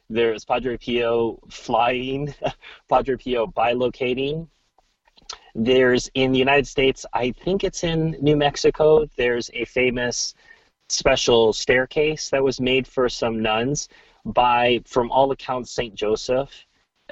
There's 0.09 0.43
Padre 0.43 0.77
Pio 0.77 1.39
flying, 1.49 2.33
Padre 2.89 3.15
Pio 3.15 3.47
bilocating, 3.47 4.47
there's 5.55 6.09
in 6.13 6.31
the 6.31 6.39
United 6.39 6.67
States, 6.67 7.05
I 7.13 7.31
think 7.31 7.63
it's 7.63 7.83
in 7.83 8.17
New 8.21 8.35
Mexico, 8.35 9.05
there's 9.17 9.49
a 9.53 9.65
famous 9.65 10.33
special 10.89 11.53
staircase 11.53 12.29
that 12.29 12.43
was 12.43 12.59
made 12.59 12.87
for 12.87 13.09
some 13.09 13.41
nuns 13.41 13.89
by, 14.25 14.81
from 14.85 15.11
all 15.11 15.31
accounts, 15.31 15.71
St. 15.71 15.93
Joseph, 15.93 16.51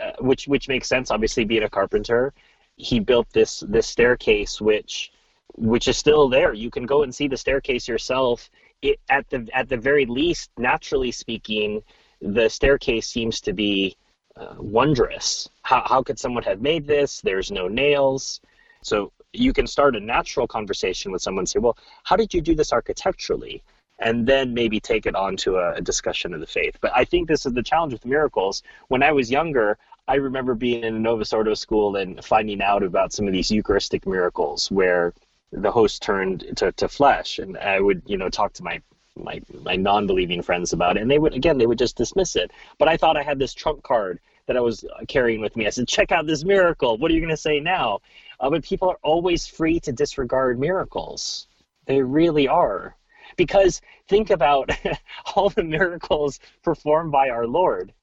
uh, 0.03 0.13
which, 0.19 0.47
which 0.47 0.67
makes 0.67 0.87
sense, 0.87 1.11
obviously, 1.11 1.45
being 1.45 1.63
a 1.63 1.69
carpenter. 1.69 2.33
He 2.75 2.99
built 2.99 3.27
this, 3.33 3.63
this 3.67 3.87
staircase, 3.87 4.61
which, 4.61 5.11
which 5.55 5.87
is 5.87 5.97
still 5.97 6.29
there. 6.29 6.53
You 6.53 6.69
can 6.69 6.85
go 6.85 7.03
and 7.03 7.13
see 7.13 7.27
the 7.27 7.37
staircase 7.37 7.87
yourself. 7.87 8.49
It, 8.81 8.99
at 9.09 9.29
the 9.29 9.45
at 9.53 9.67
the 9.67 9.75
very 9.75 10.05
least, 10.05 10.51
naturally 10.57 11.11
speaking, 11.11 11.83
the 12.21 12.47
staircase 12.47 13.07
seems 13.07 13.41
to 13.41 13.51
be 13.51 13.97
uh, 14.37 14.55
wondrous. 14.57 15.49
How, 15.63 15.83
how 15.85 16.01
could 16.01 16.17
someone 16.17 16.43
have 16.43 16.61
made 16.61 16.87
this? 16.87 17.19
There's 17.19 17.51
no 17.51 17.67
nails. 17.67 18.39
So 18.81 19.11
you 19.33 19.51
can 19.51 19.67
start 19.67 19.97
a 19.97 19.99
natural 19.99 20.47
conversation 20.47 21.11
with 21.11 21.21
someone 21.21 21.41
and 21.41 21.49
say, 21.49 21.59
well, 21.59 21.77
how 22.03 22.15
did 22.15 22.33
you 22.33 22.41
do 22.41 22.55
this 22.55 22.71
architecturally? 22.71 23.61
And 23.99 24.25
then 24.25 24.53
maybe 24.53 24.79
take 24.79 25.05
it 25.05 25.15
on 25.15 25.35
to 25.37 25.57
a, 25.57 25.73
a 25.73 25.81
discussion 25.81 26.33
of 26.33 26.39
the 26.39 26.47
faith. 26.47 26.77
But 26.79 26.93
I 26.95 27.03
think 27.03 27.27
this 27.27 27.45
is 27.45 27.51
the 27.51 27.61
challenge 27.61 27.91
with 27.91 28.05
miracles. 28.05 28.63
When 28.87 29.03
I 29.03 29.11
was 29.11 29.29
younger, 29.29 29.77
I 30.09 30.15
remember 30.15 30.55
being 30.55 30.83
in 30.83 30.95
a 30.95 30.99
Novus 30.99 31.33
Ordo 31.33 31.53
school 31.53 31.95
and 31.95 32.25
finding 32.25 32.63
out 32.63 32.81
about 32.81 33.13
some 33.13 33.27
of 33.27 33.31
these 33.31 33.51
Eucharistic 33.51 34.07
miracles 34.07 34.71
where 34.71 35.13
the 35.51 35.71
host 35.71 36.01
turned 36.01 36.51
to, 36.57 36.71
to 36.71 36.87
flesh. 36.87 37.37
And 37.37 37.55
I 37.59 37.79
would, 37.79 38.01
you 38.07 38.17
know, 38.17 38.27
talk 38.27 38.53
to 38.53 38.63
my 38.63 38.81
my 39.15 39.39
my 39.61 39.75
non-believing 39.75 40.41
friends 40.41 40.73
about 40.73 40.97
it. 40.97 41.01
And 41.01 41.11
they 41.11 41.19
would 41.19 41.35
again 41.35 41.59
they 41.59 41.67
would 41.67 41.77
just 41.77 41.95
dismiss 41.95 42.35
it. 42.35 42.49
But 42.79 42.87
i 42.87 42.97
thought 42.97 43.17
i 43.17 43.21
had 43.21 43.37
this 43.37 43.53
trump 43.53 43.83
card 43.83 44.19
that 44.47 44.57
i 44.57 44.61
was 44.61 44.83
carrying 45.07 45.41
with 45.41 45.55
me. 45.55 45.67
I 45.67 45.69
said 45.69 45.87
check 45.87 46.11
out 46.11 46.25
this 46.25 46.43
miracle. 46.43 46.97
What 46.97 47.11
are 47.11 47.13
you 47.13 47.21
going 47.21 47.29
to 47.29 47.37
say 47.37 47.59
now? 47.59 47.99
Uh, 48.39 48.49
but 48.49 48.63
people 48.63 48.89
are 48.89 48.99
always 49.03 49.45
free 49.45 49.79
to 49.81 49.91
disregard 49.91 50.59
miracles. 50.59 51.47
They 51.85 52.01
really 52.01 52.47
are. 52.47 52.95
Because 53.37 53.79
think 54.07 54.31
about 54.31 54.71
all 55.35 55.51
the 55.51 55.63
miracles 55.63 56.39
performed 56.63 57.11
by 57.11 57.29
our 57.29 57.45
lord 57.45 57.93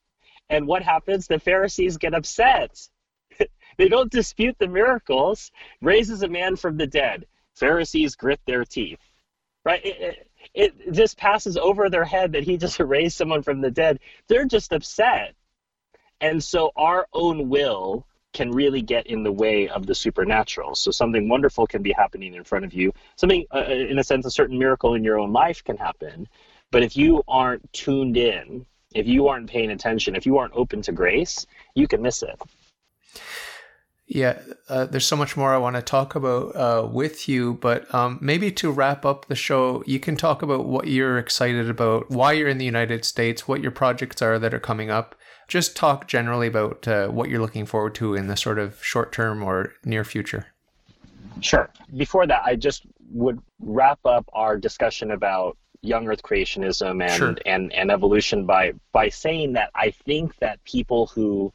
and 0.50 0.66
what 0.66 0.82
happens 0.82 1.26
the 1.26 1.38
pharisees 1.38 1.96
get 1.96 2.14
upset 2.14 2.88
they 3.78 3.88
don't 3.88 4.10
dispute 4.10 4.56
the 4.58 4.68
miracles 4.68 5.50
raises 5.80 6.22
a 6.22 6.28
man 6.28 6.56
from 6.56 6.76
the 6.76 6.86
dead 6.86 7.26
pharisees 7.54 8.16
grit 8.16 8.40
their 8.46 8.64
teeth 8.64 9.00
right 9.64 9.84
it, 9.84 10.28
it, 10.54 10.74
it 10.78 10.92
just 10.92 11.16
passes 11.16 11.56
over 11.56 11.88
their 11.88 12.04
head 12.04 12.32
that 12.32 12.44
he 12.44 12.56
just 12.56 12.78
raised 12.80 13.16
someone 13.16 13.42
from 13.42 13.60
the 13.60 13.70
dead. 13.70 14.00
They're 14.28 14.44
just 14.44 14.72
upset. 14.72 15.34
And 16.20 16.42
so 16.42 16.72
our 16.76 17.06
own 17.12 17.48
will 17.48 18.06
can 18.32 18.50
really 18.50 18.82
get 18.82 19.06
in 19.06 19.22
the 19.22 19.32
way 19.32 19.68
of 19.68 19.86
the 19.86 19.94
supernatural. 19.94 20.74
So 20.74 20.90
something 20.90 21.28
wonderful 21.28 21.66
can 21.66 21.82
be 21.82 21.92
happening 21.92 22.34
in 22.34 22.44
front 22.44 22.64
of 22.64 22.74
you. 22.74 22.92
Something, 23.16 23.46
uh, 23.50 23.64
uh, 23.68 23.72
in 23.72 23.98
a 23.98 24.04
sense, 24.04 24.26
a 24.26 24.30
certain 24.30 24.58
miracle 24.58 24.94
in 24.94 25.04
your 25.04 25.18
own 25.18 25.32
life 25.32 25.64
can 25.64 25.76
happen. 25.76 26.28
But 26.70 26.82
if 26.82 26.96
you 26.96 27.22
aren't 27.28 27.72
tuned 27.72 28.16
in, 28.16 28.66
if 28.96 29.06
you 29.06 29.28
aren't 29.28 29.48
paying 29.48 29.70
attention, 29.70 30.16
if 30.16 30.24
you 30.24 30.38
aren't 30.38 30.54
open 30.54 30.80
to 30.82 30.90
grace, 30.90 31.46
you 31.74 31.86
can 31.86 32.00
miss 32.00 32.22
it. 32.22 32.40
Yeah, 34.08 34.38
uh, 34.68 34.86
there's 34.86 35.04
so 35.04 35.16
much 35.16 35.36
more 35.36 35.52
I 35.52 35.58
want 35.58 35.76
to 35.76 35.82
talk 35.82 36.14
about 36.14 36.54
uh, 36.56 36.88
with 36.90 37.28
you, 37.28 37.54
but 37.54 37.92
um, 37.92 38.18
maybe 38.22 38.50
to 38.52 38.70
wrap 38.70 39.04
up 39.04 39.26
the 39.26 39.34
show, 39.34 39.82
you 39.84 39.98
can 39.98 40.16
talk 40.16 40.42
about 40.42 40.66
what 40.66 40.86
you're 40.86 41.18
excited 41.18 41.68
about, 41.68 42.08
why 42.10 42.32
you're 42.32 42.48
in 42.48 42.58
the 42.58 42.64
United 42.64 43.04
States, 43.04 43.46
what 43.46 43.60
your 43.60 43.72
projects 43.72 44.22
are 44.22 44.38
that 44.38 44.54
are 44.54 44.60
coming 44.60 44.90
up. 44.90 45.14
Just 45.48 45.76
talk 45.76 46.06
generally 46.06 46.46
about 46.46 46.88
uh, 46.88 47.08
what 47.08 47.28
you're 47.28 47.40
looking 47.40 47.66
forward 47.66 47.94
to 47.96 48.14
in 48.14 48.28
the 48.28 48.36
sort 48.36 48.58
of 48.58 48.82
short 48.82 49.12
term 49.12 49.42
or 49.42 49.74
near 49.84 50.04
future. 50.04 50.46
Sure. 51.40 51.68
Before 51.96 52.26
that, 52.26 52.42
I 52.44 52.54
just 52.54 52.86
would 53.10 53.40
wrap 53.60 53.98
up 54.04 54.28
our 54.32 54.56
discussion 54.56 55.10
about 55.10 55.58
young 55.82 56.08
earth 56.08 56.22
creationism 56.22 57.02
and, 57.02 57.12
sure. 57.12 57.36
and, 57.46 57.72
and 57.72 57.90
evolution 57.90 58.46
by, 58.46 58.72
by 58.92 59.08
saying 59.08 59.52
that 59.54 59.70
I 59.74 59.90
think 59.90 60.36
that 60.38 60.62
people 60.64 61.06
who 61.06 61.52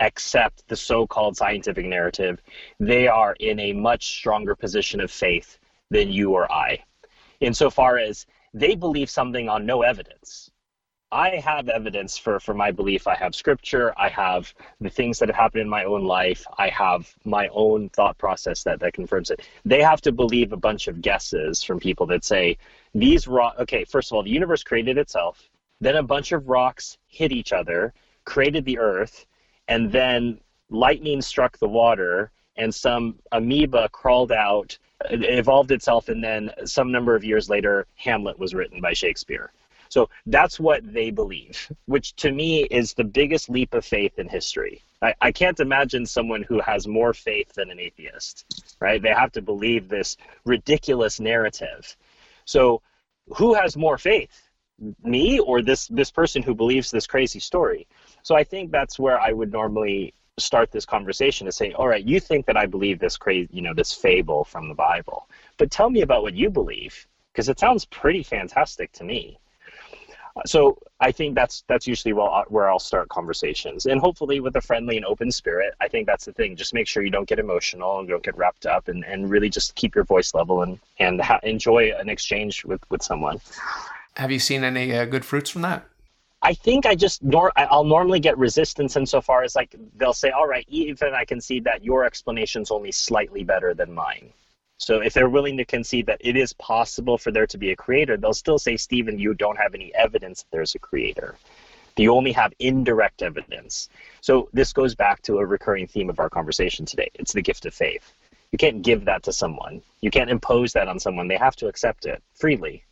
accept 0.00 0.66
the 0.68 0.76
so-called 0.76 1.36
scientific 1.36 1.84
narrative, 1.86 2.40
they 2.78 3.06
are 3.06 3.36
in 3.38 3.60
a 3.60 3.72
much 3.72 4.14
stronger 4.16 4.54
position 4.54 5.00
of 5.00 5.10
faith 5.10 5.58
than 5.90 6.10
you 6.10 6.32
or 6.32 6.50
I, 6.50 6.82
insofar 7.40 7.98
as 7.98 8.26
they 8.54 8.74
believe 8.74 9.10
something 9.10 9.48
on 9.48 9.66
no 9.66 9.82
evidence. 9.82 10.49
I 11.12 11.36
have 11.36 11.68
evidence 11.68 12.16
for, 12.16 12.38
for 12.38 12.54
my 12.54 12.70
belief. 12.70 13.08
I 13.08 13.16
have 13.16 13.34
scripture. 13.34 13.92
I 13.98 14.08
have 14.08 14.54
the 14.80 14.90
things 14.90 15.18
that 15.18 15.28
have 15.28 15.36
happened 15.36 15.62
in 15.62 15.68
my 15.68 15.84
own 15.84 16.04
life. 16.04 16.46
I 16.56 16.68
have 16.68 17.12
my 17.24 17.48
own 17.48 17.88
thought 17.88 18.16
process 18.16 18.62
that, 18.62 18.78
that 18.80 18.92
confirms 18.92 19.30
it. 19.30 19.40
They 19.64 19.82
have 19.82 20.00
to 20.02 20.12
believe 20.12 20.52
a 20.52 20.56
bunch 20.56 20.86
of 20.86 21.02
guesses 21.02 21.64
from 21.64 21.80
people 21.80 22.06
that 22.06 22.24
say, 22.24 22.58
these 22.94 23.26
rock, 23.26 23.56
okay, 23.58 23.84
first 23.84 24.12
of 24.12 24.16
all, 24.16 24.22
the 24.22 24.30
universe 24.30 24.62
created 24.62 24.98
itself. 24.98 25.50
Then 25.80 25.96
a 25.96 26.02
bunch 26.02 26.30
of 26.30 26.48
rocks 26.48 26.96
hit 27.08 27.32
each 27.32 27.52
other, 27.52 27.92
created 28.24 28.64
the 28.64 28.78
earth, 28.78 29.26
and 29.66 29.90
then 29.90 30.38
lightning 30.68 31.22
struck 31.22 31.58
the 31.58 31.68
water 31.68 32.30
and 32.56 32.72
some 32.72 33.16
amoeba 33.32 33.88
crawled 33.88 34.30
out 34.30 34.78
evolved 35.10 35.72
itself 35.72 36.08
and 36.08 36.22
then 36.22 36.50
some 36.64 36.92
number 36.92 37.14
of 37.16 37.24
years 37.24 37.48
later 37.48 37.86
hamlet 37.96 38.38
was 38.38 38.54
written 38.54 38.80
by 38.80 38.92
shakespeare 38.92 39.50
so 39.90 40.08
that's 40.26 40.58
what 40.58 40.80
they 40.90 41.10
believe 41.10 41.70
which 41.86 42.14
to 42.16 42.32
me 42.32 42.64
is 42.64 42.94
the 42.94 43.04
biggest 43.04 43.50
leap 43.50 43.74
of 43.74 43.84
faith 43.84 44.18
in 44.18 44.28
history. 44.28 44.82
I, 45.02 45.14
I 45.20 45.32
can't 45.32 45.60
imagine 45.60 46.06
someone 46.06 46.42
who 46.42 46.60
has 46.60 46.88
more 46.88 47.12
faith 47.12 47.52
than 47.54 47.70
an 47.70 47.78
atheist 47.78 48.46
right? 48.80 49.00
They 49.00 49.10
have 49.10 49.32
to 49.32 49.42
believe 49.42 49.88
this 49.88 50.16
ridiculous 50.44 51.20
narrative. 51.20 51.96
So 52.44 52.82
who 53.36 53.54
has 53.54 53.76
more 53.76 53.98
faith 53.98 54.50
me 55.02 55.38
or 55.38 55.60
this 55.62 55.88
this 55.88 56.10
person 56.10 56.42
who 56.42 56.54
believes 56.54 56.90
this 56.90 57.06
crazy 57.06 57.40
story? 57.40 57.86
So 58.22 58.34
I 58.34 58.44
think 58.44 58.70
that's 58.70 58.98
where 58.98 59.20
I 59.20 59.32
would 59.32 59.52
normally 59.52 60.14
start 60.38 60.70
this 60.72 60.86
conversation 60.86 61.46
to 61.46 61.52
say, 61.52 61.72
all 61.72 61.88
right, 61.88 62.04
you 62.04 62.20
think 62.20 62.46
that 62.46 62.56
I 62.56 62.66
believe 62.66 62.98
this 62.98 63.18
crazy, 63.18 63.48
you 63.52 63.62
know, 63.62 63.74
this 63.74 63.92
fable 63.92 64.44
from 64.44 64.68
the 64.68 64.74
Bible, 64.74 65.28
but 65.58 65.70
tell 65.70 65.90
me 65.90 66.00
about 66.00 66.22
what 66.22 66.34
you 66.34 66.50
believe 66.50 67.06
because 67.32 67.48
it 67.48 67.58
sounds 67.58 67.84
pretty 67.86 68.22
fantastic 68.22 68.92
to 68.92 69.04
me. 69.04 69.39
So 70.46 70.78
I 71.00 71.12
think 71.12 71.34
that's 71.34 71.64
that's 71.66 71.86
usually 71.86 72.12
where, 72.12 72.44
where 72.48 72.70
I'll 72.70 72.78
start 72.78 73.08
conversations, 73.08 73.86
and 73.86 74.00
hopefully 74.00 74.40
with 74.40 74.56
a 74.56 74.60
friendly 74.60 74.96
and 74.96 75.04
open 75.04 75.30
spirit. 75.30 75.74
I 75.80 75.88
think 75.88 76.06
that's 76.06 76.24
the 76.24 76.32
thing. 76.32 76.56
Just 76.56 76.72
make 76.72 76.86
sure 76.86 77.02
you 77.02 77.10
don't 77.10 77.28
get 77.28 77.38
emotional 77.38 77.98
and 77.98 78.08
don't 78.08 78.22
get 78.22 78.36
wrapped 78.36 78.66
up, 78.66 78.88
and, 78.88 79.04
and 79.04 79.30
really 79.30 79.48
just 79.48 79.74
keep 79.74 79.94
your 79.94 80.04
voice 80.04 80.34
level 80.34 80.62
and 80.62 80.78
and 80.98 81.20
ha- 81.20 81.40
enjoy 81.42 81.92
an 81.92 82.08
exchange 82.08 82.64
with 82.64 82.80
with 82.90 83.02
someone. 83.02 83.40
Have 84.16 84.30
you 84.30 84.38
seen 84.38 84.64
any 84.64 84.94
uh, 84.94 85.04
good 85.04 85.24
fruits 85.24 85.50
from 85.50 85.62
that? 85.62 85.84
I 86.42 86.54
think 86.54 86.86
I 86.86 86.94
just 86.94 87.22
nor 87.22 87.52
I'll 87.56 87.84
normally 87.84 88.20
get 88.20 88.38
resistance 88.38 88.96
insofar 88.96 89.42
as 89.42 89.54
like 89.54 89.74
they'll 89.96 90.12
say, 90.12 90.30
all 90.30 90.46
right, 90.46 90.64
even 90.68 91.12
I 91.14 91.24
can 91.24 91.40
see 91.40 91.60
that 91.60 91.84
your 91.84 92.04
explanation's 92.04 92.70
only 92.70 92.92
slightly 92.92 93.44
better 93.44 93.74
than 93.74 93.92
mine. 93.92 94.32
So 94.80 95.00
if 95.00 95.12
they're 95.12 95.28
willing 95.28 95.58
to 95.58 95.64
concede 95.64 96.06
that 96.06 96.20
it 96.20 96.36
is 96.36 96.54
possible 96.54 97.18
for 97.18 97.30
there 97.30 97.46
to 97.46 97.58
be 97.58 97.70
a 97.70 97.76
creator, 97.76 98.16
they'll 98.16 98.32
still 98.32 98.58
say, 98.58 98.78
Stephen, 98.78 99.18
you 99.18 99.34
don't 99.34 99.58
have 99.58 99.74
any 99.74 99.94
evidence 99.94 100.42
that 100.42 100.50
there's 100.50 100.74
a 100.74 100.78
creator. 100.78 101.36
You 101.98 102.14
only 102.14 102.32
have 102.32 102.54
indirect 102.60 103.20
evidence. 103.20 103.90
So 104.22 104.48
this 104.54 104.72
goes 104.72 104.94
back 104.94 105.20
to 105.22 105.36
a 105.36 105.44
recurring 105.44 105.86
theme 105.86 106.08
of 106.08 106.18
our 106.18 106.30
conversation 106.30 106.86
today. 106.86 107.10
It's 107.12 107.34
the 107.34 107.42
gift 107.42 107.66
of 107.66 107.74
faith. 107.74 108.14
You 108.52 108.58
can't 108.58 108.80
give 108.80 109.04
that 109.04 109.22
to 109.24 109.34
someone. 109.34 109.82
You 110.00 110.10
can't 110.10 110.30
impose 110.30 110.72
that 110.72 110.88
on 110.88 110.98
someone. 110.98 111.28
They 111.28 111.36
have 111.36 111.56
to 111.56 111.68
accept 111.68 112.06
it 112.06 112.22
freely 112.32 112.82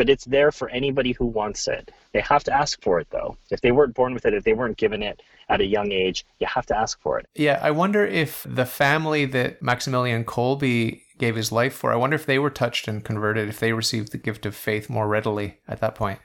but 0.00 0.08
it's 0.08 0.24
there 0.24 0.50
for 0.50 0.70
anybody 0.70 1.12
who 1.12 1.26
wants 1.26 1.68
it. 1.68 1.92
They 2.12 2.22
have 2.22 2.42
to 2.44 2.56
ask 2.56 2.80
for 2.82 3.00
it, 3.00 3.08
though. 3.10 3.36
If 3.50 3.60
they 3.60 3.70
weren't 3.70 3.94
born 3.94 4.14
with 4.14 4.24
it, 4.24 4.32
if 4.32 4.44
they 4.44 4.54
weren't 4.54 4.78
given 4.78 5.02
it 5.02 5.20
at 5.50 5.60
a 5.60 5.66
young 5.66 5.92
age, 5.92 6.24
you 6.38 6.46
have 6.46 6.64
to 6.66 6.74
ask 6.78 6.98
for 7.02 7.18
it. 7.18 7.26
Yeah, 7.34 7.60
I 7.62 7.70
wonder 7.70 8.06
if 8.06 8.46
the 8.48 8.64
family 8.64 9.26
that 9.26 9.60
Maximilian 9.60 10.24
Kolbe 10.24 11.02
gave 11.20 11.36
his 11.36 11.52
life 11.52 11.74
for, 11.74 11.92
I 11.92 11.96
wonder 11.96 12.16
if 12.16 12.26
they 12.26 12.38
were 12.40 12.50
touched 12.50 12.88
and 12.88 13.04
converted, 13.04 13.48
if 13.48 13.60
they 13.60 13.72
received 13.72 14.10
the 14.10 14.18
gift 14.18 14.44
of 14.44 14.56
faith 14.56 14.90
more 14.90 15.06
readily 15.06 15.58
at 15.68 15.80
that 15.80 15.94
point. 15.94 16.18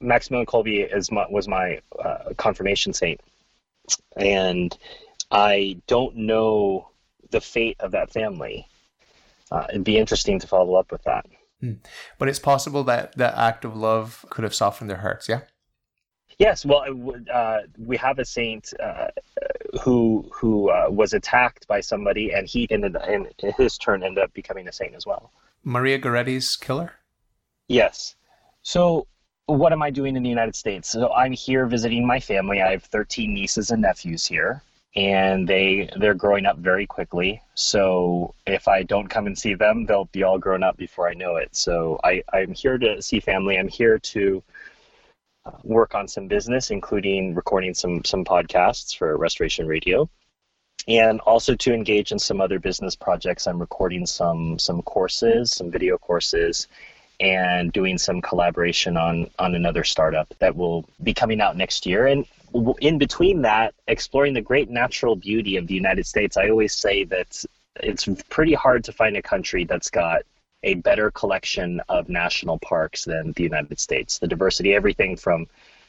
Maximilian 0.00 0.88
is 0.92 1.10
my, 1.10 1.26
was 1.30 1.48
my 1.48 1.80
uh, 2.04 2.34
confirmation 2.36 2.92
saint, 2.92 3.20
and 4.16 4.76
I 5.30 5.80
don't 5.86 6.14
know 6.16 6.90
the 7.30 7.40
fate 7.40 7.76
of 7.80 7.92
that 7.92 8.12
family. 8.12 8.68
Uh, 9.50 9.66
it'd 9.70 9.84
be 9.84 9.96
interesting 9.96 10.38
to 10.40 10.46
follow 10.46 10.74
up 10.74 10.92
with 10.92 11.02
that. 11.04 11.24
Hmm. 11.60 11.74
But 12.18 12.28
it's 12.28 12.38
possible 12.38 12.84
that 12.84 13.16
that 13.16 13.34
act 13.34 13.64
of 13.64 13.76
love 13.76 14.26
could 14.28 14.44
have 14.44 14.54
softened 14.54 14.90
their 14.90 14.98
hearts, 14.98 15.28
yeah? 15.28 15.42
Yes, 16.38 16.66
well, 16.66 16.84
uh, 17.32 17.60
we 17.78 17.96
have 17.96 18.18
a 18.18 18.24
saint 18.24 18.74
uh, 18.78 19.08
who 19.82 20.28
who 20.32 20.70
uh, 20.70 20.86
was 20.90 21.14
attacked 21.14 21.66
by 21.66 21.80
somebody, 21.80 22.32
and 22.32 22.46
he 22.46 22.66
ended 22.70 22.96
in 23.08 23.26
his 23.56 23.78
turn 23.78 24.02
ended 24.02 24.22
up 24.22 24.34
becoming 24.34 24.68
a 24.68 24.72
saint 24.72 24.94
as 24.94 25.06
well. 25.06 25.32
Maria 25.64 25.98
Goretti's 25.98 26.56
killer. 26.56 26.92
Yes. 27.68 28.16
So, 28.62 29.06
what 29.46 29.72
am 29.72 29.82
I 29.82 29.90
doing 29.90 30.14
in 30.14 30.22
the 30.22 30.28
United 30.28 30.54
States? 30.54 30.90
So, 30.90 31.10
I'm 31.12 31.32
here 31.32 31.66
visiting 31.66 32.06
my 32.06 32.20
family. 32.20 32.60
I 32.60 32.72
have 32.72 32.84
13 32.84 33.32
nieces 33.32 33.70
and 33.70 33.80
nephews 33.80 34.26
here 34.26 34.62
and 34.96 35.46
they 35.46 35.90
they're 36.00 36.14
growing 36.14 36.46
up 36.46 36.56
very 36.58 36.86
quickly. 36.86 37.40
So 37.54 38.34
if 38.46 38.66
I 38.66 38.82
don't 38.82 39.08
come 39.08 39.26
and 39.26 39.38
see 39.38 39.54
them, 39.54 39.84
they'll 39.84 40.06
be 40.06 40.22
all 40.22 40.38
grown 40.38 40.62
up 40.62 40.76
before 40.78 41.08
I 41.08 41.14
know 41.14 41.36
it. 41.36 41.54
So 41.54 42.00
I, 42.02 42.22
I'm 42.32 42.54
here 42.54 42.78
to 42.78 43.00
see 43.02 43.20
family. 43.20 43.58
I'm 43.58 43.68
here 43.68 43.98
to 43.98 44.42
uh, 44.48 44.52
work 45.62 45.94
on 45.94 46.08
some 46.08 46.28
business, 46.28 46.70
including 46.70 47.34
recording 47.34 47.74
some 47.74 48.04
some 48.04 48.24
podcasts 48.24 48.96
for 48.96 49.16
Restoration 49.16 49.66
Radio, 49.66 50.08
and 50.88 51.20
also 51.20 51.54
to 51.54 51.74
engage 51.74 52.12
in 52.12 52.18
some 52.18 52.40
other 52.40 52.58
business 52.58 52.96
projects. 52.96 53.46
I'm 53.46 53.58
recording 53.58 54.06
some 54.06 54.58
some 54.58 54.82
courses, 54.82 55.52
some 55.52 55.70
video 55.70 55.98
courses, 55.98 56.68
and 57.20 57.72
doing 57.72 57.98
some 57.98 58.20
collaboration 58.20 58.96
on 58.96 59.30
on 59.38 59.54
another 59.54 59.84
startup 59.84 60.32
that 60.38 60.56
will 60.56 60.84
be 61.02 61.14
coming 61.14 61.40
out 61.40 61.56
next 61.56 61.86
year. 61.86 62.06
And 62.06 62.26
in 62.80 62.98
between 62.98 63.42
that, 63.42 63.74
exploring 63.88 64.34
the 64.34 64.40
great 64.40 64.70
natural 64.70 65.16
beauty 65.16 65.56
of 65.56 65.66
the 65.66 65.74
United 65.74 66.06
States. 66.06 66.36
I 66.36 66.48
always 66.48 66.74
say 66.74 67.04
that 67.04 67.44
it's 67.82 68.08
pretty 68.30 68.54
hard 68.54 68.84
to 68.84 68.92
find 68.92 69.16
a 69.16 69.22
country 69.22 69.64
that's 69.64 69.90
got 69.90 70.22
a 70.62 70.74
better 70.74 71.10
collection 71.10 71.80
of 71.88 72.08
national 72.08 72.58
parks 72.58 73.04
than 73.04 73.32
the 73.32 73.42
United 73.42 73.78
States. 73.78 74.18
The 74.18 74.28
diversity, 74.28 74.74
everything 74.74 75.16
from 75.16 75.46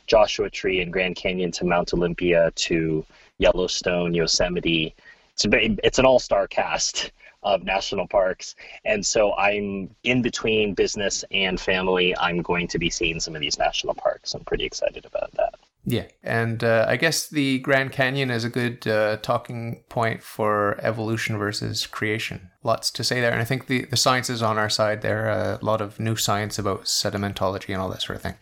Joshua 0.08 0.50
Tree 0.50 0.82
and 0.82 0.92
Grand 0.92 1.16
Canyon 1.16 1.52
to 1.54 1.66
Mount 1.66 1.94
Olympia 1.94 2.52
to 2.56 3.06
Yellowstone, 3.38 4.14
Yosemite. 4.14 4.96
It's, 5.34 5.46
a, 5.46 5.78
it's 5.86 6.00
an 6.00 6.06
all 6.06 6.20
star 6.20 6.48
cast 6.48 7.12
of 7.44 7.64
national 7.64 8.08
parks. 8.08 8.56
And 8.86 9.06
so 9.06 9.34
I'm 9.36 9.90
in 10.04 10.22
between 10.22 10.74
business 10.74 11.24
and 11.32 11.60
family. 11.60 12.16
I'm 12.18 12.42
going 12.42 12.68
to 12.70 12.80
be 12.80 12.90
seeing 12.90 13.20
some 13.20 13.36
of 13.36 13.42
these 13.42 13.60
national 13.60 13.94
parks. 13.94 14.34
I'm 14.34 14.44
pretty 14.44 14.66
excited 14.66 15.06
about 15.06 15.32
that. 15.34 15.56
Yeah. 15.90 16.08
And 16.22 16.66
uh, 16.66 16.86
I 16.86 16.98
guess 16.98 17.30
the 17.30 17.60
Grand 17.60 17.94
Canyon 17.94 18.30
is 18.30 18.44
a 18.44 18.50
good 18.50 18.86
uh, 18.86 19.18
talking 19.22 19.84
point 19.88 20.22
for 20.22 20.78
evolution 20.82 21.38
versus 21.38 21.88
creation. 21.88 22.52
Lots 22.62 22.92
to 22.92 23.06
say 23.06 23.22
there. 23.22 23.32
And 23.32 23.40
I 23.40 23.46
think 23.46 23.68
the, 23.68 23.86
the 23.86 23.96
science 23.96 24.30
is 24.30 24.42
on 24.42 24.58
our 24.58 24.70
side 24.70 25.02
there. 25.02 25.30
Uh, 25.30 25.58
a 25.62 25.64
lot 25.66 25.80
of 25.80 25.98
new 25.98 26.18
science 26.18 26.60
about 26.60 26.84
sedimentology 26.84 27.70
and 27.70 27.78
all 27.78 27.88
that 27.88 28.02
sort 28.02 28.18
of 28.18 28.22
thing. 28.22 28.36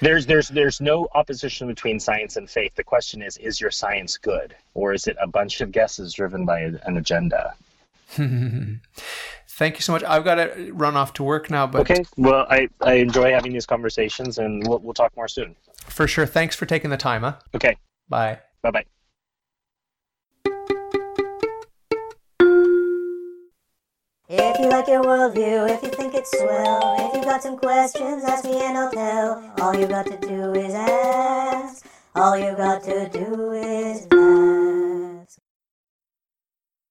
There's 0.00 0.26
there's 0.26 0.48
there's 0.48 0.80
no 0.80 1.08
opposition 1.14 1.66
between 1.66 1.98
science 1.98 2.36
and 2.36 2.48
faith. 2.48 2.74
The 2.76 2.84
question 2.84 3.20
is, 3.20 3.36
is 3.38 3.60
your 3.60 3.70
science 3.70 4.16
good, 4.16 4.54
or 4.74 4.92
is 4.92 5.06
it 5.06 5.16
a 5.20 5.28
bunch 5.28 5.60
of 5.60 5.70
guesses 5.70 6.12
driven 6.12 6.44
by 6.44 6.60
an 6.60 6.96
agenda? 6.96 7.54
Thank 8.12 9.76
you 9.76 9.80
so 9.80 9.92
much. 9.92 10.02
I've 10.02 10.24
got 10.24 10.36
to 10.36 10.72
run 10.72 10.96
off 10.96 11.12
to 11.14 11.22
work 11.22 11.50
now, 11.50 11.66
but 11.66 11.82
okay. 11.82 12.04
Well, 12.16 12.46
I, 12.48 12.68
I 12.80 12.94
enjoy 12.94 13.30
having 13.32 13.52
these 13.52 13.66
conversations, 13.66 14.38
and 14.38 14.66
we'll 14.66 14.80
we'll 14.80 14.94
talk 14.94 15.16
more 15.16 15.28
soon. 15.28 15.54
For 15.88 16.06
sure. 16.08 16.26
Thanks 16.26 16.56
for 16.56 16.66
taking 16.66 16.90
the 16.90 16.96
time, 16.96 17.22
huh? 17.22 17.36
Okay. 17.54 17.76
Bye. 18.08 18.40
Bye 18.62 18.70
bye. 18.70 18.84
If 24.28 24.58
you 24.58 24.68
like 24.70 24.88
your 24.88 25.02
worldview, 25.04 25.68
if 25.70 25.82
you 25.82 25.90
think 25.90 26.14
it's 26.14 26.30
swell, 26.30 27.08
if 27.08 27.14
you've 27.14 27.24
got 27.24 27.42
some 27.42 27.58
questions, 27.58 28.24
ask 28.24 28.44
me 28.44 28.64
and 28.64 28.78
I'll 28.78 28.90
tell. 28.90 29.52
All 29.60 29.74
you 29.74 29.86
got 29.86 30.06
to 30.06 30.18
do 30.18 30.54
is 30.54 30.72
ask. 30.72 31.86
All 32.14 32.36
you 32.38 32.54
got 32.56 32.82
to 32.84 33.08
do 33.10 33.52
is 33.52 34.06
ask. 34.10 34.81